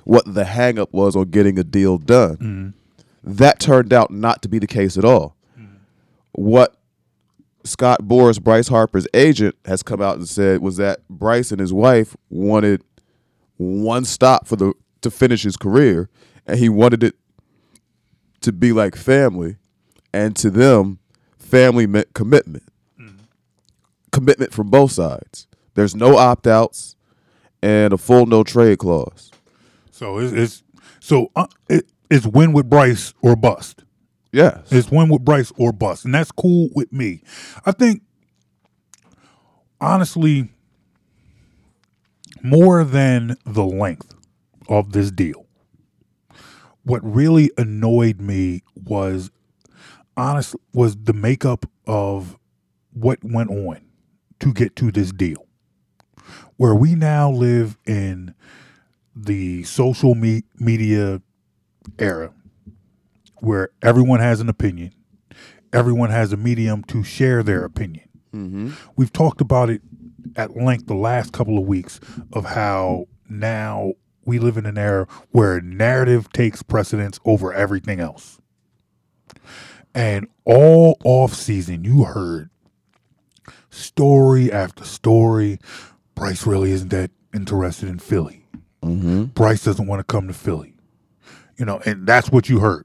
[0.05, 2.37] what the hangup was on getting a deal done.
[2.37, 2.69] Mm-hmm.
[3.25, 5.37] That turned out not to be the case at all.
[5.59, 5.75] Mm-hmm.
[6.33, 6.77] What
[7.65, 11.73] Scott Boras, Bryce Harper's agent, has come out and said was that Bryce and his
[11.73, 12.83] wife wanted
[13.57, 14.73] one stop for the
[15.03, 16.09] to finish his career,
[16.47, 17.15] and he wanted it
[18.41, 19.57] to be like family,
[20.13, 20.99] and to them,
[21.39, 22.65] family meant commitment,
[24.11, 25.47] commitment from both sides.
[25.75, 26.97] There's no opt outs,
[27.63, 29.31] and a full no trade clause.
[29.91, 30.63] So it's, it's
[31.01, 33.85] so uh, it, it's win with Bryce or bust.
[34.33, 37.23] Yes, it's win with Bryce or bust, and that's cool with me.
[37.65, 38.03] I think
[39.81, 40.49] honestly,
[42.43, 44.15] more than the length
[44.69, 45.47] of this deal,
[46.85, 49.31] what really annoyed me was
[50.17, 52.37] honest was the makeup of
[52.93, 53.81] what went on
[54.41, 55.47] to get to this deal.
[56.57, 58.35] where we now live in
[59.17, 61.21] the social me- media
[61.99, 62.33] era
[63.41, 64.93] where everyone has an opinion,
[65.73, 68.09] everyone has a medium to share their opinion.
[68.35, 68.71] Mm-hmm.
[68.97, 69.83] We've talked about it
[70.37, 71.99] at length the last couple of weeks
[72.33, 73.95] of how now
[74.25, 78.41] we live in an era where narrative takes precedence over everything else.
[79.95, 82.51] And all off season, you heard
[83.71, 85.59] story after story.
[86.15, 88.47] Bryce really isn't that interested in Philly.
[88.83, 89.25] Mm-hmm.
[89.25, 90.75] Bryce doesn't want to come to Philly.
[91.59, 92.85] You know, and that's what you heard.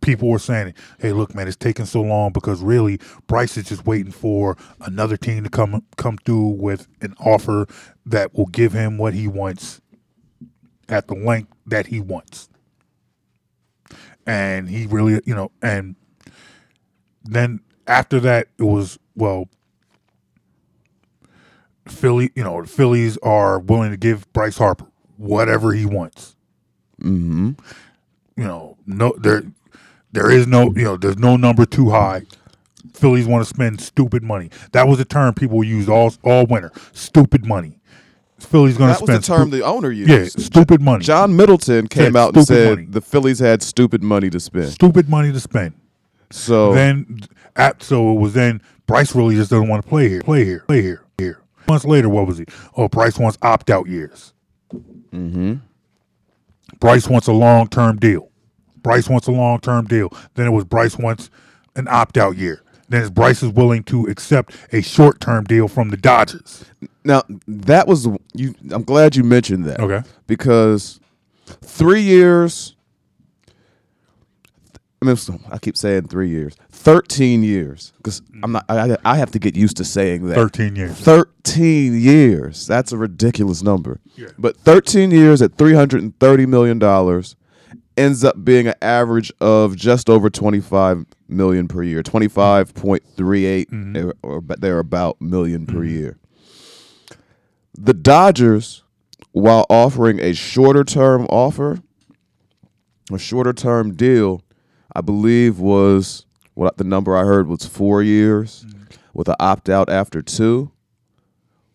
[0.00, 3.84] People were saying, "Hey, look, man, it's taking so long because really Bryce is just
[3.84, 7.66] waiting for another team to come come through with an offer
[8.06, 9.80] that will give him what he wants
[10.88, 12.48] at the length that he wants."
[14.26, 15.96] And he really, you know, and
[17.24, 19.48] then after that, it was well,
[21.86, 24.86] Philly, you know, the Phillies are willing to give Bryce Harper
[25.18, 26.36] whatever he wants.
[27.02, 27.52] Mm-hmm.
[28.36, 29.42] You know, no there
[30.12, 32.22] there is no you know, there's no number too high.
[32.94, 34.50] Phillies want to spend stupid money.
[34.72, 36.72] That was a term people used all all winter.
[36.92, 37.77] Stupid money.
[38.38, 39.08] Phillies going to spend.
[39.08, 40.10] That was the term stu- the owner used.
[40.10, 41.04] Yeah, stupid money.
[41.04, 42.86] John Middleton came Said out and said money.
[42.88, 44.68] the Phillies had stupid money to spend.
[44.68, 45.74] stupid money to spend.
[46.30, 47.20] So then
[47.56, 50.20] at so it was then Bryce really just doesn't want to play here.
[50.22, 50.60] Play here.
[50.68, 51.02] Play here.
[51.18, 51.40] Here.
[51.66, 52.44] Months later, what was he?
[52.76, 54.32] Oh, Bryce wants opt out years.
[54.72, 55.54] mm-hmm.
[56.80, 58.30] Bryce wants a long term deal.
[58.82, 60.10] Bryce wants a long term deal.
[60.34, 61.30] Then it was Bryce wants
[61.76, 62.62] an opt out year.
[62.88, 66.64] Then it's Bryce is willing to accept a short term deal from the Dodgers.
[67.04, 68.54] Now that was you.
[68.70, 69.80] I'm glad you mentioned that.
[69.80, 70.08] Okay.
[70.26, 71.00] Because
[71.46, 72.74] three years.
[75.00, 75.16] I mean,
[75.52, 76.56] I keep saying three years.
[76.70, 77.92] Thirteen years.
[77.98, 78.64] Because I'm not.
[78.68, 80.34] I, I have to get used to saying that.
[80.34, 80.98] 13 years.
[80.98, 82.66] Thirteen years.
[82.66, 84.00] That's a ridiculous number.
[84.16, 84.28] Yeah.
[84.38, 87.36] But thirteen years at three hundred and thirty million dollars
[87.98, 92.02] ends up being an average of just over twenty five million per year.
[92.02, 94.10] Twenty five point three eight mm-hmm.
[94.22, 95.98] or, but they're about million per mm-hmm.
[95.98, 96.18] year.
[97.76, 98.82] The Dodgers,
[99.32, 101.80] while offering a shorter term offer,
[103.12, 104.42] a shorter term deal,
[104.94, 108.84] I believe was what the number I heard was four years mm-hmm.
[109.12, 110.70] with an opt out after two,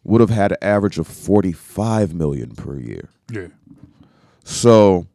[0.04, 3.10] would have had an average of forty five million per year.
[3.32, 3.48] Yeah.
[4.44, 5.08] So,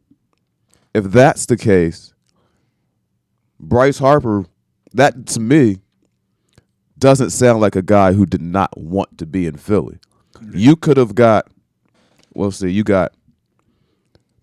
[1.05, 2.13] if that's the case,
[3.59, 4.45] Bryce Harper,
[4.93, 5.77] that to me
[6.97, 9.99] doesn't sound like a guy who did not want to be in Philly.
[10.53, 11.47] You could have got,
[12.33, 13.13] well, see, you got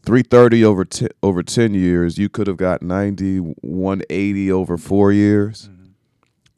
[0.05, 2.17] 330 over t- over 10 years.
[2.19, 5.69] You could have got 90, 180 over four years,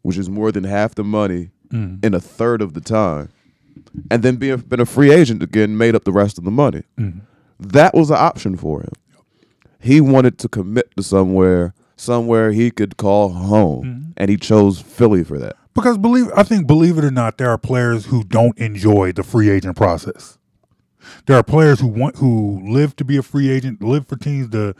[0.02, 2.04] which is more than half the money Mhm.
[2.04, 3.28] in a third of the time.
[4.10, 6.82] And then being been a free agent again, made up the rest of the money.
[6.98, 7.20] Mhm.
[7.60, 8.92] That was an option for him.
[9.78, 15.22] He wanted to commit to somewhere, somewhere he could call home, and he chose Philly
[15.24, 15.56] for that.
[15.74, 19.22] Because believe I think believe it or not, there are players who don't enjoy the
[19.22, 20.36] free agent process.
[21.26, 24.50] There are players who want who live to be a free agent, live for teams
[24.50, 24.74] to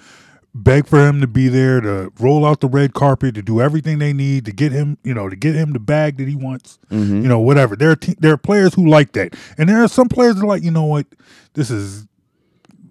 [0.55, 3.99] beg for him to be there, to roll out the red carpet, to do everything
[4.01, 6.79] they need to get him, you know, to get him the bag that he wants,
[6.91, 7.23] Mhm.
[7.23, 7.77] you know, whatever.
[7.77, 10.43] There are te- there are players who like that, and there are some players that
[10.43, 11.07] are like, you know what,
[11.55, 12.09] this is,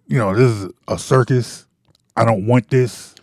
[0.07, 1.65] you know, this is a circus.
[2.17, 3.15] I don't want this.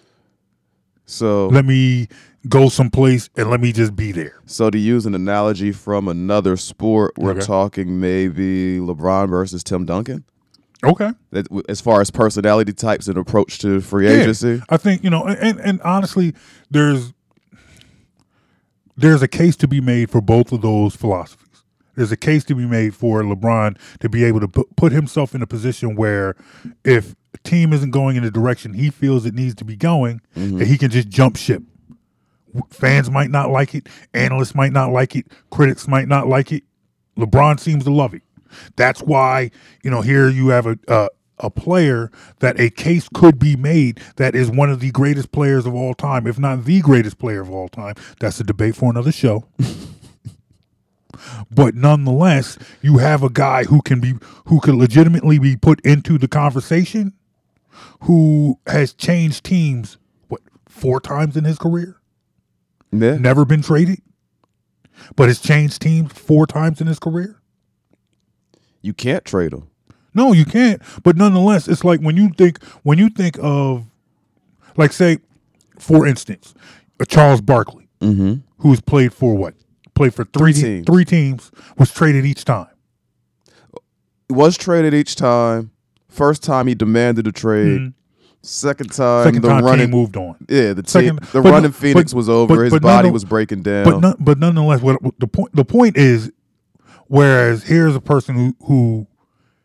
[1.06, 2.08] So Let me
[2.48, 4.40] go someplace and let me just be there.
[4.46, 7.40] So to use an analogy from another sport, we're Okay.
[7.40, 10.24] talking maybe LeBron versus Tim Duncan.
[10.82, 11.10] Okay.
[11.68, 14.62] As far as personality types and approach to free Yeah, agency.
[14.68, 16.34] I think you know, and and honestly,
[16.70, 17.12] there's
[18.96, 21.43] there's a case to be made for both of those philosophies.
[21.94, 25.42] There's a case to be made for LeBron to be able to put, himself in
[25.42, 26.36] a position where
[26.84, 30.20] if a team isn't going in the direction he feels it needs to be going,
[30.36, 30.58] mm-hmm.
[30.58, 31.62] that he can just jump ship.
[32.70, 36.62] Fans might not like it, analysts might not like it, critics might not like it.
[37.16, 38.22] LeBron seems to love it.
[38.76, 39.50] That's why
[39.82, 41.08] you know here you have a a,
[41.38, 45.66] a player that a case could be made that is one of the greatest players
[45.66, 47.94] of all time, if not the greatest player of all time.
[48.20, 49.44] That's a debate for another show.
[51.50, 54.14] but nonetheless, you have a guy who can be
[54.46, 57.12] who can legitimately be put into the conversation,
[58.00, 61.96] who has changed teams what four times in his career.
[62.92, 63.16] Yeah.
[63.16, 64.00] Never been traded,
[65.16, 67.40] but has changed teams four times in his career.
[68.82, 69.68] You can't trade him.
[70.14, 70.80] No, you can't.
[71.02, 73.84] But nonetheless, it's like when you think when you think of,
[74.76, 75.18] like, say,
[75.78, 76.54] for instance,
[77.00, 78.34] a Charles Barkley, mm-hmm.
[78.58, 79.54] who's played for what?
[79.94, 80.86] Played for three Three teams.
[80.86, 82.66] Three teams was traded each time.
[84.30, 85.70] was traded each time.
[86.08, 87.80] First time he demanded a trade.
[87.80, 87.92] Mhm.
[88.42, 90.36] Second time, Second the time, running moved on.
[90.48, 92.56] Yeah, the Second- team, the but run in Phoenix but- was over.
[92.56, 94.00] but- His body was breaking down.
[94.00, 96.30] But but nonetheless, what, what the point the point is,
[97.06, 99.06] whereas here's a person who who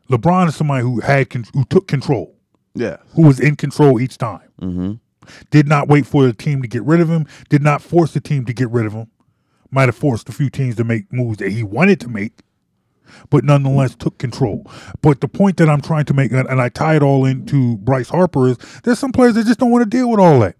[0.10, 2.36] LeBron is somebody who had who took control,
[2.74, 4.42] yeah, who was in control each time.
[4.62, 4.94] Mm-hmm.
[5.52, 7.26] Did not wait for the team to get rid of him.
[7.50, 9.08] Did not force the team to get rid of him.
[9.72, 12.40] Might have forced a few teams to make moves that he wanted to make,
[13.30, 14.66] but nonetheless took control.
[15.02, 18.10] But the point that I'm trying to make, and I tie it all into Bryce
[18.10, 20.56] Harper, is there's some players that just don't want to deal with all that.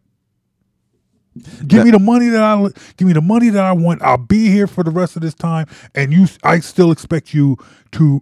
[1.66, 2.68] Give me the money that I
[2.98, 4.02] give me the money that I want.
[4.02, 7.58] I'll be here for the rest of this time, and you, I still expect you
[7.94, 8.22] to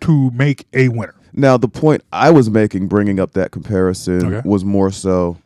[0.00, 1.14] to make a winner.
[1.32, 4.48] Now, the point I was making, bringing up that comparison, Okay.
[4.48, 5.36] was more so.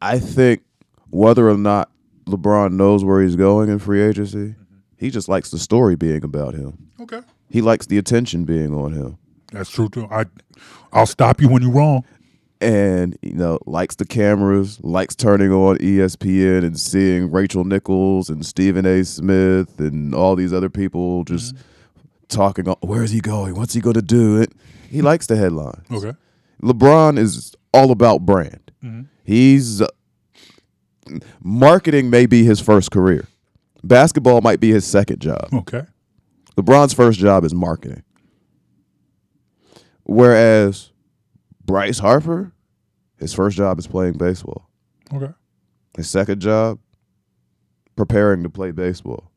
[0.00, 0.62] I think
[1.10, 1.90] whether or not
[2.32, 4.76] LeBron knows where he's going in free agency, mm-hmm.
[4.96, 6.90] he just likes the story being about him.
[7.00, 7.20] Okay.
[7.48, 9.18] He likes the attention being on him.
[9.52, 10.08] That's true too.
[10.10, 10.24] I
[10.92, 12.04] I'll stop you when you're wrong.
[12.60, 18.46] And you know, likes the cameras, likes turning on ESPN and seeing Rachel Nichols and
[18.46, 19.04] Stephen A.
[19.04, 21.62] Smith and all these other people just mm-hmm.
[22.28, 22.66] talking.
[22.80, 23.56] Where's he going?
[23.56, 24.40] What's he going to do?
[24.40, 24.52] It.
[24.88, 25.06] He mm-hmm.
[25.06, 25.84] likes the headlines.
[25.90, 26.16] Okay.
[26.62, 28.70] LeBron is all about brand.
[28.82, 29.06] Mhm.
[29.24, 29.82] He's
[31.42, 33.26] marketing may be his first career.
[33.84, 35.48] Basketball might be his second job.
[35.52, 35.82] Okay.
[36.56, 38.02] LeBron's first job is marketing.
[40.04, 40.90] Whereas
[41.64, 42.52] Bryce Harper,
[43.18, 44.68] his first job is playing baseball.
[45.12, 45.32] Okay.
[45.96, 46.78] His second job,
[47.96, 49.30] preparing to play baseball.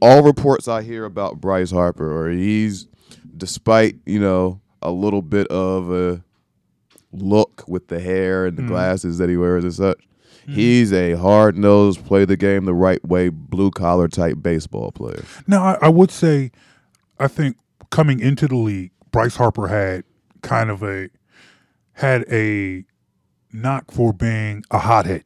[0.00, 2.88] All reports I hear about Bryce Harper are he's,
[3.36, 6.22] despite, you know, a little bit of a
[7.12, 8.68] look with the hair and the Mhm.
[8.68, 10.02] glasses that he wears and such,
[10.42, 10.54] Mm-hmm.
[10.54, 15.22] he's a hard nosed, play the game the right way, blue collar type baseball player.
[15.46, 16.50] Now, I, I would say,
[17.18, 17.56] I think
[17.90, 20.04] coming into the league, Bryce Harper had
[20.42, 21.10] kind of a
[21.92, 22.84] had a
[23.52, 25.24] knock for being a hothead.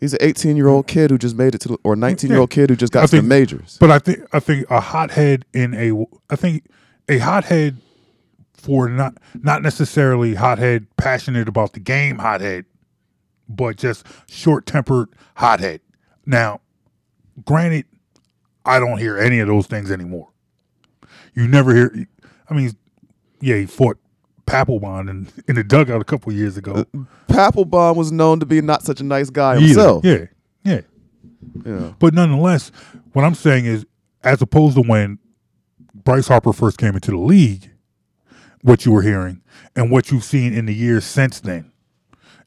[0.00, 2.38] He's an 18 year old kid who just made it to, the, or 19 year
[2.38, 3.78] old kid who just got I to the majors.
[3.80, 6.64] But I think I think a hothead in a I think
[7.08, 7.78] a hothead
[8.52, 12.64] for not not necessarily hothead passionate about the game hothead,
[13.48, 15.80] but just short tempered hothead.
[16.26, 16.60] Now,
[17.44, 17.86] granted,
[18.64, 20.28] I don't hear any of those things anymore.
[21.34, 22.06] You never hear.
[22.50, 22.76] I mean,
[23.40, 23.98] yeah, he fought
[24.46, 26.84] Papelbon in, in the dugout a couple years ago.
[26.94, 26.98] Uh,
[27.28, 29.60] Papelbon was known to be not such a nice guy Either.
[29.66, 30.04] himself.
[30.04, 30.26] Yeah,
[30.64, 30.80] yeah.
[31.64, 31.92] Yeah.
[31.98, 32.72] But nonetheless,
[33.12, 33.86] what I'm saying is,
[34.24, 35.18] as opposed to when
[35.94, 37.70] Bryce Harper first came into the league,
[38.62, 39.42] what you were hearing
[39.76, 41.70] and what you've seen in the years since then,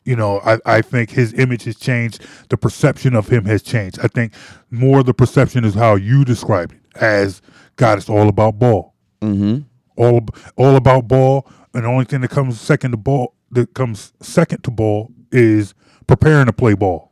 [0.03, 2.25] you know, I, I think his image has changed.
[2.49, 3.99] The perception of him has changed.
[3.99, 4.33] I think
[4.69, 7.41] more the perception is how you described it as
[7.75, 8.95] God, it's all about ball.
[9.21, 9.61] Mm-hmm.
[9.97, 10.25] All
[10.55, 14.63] all about ball, and the only thing that comes second to ball that comes second
[14.63, 15.73] to ball is
[16.07, 17.11] preparing to play ball.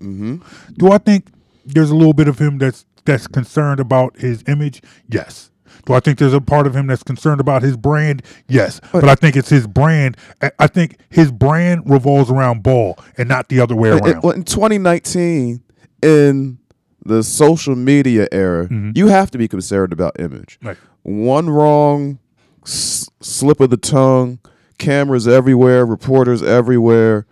[0.00, 0.36] Mm-hmm.
[0.74, 1.28] Do I think
[1.64, 4.82] there's a little bit of him that's that's concerned about his image?
[5.08, 5.50] Yes.
[5.86, 8.22] Do I think there's a part of him that's concerned about his brand?
[8.48, 8.80] Yes.
[8.92, 10.16] But, I think it's his brand.
[10.58, 14.22] I- think his brand revolves around ball and not the other way In, around.
[14.22, 15.62] well, in 2019,
[16.02, 16.58] in
[17.04, 18.90] the social media era, mm-hmm.
[18.94, 20.58] you have to be concerned about image.
[20.62, 20.76] Right.
[21.02, 22.18] One wrong
[22.66, 24.38] s- slip of the tongue,
[24.78, 27.26] cameras everywhere, reporters everywhere.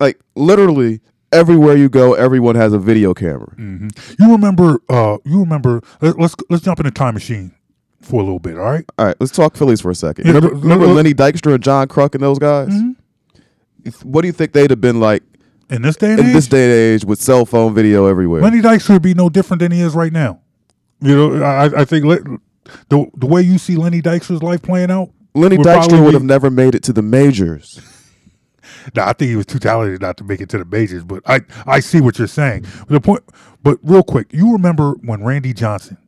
[0.00, 1.00] Like literally
[1.32, 3.52] everywhere you go, everyone has a video camera.
[3.56, 4.16] Mhm.
[4.18, 4.80] You remember?
[4.88, 5.80] Uh, you remember?
[6.00, 7.52] Let, let's let's jump in a time machine
[8.00, 8.56] for a little bit.
[8.58, 8.84] All right.
[8.98, 10.26] All right, let's talk Phillies for a second.
[10.26, 12.72] Yeah, remember remember Lenny Dykstra and John Kruk and those guys?
[14.02, 15.22] What do you think they'd have been like
[15.70, 18.42] In this day and in age, this day and age with cell phone video everywhere?
[18.42, 20.40] Lenny Dykstra would be no different than he is right now.
[21.00, 22.04] You know, I, I think
[22.88, 26.12] the the way you see Lenny Dykstra's life playing out, Lenny would Dykstra would be-
[26.12, 27.80] have never made it to the majors.
[28.94, 31.04] Nah, I think he was too talented not to make it to the majors.
[31.04, 32.66] But I, I see what you're saying.
[32.88, 33.22] The point,
[33.62, 35.98] but real quick, you remember when Randy Johnson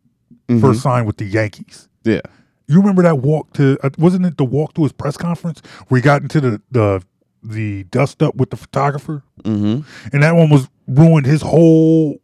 [0.60, 1.88] first signed with the Yankees?
[2.04, 2.20] Yeah.
[2.68, 3.78] You remember that walk to?
[3.82, 7.02] Uh, wasn't it the walk to his press conference where he got into the the
[7.42, 9.22] the dust up with the photographer?
[9.42, 9.80] Mm-hmm.
[10.14, 12.20] and that one was ruined his whole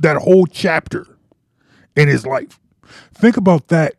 [0.00, 1.06] that whole chapter
[1.94, 2.58] in his life.
[3.14, 3.94] Think about that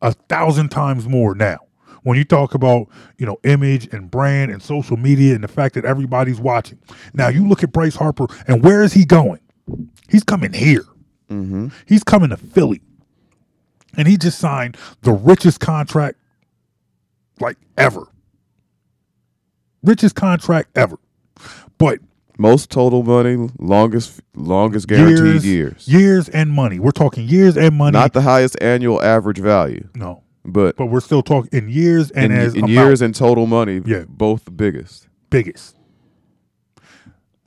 [0.00, 1.58] a thousand times more now.
[2.06, 2.86] When you talk about,
[3.18, 6.78] you know, image and brand and social media and the fact that everybody's watching.
[7.12, 9.40] Now you look at Bryce Harper and where is he going?
[10.08, 10.84] He's coming here.
[11.28, 11.68] Mm-hmm.
[11.84, 12.80] He's coming to Philly.
[13.96, 16.16] And he just signed the richest contract
[17.40, 18.06] like ever.
[19.82, 21.00] Richest contract ever.
[21.76, 21.98] But
[22.38, 25.88] Most total money, longest longest guaranteed years.
[25.88, 26.78] years and money.
[26.78, 27.98] We're talking years and money.
[27.98, 32.32] Not the highest annual average value, no, but but we're still talking in years and
[32.32, 34.04] in, as in amount, years and total money, Yeah.
[34.08, 35.08] both the biggest.
[35.30, 35.76] biggest.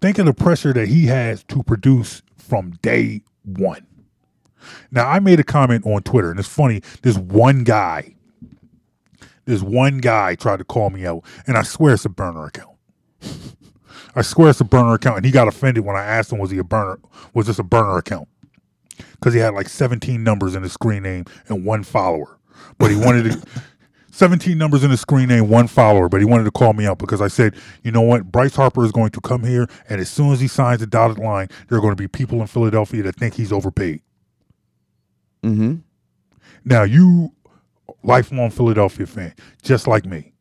[0.01, 3.85] Think of the pressure that he has to produce from day one.
[4.91, 6.81] Now, I made a comment on Twitter, and it's funny.
[7.01, 8.15] This one guy,
[9.45, 12.75] this one guy tried to call me out, and I swear it's a burner account.
[14.15, 16.51] I swear it's a burner account, and he got offended when I asked him, "Was
[16.51, 16.99] he a burner?
[17.33, 18.27] Was this a burner account?"
[19.11, 22.37] Because he had like 17 numbers in his screen name and one follower,
[22.77, 23.41] but he wanted to.
[24.11, 26.97] 17 numbers in his screen name, one follower, but he wanted to call me out
[26.97, 28.29] because I said, you know what?
[28.29, 31.19] Bryce Harper is going to come here, and as soon as he signs the dotted
[31.19, 34.01] line, there are going to be people in Philadelphia that think he's overpaid.
[35.41, 35.75] Mm-hmm.
[36.65, 37.33] Now, you,
[38.03, 40.33] lifelong Philadelphia fan, just like me,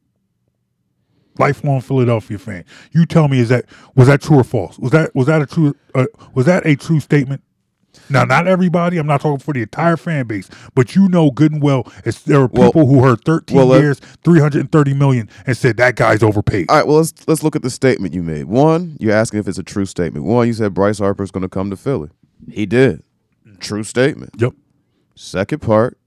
[1.38, 4.78] lifelong Philadelphia fan, you tell me, is that was that true or false?
[4.78, 7.42] Was that was that a true uh, was that a true statement?
[8.10, 8.98] Now, not everybody.
[8.98, 12.22] I'm not talking for the entire fan base, but you know good and well, it's,
[12.22, 16.22] there are Well- people who heard 13 well, years, 330 million, and said that guy's
[16.22, 16.66] overpaid.
[16.68, 18.44] All right, well let's let's look at the statement you made.
[18.44, 20.24] One, you're asking if it's a true statement.
[20.24, 22.10] One, you said Bryce Harper's going to come to Philly.
[22.50, 23.02] He did.
[23.60, 24.30] True statement.
[24.38, 24.52] Yep.
[25.14, 25.98] Second part,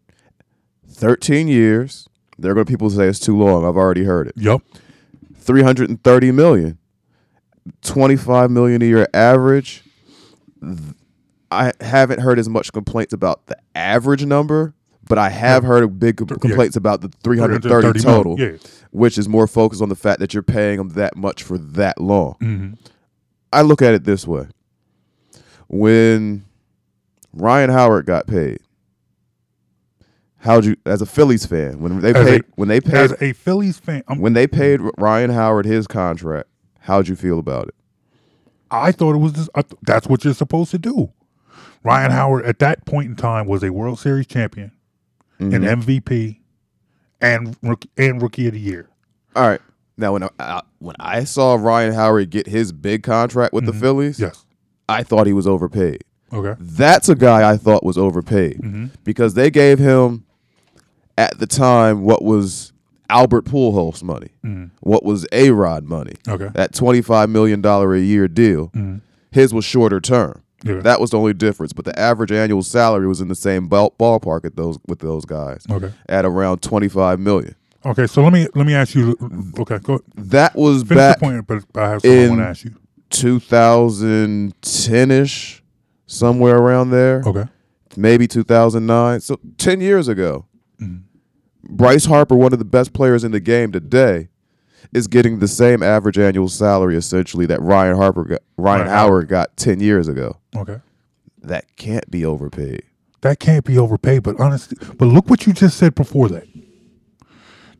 [0.90, 2.08] 13 years.
[2.38, 3.66] There are going to people say it's too long.
[3.66, 4.34] I've already heard it.
[4.38, 4.62] Yep.
[5.38, 6.78] 330 million.
[7.84, 9.84] 25 million a year average.
[11.52, 14.74] I haven't heard as much complaints about the average number,
[15.08, 18.58] but I have heard big com- complaints about the 330 330 total, yeah.
[18.92, 22.00] which is more focused on the fact that you're paying them that much for that
[22.00, 22.36] long.
[22.42, 22.78] Mhm.
[23.52, 24.48] I look at it this way.
[25.68, 26.46] When
[27.34, 28.60] Ryan Howard got paid,
[30.38, 33.16] how'd you as a Phillies fan, when they As a- paid when they paid As
[33.22, 36.48] a Phillies fan, I'm, when they paid Ryan Howard his contract,
[36.82, 37.76] how'd you feel about it?
[38.70, 41.12] I thought it was just, I th- that's what you're supposed to do.
[41.84, 44.72] Ryan Howard at that point in time was a World Series champion,
[45.40, 45.68] an Mhm.
[45.84, 46.40] MVP,
[47.20, 48.88] and rookie, and rookie of the year.
[49.36, 49.62] All right.
[49.98, 54.20] Now when I, when I saw Ryan Howard get his big contract with the Phillies,
[54.20, 54.46] Yes.
[54.90, 56.04] I thought he was overpaid.
[56.34, 56.56] Okay.
[56.60, 58.90] That's a guy I thought was overpaid Mhm.
[59.04, 60.24] because they gave him
[61.18, 62.72] at the time what was
[63.10, 64.70] Albert Pujols money, Mhm.
[64.80, 66.14] what was A Rod money.
[66.28, 66.50] Okay.
[66.54, 68.70] that twenty five million dollar a year deal.
[68.70, 69.02] Mhm.
[69.32, 70.42] His was shorter term.
[70.64, 70.82] Yeah.
[70.82, 71.74] That was the only difference.
[71.74, 75.26] But the average annual salary was in the same ball, ballpark at those with those
[75.26, 75.66] guys.
[75.70, 75.92] Okay.
[76.08, 77.56] at around twenty five million.
[77.84, 79.18] Okay, so let me let me ask you.
[79.58, 82.76] Okay, go That was finish back point, but I have something I to ask you.
[83.10, 85.64] 2010 ish,
[86.06, 87.24] somewhere around there.
[87.26, 87.46] Okay.
[87.98, 89.22] Maybe 2009.
[89.22, 90.46] So 10 years ago.
[90.80, 91.76] Mm-hmm.
[91.76, 94.30] Bryce Harper, one of the best players in the game today,
[94.94, 99.28] is getting the same average annual salary essentially that Ryan Harper got, Ryan Ryan Howard
[99.28, 100.38] got 10 years ago.
[100.56, 100.80] Okay.
[101.42, 102.84] That can't be overpaid.
[103.22, 106.48] That can't be overpaid, but honestly, but look what you just said before that.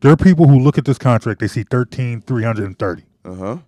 [0.00, 3.04] There are people who look at this contract, they see 13, 330.
[3.24, 3.58] Uh-huh.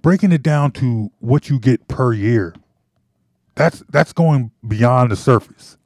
[0.00, 2.54] Breaking it down to what you get per year,
[3.54, 5.76] that's that's going beyond the surface.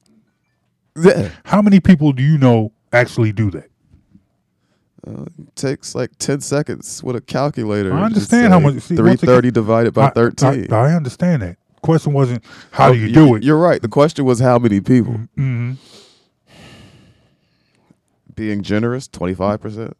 [0.96, 1.30] Yeah.
[1.44, 3.70] How many people do you know actually do that?
[5.06, 7.92] Uh, takes like 10 seconds with a calculator.
[7.92, 8.80] I understand how much.
[8.80, 10.72] see, 330 again, divided by I- 13.
[10.72, 11.58] I, I understand that.
[11.86, 13.42] Question wasn't how Oh, do you do it.
[13.42, 13.80] You're right.
[13.80, 15.14] The question was how many people.
[15.36, 15.72] hmm
[18.34, 19.92] Being generous, 25%.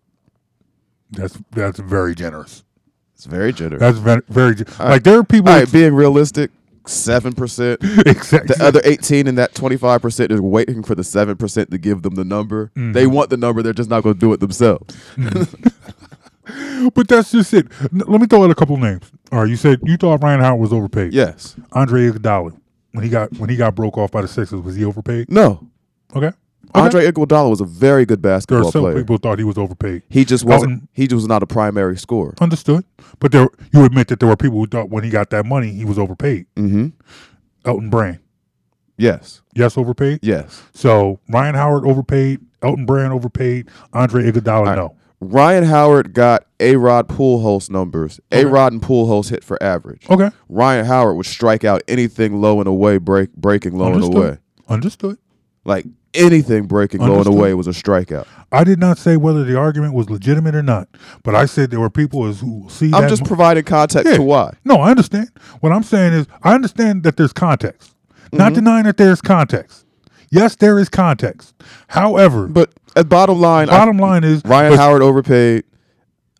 [1.11, 2.65] That's that's very generous.
[3.15, 3.81] It's very generous.
[3.81, 5.05] That's very very like right.
[5.05, 5.49] there are people.
[5.51, 6.51] All right, being realistic,
[6.85, 8.07] 7%.
[8.07, 8.55] exactly.
[8.57, 12.25] The other 18 and that 25% is waiting for the 7% to give them the
[12.25, 12.71] number.
[12.77, 12.93] Mhm.
[12.93, 14.97] They want the number, they're just not going to do it themselves.
[16.94, 17.66] But that's just it.
[17.82, 19.10] N- Let me throw out a couple names.
[19.32, 21.12] All right, you said you thought Ryan Howard was overpaid.
[21.12, 21.56] Yes.
[21.73, 22.59] Andre Iguodala
[22.93, 25.31] when he got when he got broke off by the Sixers was he overpaid?
[25.31, 25.66] No.
[26.14, 26.32] Okay.
[26.74, 28.97] Andre Iguodala was a very good There are basketball some player.
[28.97, 30.02] people thought he was overpaid.
[30.10, 32.35] He just wasn't Elton- he just was not a primary scorer.
[32.40, 32.85] Understood.
[33.18, 35.70] But there you admit that there were people who thought when he got that money
[35.73, 36.47] he was overpaid.
[36.56, 36.89] Mm-hmm.
[37.64, 38.18] Elton Brand.
[38.98, 39.43] Yes.
[39.55, 40.20] Yes, overpaid?
[40.23, 40.62] Yes.
[40.73, 44.97] So Ryan Howard overpaid, Elton Brand overpaid, Andre Iguodala no.
[45.21, 48.21] Ryan Howard got A Rod Pujols numbers.
[48.33, 50.07] A Rod and Pujols hit for average.
[50.11, 50.31] Okay.
[50.49, 54.39] Ryan Howard would strike out anything low and away, break breaking low and away.
[54.69, 55.19] Understood.
[55.65, 57.35] Like anything breaking low and Understood.
[57.39, 58.27] away was a strikeout.
[58.53, 60.89] I did not say whether the argument was legitimate or not,
[61.23, 64.17] but I said there were people as- who see I'm just mo- providing context Yeah.
[64.19, 64.53] to why.
[64.67, 65.31] No, I understand.
[65.61, 67.95] What I'm saying is, I understand that there's context.
[68.33, 68.57] Not Mhm.
[68.57, 69.85] denying that there's context.
[70.31, 71.55] Yes, there is context.
[71.89, 75.65] However, But at bottom line, I- bottom line is Ryan but- Howard overpaid.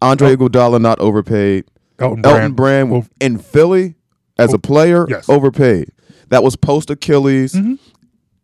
[0.03, 1.65] Andre Iguodala not overpaid.
[1.99, 2.91] Elton Elton Brand.
[2.91, 3.95] Well, in Philly
[4.39, 5.29] as a player Yes.
[5.29, 5.91] overpaid.
[6.29, 7.55] That was post Achilles.
[7.55, 7.75] Mm-hmm.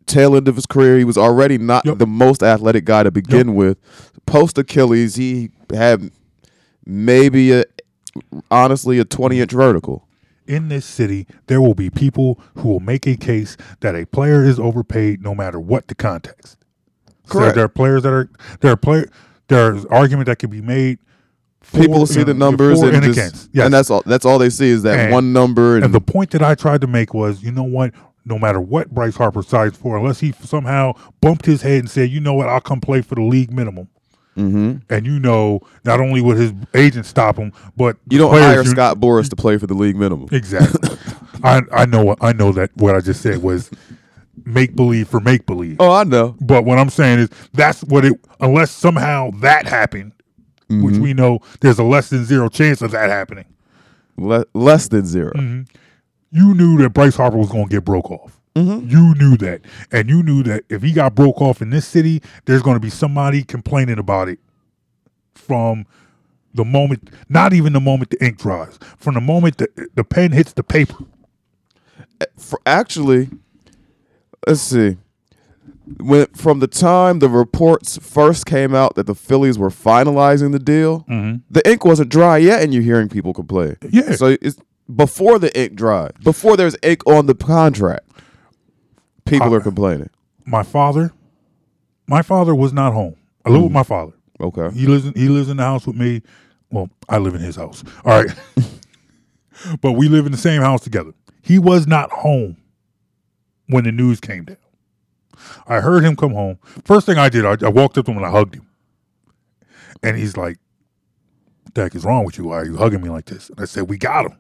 [0.07, 3.55] Tail end of his career, he was already not the most athletic guy to begin
[3.55, 3.79] with.
[4.27, 6.11] Post Achilles, he had
[6.87, 7.65] maybe a
[8.51, 10.07] honestly a twenty inch vertical.
[10.53, 14.45] In this city, there will be people who will make a case that a player
[14.45, 16.57] is overpaid no matter what the context.
[17.27, 17.55] So Correct.
[17.55, 18.29] there are players that are
[18.61, 19.09] there are player
[19.49, 20.99] there's argument that can be made.
[21.61, 23.51] for, People see the numbers and, and just- against.
[23.53, 23.65] Yes.
[23.67, 24.03] and that's all.
[24.07, 25.77] That's all they see is that And- one number.
[25.77, 27.93] And, And the point that I tried to make was, you know what?
[28.25, 32.09] No matter what Bryce Harper signs for, unless he somehow bumped his head and said,
[32.11, 33.89] you know what, I'll come play for the league minimum.
[34.37, 34.81] Mhm.
[34.89, 38.99] And you know, not only would his agent stop him, but you don't hire Scott
[38.99, 40.29] Boras to play for the league minimum.
[40.33, 40.97] Exactly.
[41.45, 43.71] I I know I know that what I just said was
[44.45, 45.77] make believe for make believe.
[45.81, 46.35] Oh, I know.
[46.41, 50.13] But what I'm saying is that's what it unless somehow that happened,
[50.69, 51.03] which Mm-hmm.
[51.03, 53.45] we know there's a less than zero chance of that happening.
[54.17, 55.67] Le- less than 0 Mhm.
[56.31, 58.39] You knew that Bryce Harper was going to get broke off.
[58.55, 58.89] Mm-hmm.
[58.89, 62.23] You knew that, and you knew that if he got broke off in this city,
[62.45, 64.39] there's going to be somebody complaining about it
[65.35, 65.87] from
[66.53, 70.33] the moment, not even the moment the ink dries, from the moment the the pen
[70.33, 71.05] hits the paper.
[72.37, 73.31] For actually,
[74.47, 74.99] let's see.
[75.99, 80.59] When from the time the reports first came out that the Phillies were finalizing the
[80.59, 83.77] deal, the ink wasn't dry yet, and you're hearing people complain.
[83.89, 84.13] Yeah.
[84.13, 84.59] So it's
[84.95, 88.12] before the ink dried, before there's ink on the contract,
[89.25, 90.11] people Uh, are complaining.
[90.45, 91.13] my father,
[92.07, 93.17] my father was not home.
[93.45, 94.13] I live with my father.
[94.41, 94.71] Okay.
[94.77, 96.23] He lives in he lives in the house with me.
[96.71, 97.85] Well, I live in his house.
[98.05, 98.35] All right.
[99.81, 101.13] but we live in the same house together.
[101.43, 102.57] He was not home
[103.69, 104.57] when the news came down.
[105.67, 106.59] I heard him come home.
[106.85, 108.67] First thing I did, I, I walked up to him and I hugged him.
[110.03, 110.59] And he's like,
[111.65, 112.45] What the heck is wrong with you?
[112.45, 113.49] Why are you hugging me like this?
[113.51, 114.37] And I said, We got him.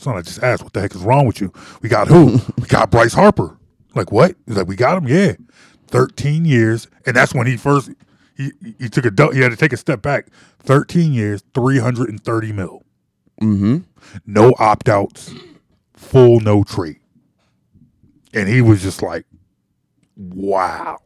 [0.00, 1.52] Son, I just asked, what the heck is wrong with you?
[1.82, 2.38] We got who?
[2.58, 3.58] we got Bryce Harper.
[3.94, 4.34] Like, what?
[4.46, 5.06] He's like, we got him?
[5.08, 5.34] Yeah.
[5.88, 6.88] 13 years.
[7.04, 7.90] And that's when he first,
[8.34, 10.28] he, he took a, he had to take a step back.
[10.60, 12.82] 13 years, 330 mil.
[13.42, 13.78] Mm-hmm.
[14.26, 15.34] No opt outs,
[15.92, 17.00] full no trade.
[18.32, 19.26] And he was just like,
[20.16, 20.98] wow.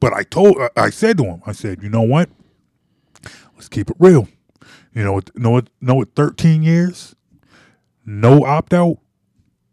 [0.00, 2.28] But I told, I- I said to him, I said, you know what?
[3.54, 4.26] Let's keep it real.
[4.94, 5.36] You know what?
[5.38, 5.68] Know what?
[5.80, 6.14] Know what?
[6.16, 7.14] Thirteen years,
[8.08, 8.98] no opt out,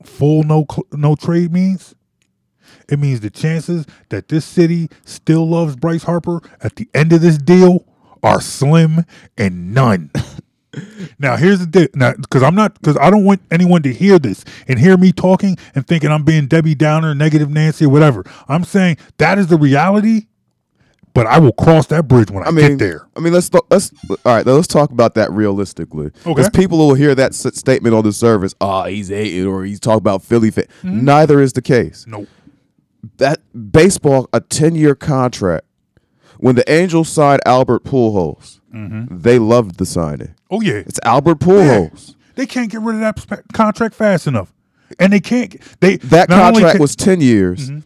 [0.03, 1.95] full no no trade means.
[2.89, 7.21] It means the chances that this city still loves Bryce Harper at the end of
[7.21, 7.85] this deal
[8.21, 9.05] are slim
[9.37, 10.11] and none.
[11.19, 11.87] now here's the deal.
[11.95, 15.11] Now, because I'm not, because I don't want anyone to hear this and hear me
[15.11, 18.23] talking and thinking I'm being Debbie Downer, negative Nancy, or whatever.
[18.47, 20.27] I'm saying that is the reality.
[21.15, 23.07] But I will cross that bridge when I, I mean, get there.
[23.15, 24.45] I mean, let's th- let's all right.
[24.45, 26.11] Let's talk about that realistically.
[26.23, 26.59] Because Okay.
[26.59, 28.53] people will hear that s- statement on the service.
[28.61, 30.51] Ah, he's hating, or he's talking about Philly.
[30.51, 30.67] Fa-.
[30.83, 31.05] Mm-hmm.
[31.05, 32.05] Neither is the case.
[32.07, 32.27] Nope.
[33.17, 33.39] That
[33.71, 35.65] baseball, a ten-year contract.
[36.37, 38.59] When the Angels signed Albert Pujols,
[39.09, 40.35] they loved the signing.
[40.51, 42.13] Oh yeah, It's Albert Pujols.
[42.35, 44.53] They can't get rid of that contract fast enough,
[44.99, 45.55] and they can't.
[45.79, 47.69] They That contract can- was ten years.
[47.69, 47.79] Mm-hmm.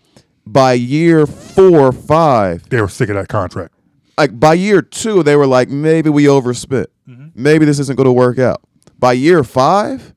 [0.52, 3.74] By year four or five, they were sick of that contract.
[4.18, 6.90] like by year two, they were like, maybe we overspent.
[7.08, 7.28] Mm-hmm.
[7.36, 8.62] Maybe this isn't going to work out.
[8.98, 10.14] By year five,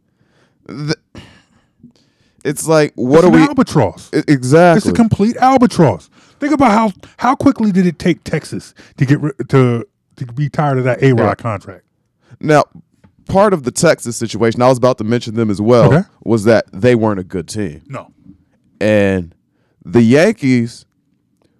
[0.68, 0.94] th-
[2.44, 3.46] it's like, what it's are an we?
[3.46, 4.10] albatross?
[4.12, 4.78] Exactly.
[4.78, 6.08] It's a complete albatross.
[6.40, 9.86] Think about how how quickly did it take Texas to get ri- to
[10.16, 11.84] to be tired of that A Rod contract?
[12.40, 12.64] now,
[13.26, 16.08] part of the Texas situation, I was about to mention them as well, Okay.
[16.24, 17.82] was that they weren't a good team.
[17.88, 18.08] No,
[18.80, 19.34] And
[19.84, 20.84] the Yankees,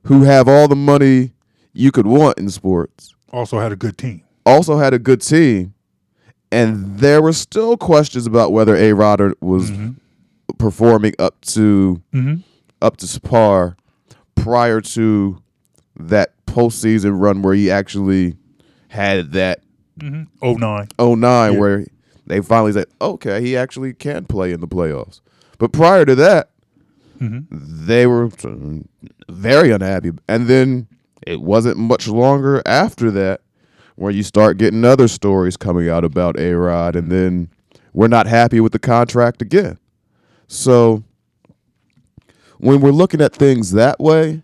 [0.05, 1.33] who have all the money
[1.73, 4.23] you could want in sports, also had a good team.
[4.45, 5.75] also had a good team.
[6.51, 9.73] And there were still questions about whether A Rod was
[10.59, 12.43] performing up to Mhm.
[12.83, 13.77] up to par
[14.35, 15.39] prior to
[15.99, 18.37] that postseason run where he actually
[18.89, 19.61] had that
[20.01, 20.23] Mm-hmm.
[20.43, 20.89] Oh nine.
[20.99, 21.59] 09 Yeah.
[21.59, 21.87] where
[22.27, 25.21] they finally said, okay, he actually can play in the playoffs.
[25.59, 26.51] But prior to that,
[27.23, 27.87] Mm-hmm.
[27.87, 28.31] they were
[29.29, 30.11] very unhappy.
[30.27, 30.89] And then
[31.25, 33.43] it wasn't much longer after that
[33.95, 37.51] where you start getting other stories coming out about A Rod, and then
[37.93, 39.79] we're not happy with the contract again.
[40.49, 41.05] So
[42.59, 44.43] when we're looking at things that way,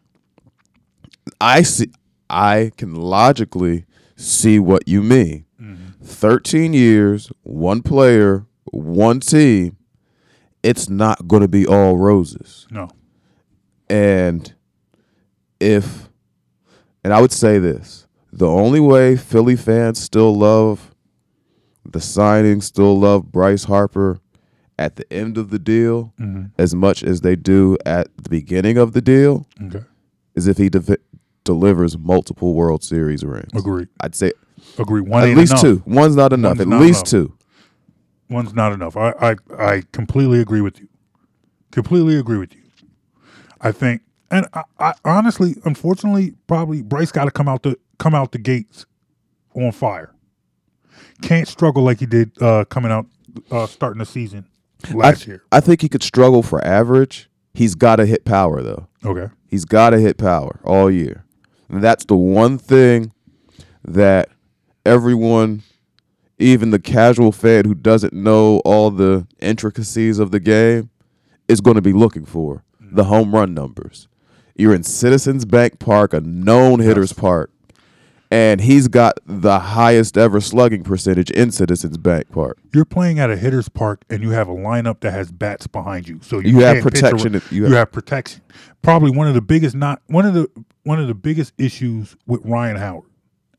[1.40, 1.90] I see
[2.30, 3.86] I can logically
[4.16, 5.46] see what you mean.
[6.02, 9.77] 13 years, one player, one team,
[10.62, 12.66] it's not going to be all roses.
[12.70, 12.88] No.
[13.88, 14.52] And
[15.60, 16.08] if
[17.04, 20.94] and I would say this, the only way Philly fans still love
[21.90, 24.20] the signing, still love Bryce Harper
[24.78, 26.50] at the end of the deal Mhm.
[26.58, 29.84] as much as they do at the beginning of the deal Okay.
[30.34, 30.98] is if he de-
[31.44, 33.48] delivers multiple World Series rings.
[33.54, 33.88] Agreed.
[34.00, 34.32] I'd say
[34.78, 35.00] Agree.
[35.00, 35.62] One at least enough.
[35.62, 35.82] two.
[35.86, 36.50] One's not enough.
[36.58, 37.28] One's at not least enough.
[37.28, 37.32] two.
[38.30, 38.96] One's not enough.
[38.96, 40.88] I, I I completely agree with you.
[41.70, 42.62] Completely agree with you.
[43.60, 48.14] I think, and I, I honestly, unfortunately, probably Bryce got to come out the come
[48.14, 48.86] out the gates
[49.54, 50.14] on fire.
[51.22, 53.06] Can't struggle like he did uh, coming out
[53.50, 54.46] uh, starting the season
[54.92, 55.42] last I, year.
[55.50, 57.28] I think he could struggle for average.
[57.54, 58.86] He's got to hit power though.
[59.04, 59.32] Okay.
[59.48, 61.24] He's got to hit power all year.
[61.68, 63.12] And that's the one thing
[63.84, 64.28] that
[64.86, 65.62] everyone,
[66.38, 70.90] even the casual fan who doesn't know all the intricacies of the game,
[71.48, 72.94] is going to be looking for mm-hmm.
[72.94, 74.08] the home run numbers.
[74.54, 77.50] You're in Citizens Bank Park, a known hitters park,
[78.30, 82.58] and he's got the highest ever slugging percentage in Citizens Bank Park.
[82.74, 86.08] You're playing at a hitter's park and you have a lineup that has bats behind
[86.08, 88.42] you, so you, You have protection if you You have- have, protection.
[88.82, 90.48] Probably one of the biggest not one of the
[90.82, 93.08] one of the biggest issues with Ryan Howard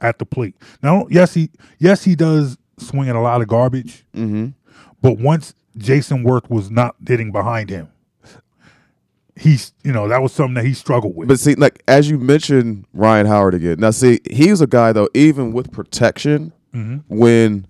[0.01, 0.55] at the plate.
[0.83, 4.47] Now, yes, he yes he does swing at a lot of garbage, Mm-hmm.
[5.01, 7.89] but once Jayson Werth was not hitting behind him,
[9.35, 11.27] he's you know that was something that he struggled with.
[11.27, 13.79] But see, like as you mentioned, Ryan Howard again.
[13.79, 17.03] Now, see, he's a guy though, even with protection, Mhm.
[17.07, 17.65] when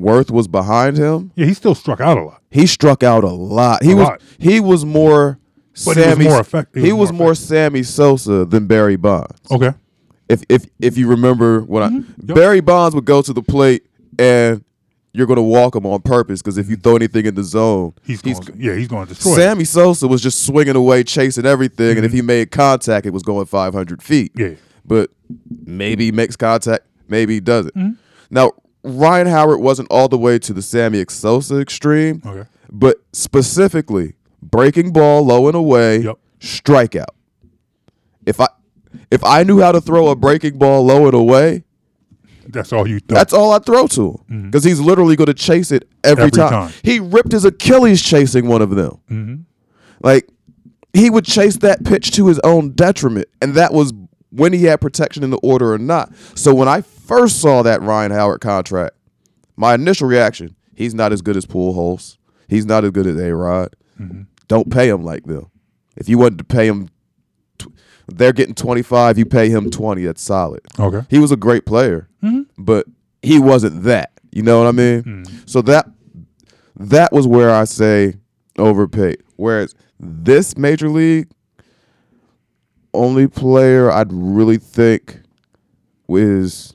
[0.00, 2.42] Werth was behind him, yeah, he still struck out a lot.
[2.50, 3.82] he struck out a lot.
[3.82, 4.22] He A was lot.
[4.38, 5.38] he was more
[5.84, 6.24] But he was Sammy.
[6.24, 9.38] more effect- he he was more more Sammy Sosa than Barry Bonds.
[9.50, 9.72] Okay.
[10.28, 12.26] If if if you remember what I Mm-hmm.
[12.28, 12.34] Yep.
[12.36, 13.84] Barry Bonds would go to the plate
[14.18, 14.64] and
[15.12, 17.94] you're going to walk him on purpose because if you throw anything in the zone,
[18.04, 19.34] He's going, yeah, he's going to destroy.
[19.34, 23.22] Sammy Sosa was just swinging away, chasing everything, and if he made contact, it was
[23.22, 24.32] going 500 feet.
[24.36, 24.54] Yeah.
[24.84, 25.10] But
[25.64, 27.74] maybe he makes contact, maybe he doesn't.
[27.74, 27.92] Mm-hmm.
[28.30, 28.52] Now,
[28.84, 32.48] Ryan Howard wasn't all the way to the Sammy Sosa extreme, Okay.
[32.70, 36.18] but specifically breaking ball low and away, Yep.
[36.40, 37.06] strikeout.
[38.26, 38.48] If I
[39.10, 41.64] if I knew how to throw a breaking ball low and away,
[42.50, 42.98] That's all you.
[43.00, 43.14] Thought.
[43.14, 46.30] that's all I throw to him because he's literally going to chase it every, Every
[46.32, 46.50] time.
[46.50, 46.72] time.
[46.82, 48.98] He ripped his Achilles chasing one of them.
[49.10, 49.44] Mhm.
[50.02, 50.28] Like
[50.94, 53.92] he would chase that pitch to his own detriment, and that was
[54.30, 56.12] when he had protection in the order or not.
[56.34, 58.94] So when I first saw that Ryan Howard contract,
[59.56, 62.16] my initial reaction: he's not as good as Pujols.
[62.48, 63.76] He's not as good as A Rod.
[64.00, 64.22] Mm-hmm.
[64.48, 65.50] Don't pay him like them.
[65.96, 66.88] If you wanted to pay him,
[68.08, 69.18] they're getting twenty five.
[69.18, 70.04] You pay him twenty.
[70.04, 70.60] That's solid.
[70.78, 71.02] Okay.
[71.10, 72.42] He was a great player, Mm-hmm.
[72.62, 72.86] but
[73.22, 74.12] he wasn't that.
[74.32, 75.02] You know what I mean?
[75.02, 75.36] Mm-hmm.
[75.46, 75.88] So that
[76.76, 78.14] that was where I say
[78.58, 79.22] overpaid.
[79.36, 81.28] Whereas this major league
[82.94, 85.20] only player I'd really think
[86.08, 86.74] is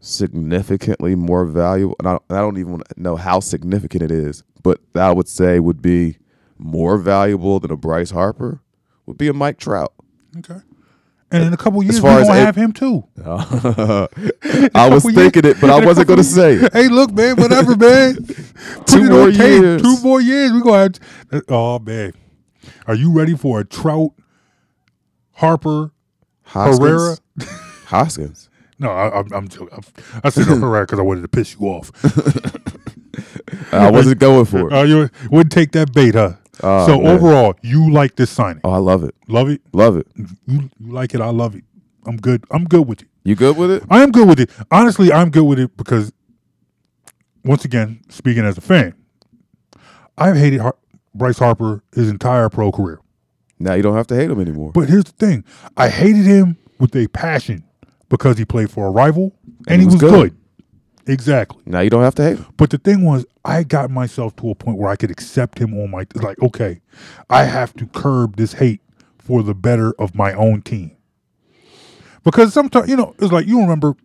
[0.00, 5.04] significantly more valuable, and I, I don't even know how significant it is, but that
[5.04, 6.18] I would say would be
[6.58, 8.60] more valuable than a Bryce Harper
[9.06, 9.92] would be a Mike Trout.
[10.38, 10.60] Okay.
[11.30, 13.04] And in a couple years, we're gonna have him too.
[13.24, 14.10] I was
[14.74, 16.72] couple years- thinking it, but I wasn't going to say it.
[16.74, 18.16] Hey, look, man, whatever, man.
[18.26, 19.62] Put Two it more on tape.
[19.62, 19.80] years.
[19.82, 20.52] Two more years.
[20.52, 20.90] We're gonna
[21.32, 21.42] have.
[21.48, 22.12] Oh man,
[22.86, 24.10] are you ready for a Trout,
[25.32, 25.92] Harper,
[26.42, 26.78] Hoskins.
[26.80, 27.16] Herrera?
[27.86, 28.50] Hoskins.
[28.78, 29.78] No, I, I'm, I'm joking.
[30.22, 31.90] I said no, Herrera because I wanted to piss you off.
[33.72, 34.72] I wasn't going for it.
[34.72, 36.34] Uh, you wouldn't take that bait, huh?
[36.62, 37.16] Oh, so man.
[37.16, 38.60] overall, you like this signing?
[38.64, 39.14] Oh, I love it.
[39.28, 39.60] Love it.
[39.72, 40.06] Love it.
[40.16, 41.20] You, you like it?
[41.20, 41.64] I love it.
[42.06, 42.44] I'm good.
[42.50, 43.08] I'm good with it.
[43.24, 43.84] You good with it?
[43.90, 44.50] I am good with it.
[44.70, 46.12] Honestly, I'm good with it because,
[47.44, 48.94] once again, speaking as a fan,
[50.18, 50.76] I've hated Har-
[51.14, 53.00] Bryce Harper his entire pro career.
[53.58, 54.72] Now you don't have to hate him anymore.
[54.72, 55.44] But here's the thing:
[55.76, 57.64] I hated him with a passion
[58.08, 59.34] because he played for a rival
[59.68, 60.36] and, he was, good.
[61.06, 61.62] Exactly.
[61.66, 62.46] Now you don't have to hate him.
[62.56, 65.74] But the thing was, I got myself to a point where I could accept him
[65.74, 66.40] on my like.
[66.40, 66.80] Okay,
[67.28, 68.80] I have to curb this hate
[69.18, 70.96] for the better of my own team.
[72.24, 73.96] Because sometimes, you know, it's like you remember,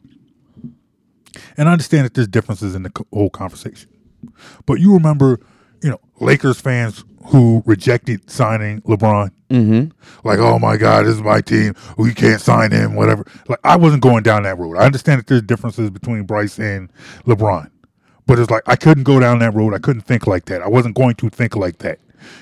[1.56, 3.90] and I understand that there's differences in the whole conversation,
[4.66, 5.40] but you remember,
[5.82, 9.32] you know, Lakers fans who rejected signing LeBron.
[9.50, 10.28] Mm-hmm.
[10.28, 11.74] Like, oh my God, this is my team.
[11.98, 13.26] We can't sign him, whatever.
[13.48, 14.78] Like, I wasn't going down that road.
[14.78, 16.92] I understand that there's differences between Bryce and
[17.26, 17.70] LeBron,
[18.26, 19.74] but it's like I couldn't go down that road.
[19.74, 20.62] I couldn't think like that.
[20.62, 22.00] I wasn't going to think like that.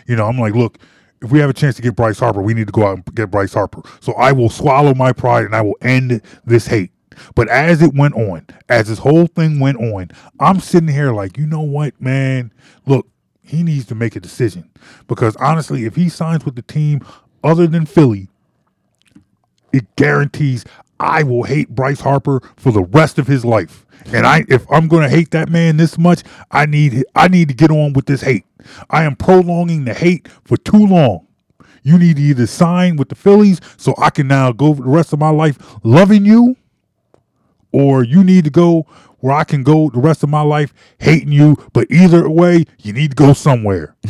[0.07, 0.79] You know, I'm like, look,
[1.21, 3.15] if we have a chance to get Bryce Harper, we need to go out and
[3.15, 3.81] get Bryce Harper.
[3.99, 6.91] So I will swallow my pride and I will end this hate.
[7.33, 11.37] But as it went on, as this whole thing went on, I'm sitting here like,
[11.37, 12.51] you know what, man?
[12.85, 13.07] Look,
[13.45, 14.69] he needs to make a decision
[15.07, 17.01] because honestly, if he signs with the team
[17.43, 18.27] other than Philly,
[19.71, 20.65] it guarantees
[20.99, 23.85] I will hate Bryce Harper for the rest of his life.
[24.13, 27.49] And I if I'm going to hate that man this much, I need I need
[27.49, 28.45] to get on with this hate.
[28.89, 31.27] I am prolonging the hate for too long.
[31.83, 34.89] You need to either sign with the Phillies so I can now go for the
[34.89, 36.55] rest of my life loving you,
[37.71, 38.87] or you need to go
[39.25, 41.57] where I can go the rest of my life hating you.
[41.73, 43.95] But either way, you need to go somewhere.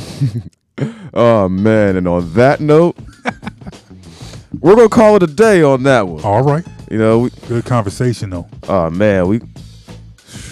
[1.14, 2.98] Oh man, and on that note,
[4.60, 6.22] we're gonna call it a day on that one.
[6.26, 6.66] All right.
[6.92, 8.46] You know, we, Good conversation though.
[8.68, 9.40] oh man, we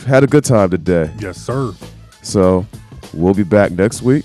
[0.07, 1.11] had a good time today.
[1.19, 1.73] Yes, sir.
[2.21, 2.65] So
[3.13, 4.23] we'll be back next week.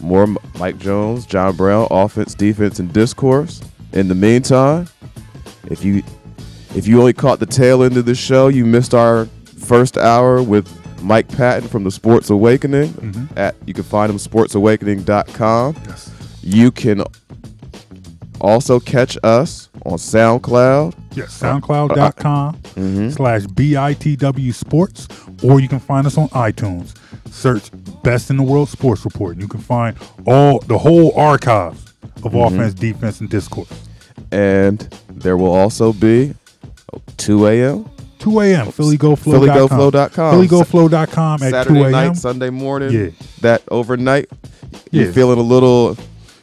[0.00, 0.26] More
[0.58, 3.62] Mike Jones, John Brown, offense, defense, and discourse.
[3.92, 4.88] In the meantime,
[5.70, 6.02] if you
[6.74, 9.28] if you only caught the tail end of the show, you missed our
[9.70, 10.66] first hour with
[11.00, 12.88] Mike Patton from the Sports Awakening.
[12.88, 13.38] Mm-hmm.
[13.38, 15.76] At you can find him sportsawakening.com.
[15.86, 16.12] Yes.
[16.42, 17.04] You can
[18.40, 20.96] also catch us on SoundCloud.
[21.12, 23.10] Yes, soundcloud.com uh, mm-hmm.
[23.10, 25.06] slash BITW Sports,
[25.44, 26.96] or you can find us on iTunes.
[27.30, 27.70] Search
[28.02, 31.74] Best in the World Sports Report, and you can find all the whole archive
[32.24, 32.54] of mm-hmm.
[32.56, 33.88] offense, defense, and discourse.
[34.32, 34.80] And
[35.10, 36.34] there will also be
[37.18, 37.88] 2 a.m.
[38.20, 38.66] 2 a.m.
[38.68, 39.68] PhillyGoFlow.com.
[39.68, 40.34] PhillyGoFlow.com.
[40.46, 41.92] PhillyGoFlow.com at Saturday 2 a.m.
[41.92, 42.92] night, Sunday morning.
[42.92, 43.10] Yeah.
[43.40, 44.28] That overnight,
[44.90, 45.96] you're feeling a little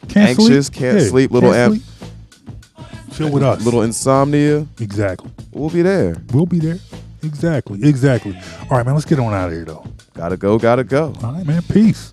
[0.08, 0.78] Can't anxious, sleep?
[0.78, 3.14] can't Yeah, sleep, little can't amp, sleep?
[3.14, 3.64] Chill with us.
[3.64, 4.66] little insomnia.
[4.80, 5.30] Exactly.
[5.52, 6.16] We'll be there.
[6.32, 6.78] We'll be there.
[7.22, 7.80] Exactly.
[7.82, 8.36] Exactly.
[8.70, 8.94] All right, man.
[8.94, 9.84] Let's get on out of here, though.
[10.14, 11.12] Gotta go, gotta go.
[11.22, 11.62] All right, man.
[11.62, 12.12] Peace.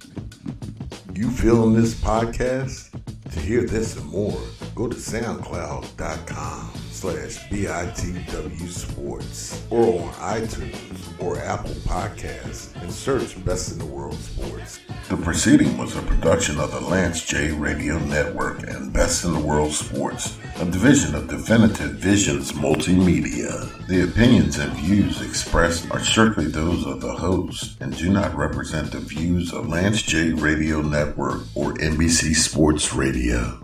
[1.13, 2.91] You feeling this podcast?
[3.31, 4.39] To hear this and more,
[4.75, 13.73] go to soundcloud.com slash BITW Sports or on iTunes or Apple Podcasts and search Best
[13.73, 14.79] in the World Sports.
[15.09, 19.39] The proceeding was a production of the Lance J Radio Network and Best in the
[19.39, 23.85] World Sports, a division of Definitive Visions Multimedia.
[23.87, 28.91] The opinions and views expressed are strictly those of the host and do not represent
[28.91, 33.59] the views of Lance J Radio Network or NBC Sports Radio.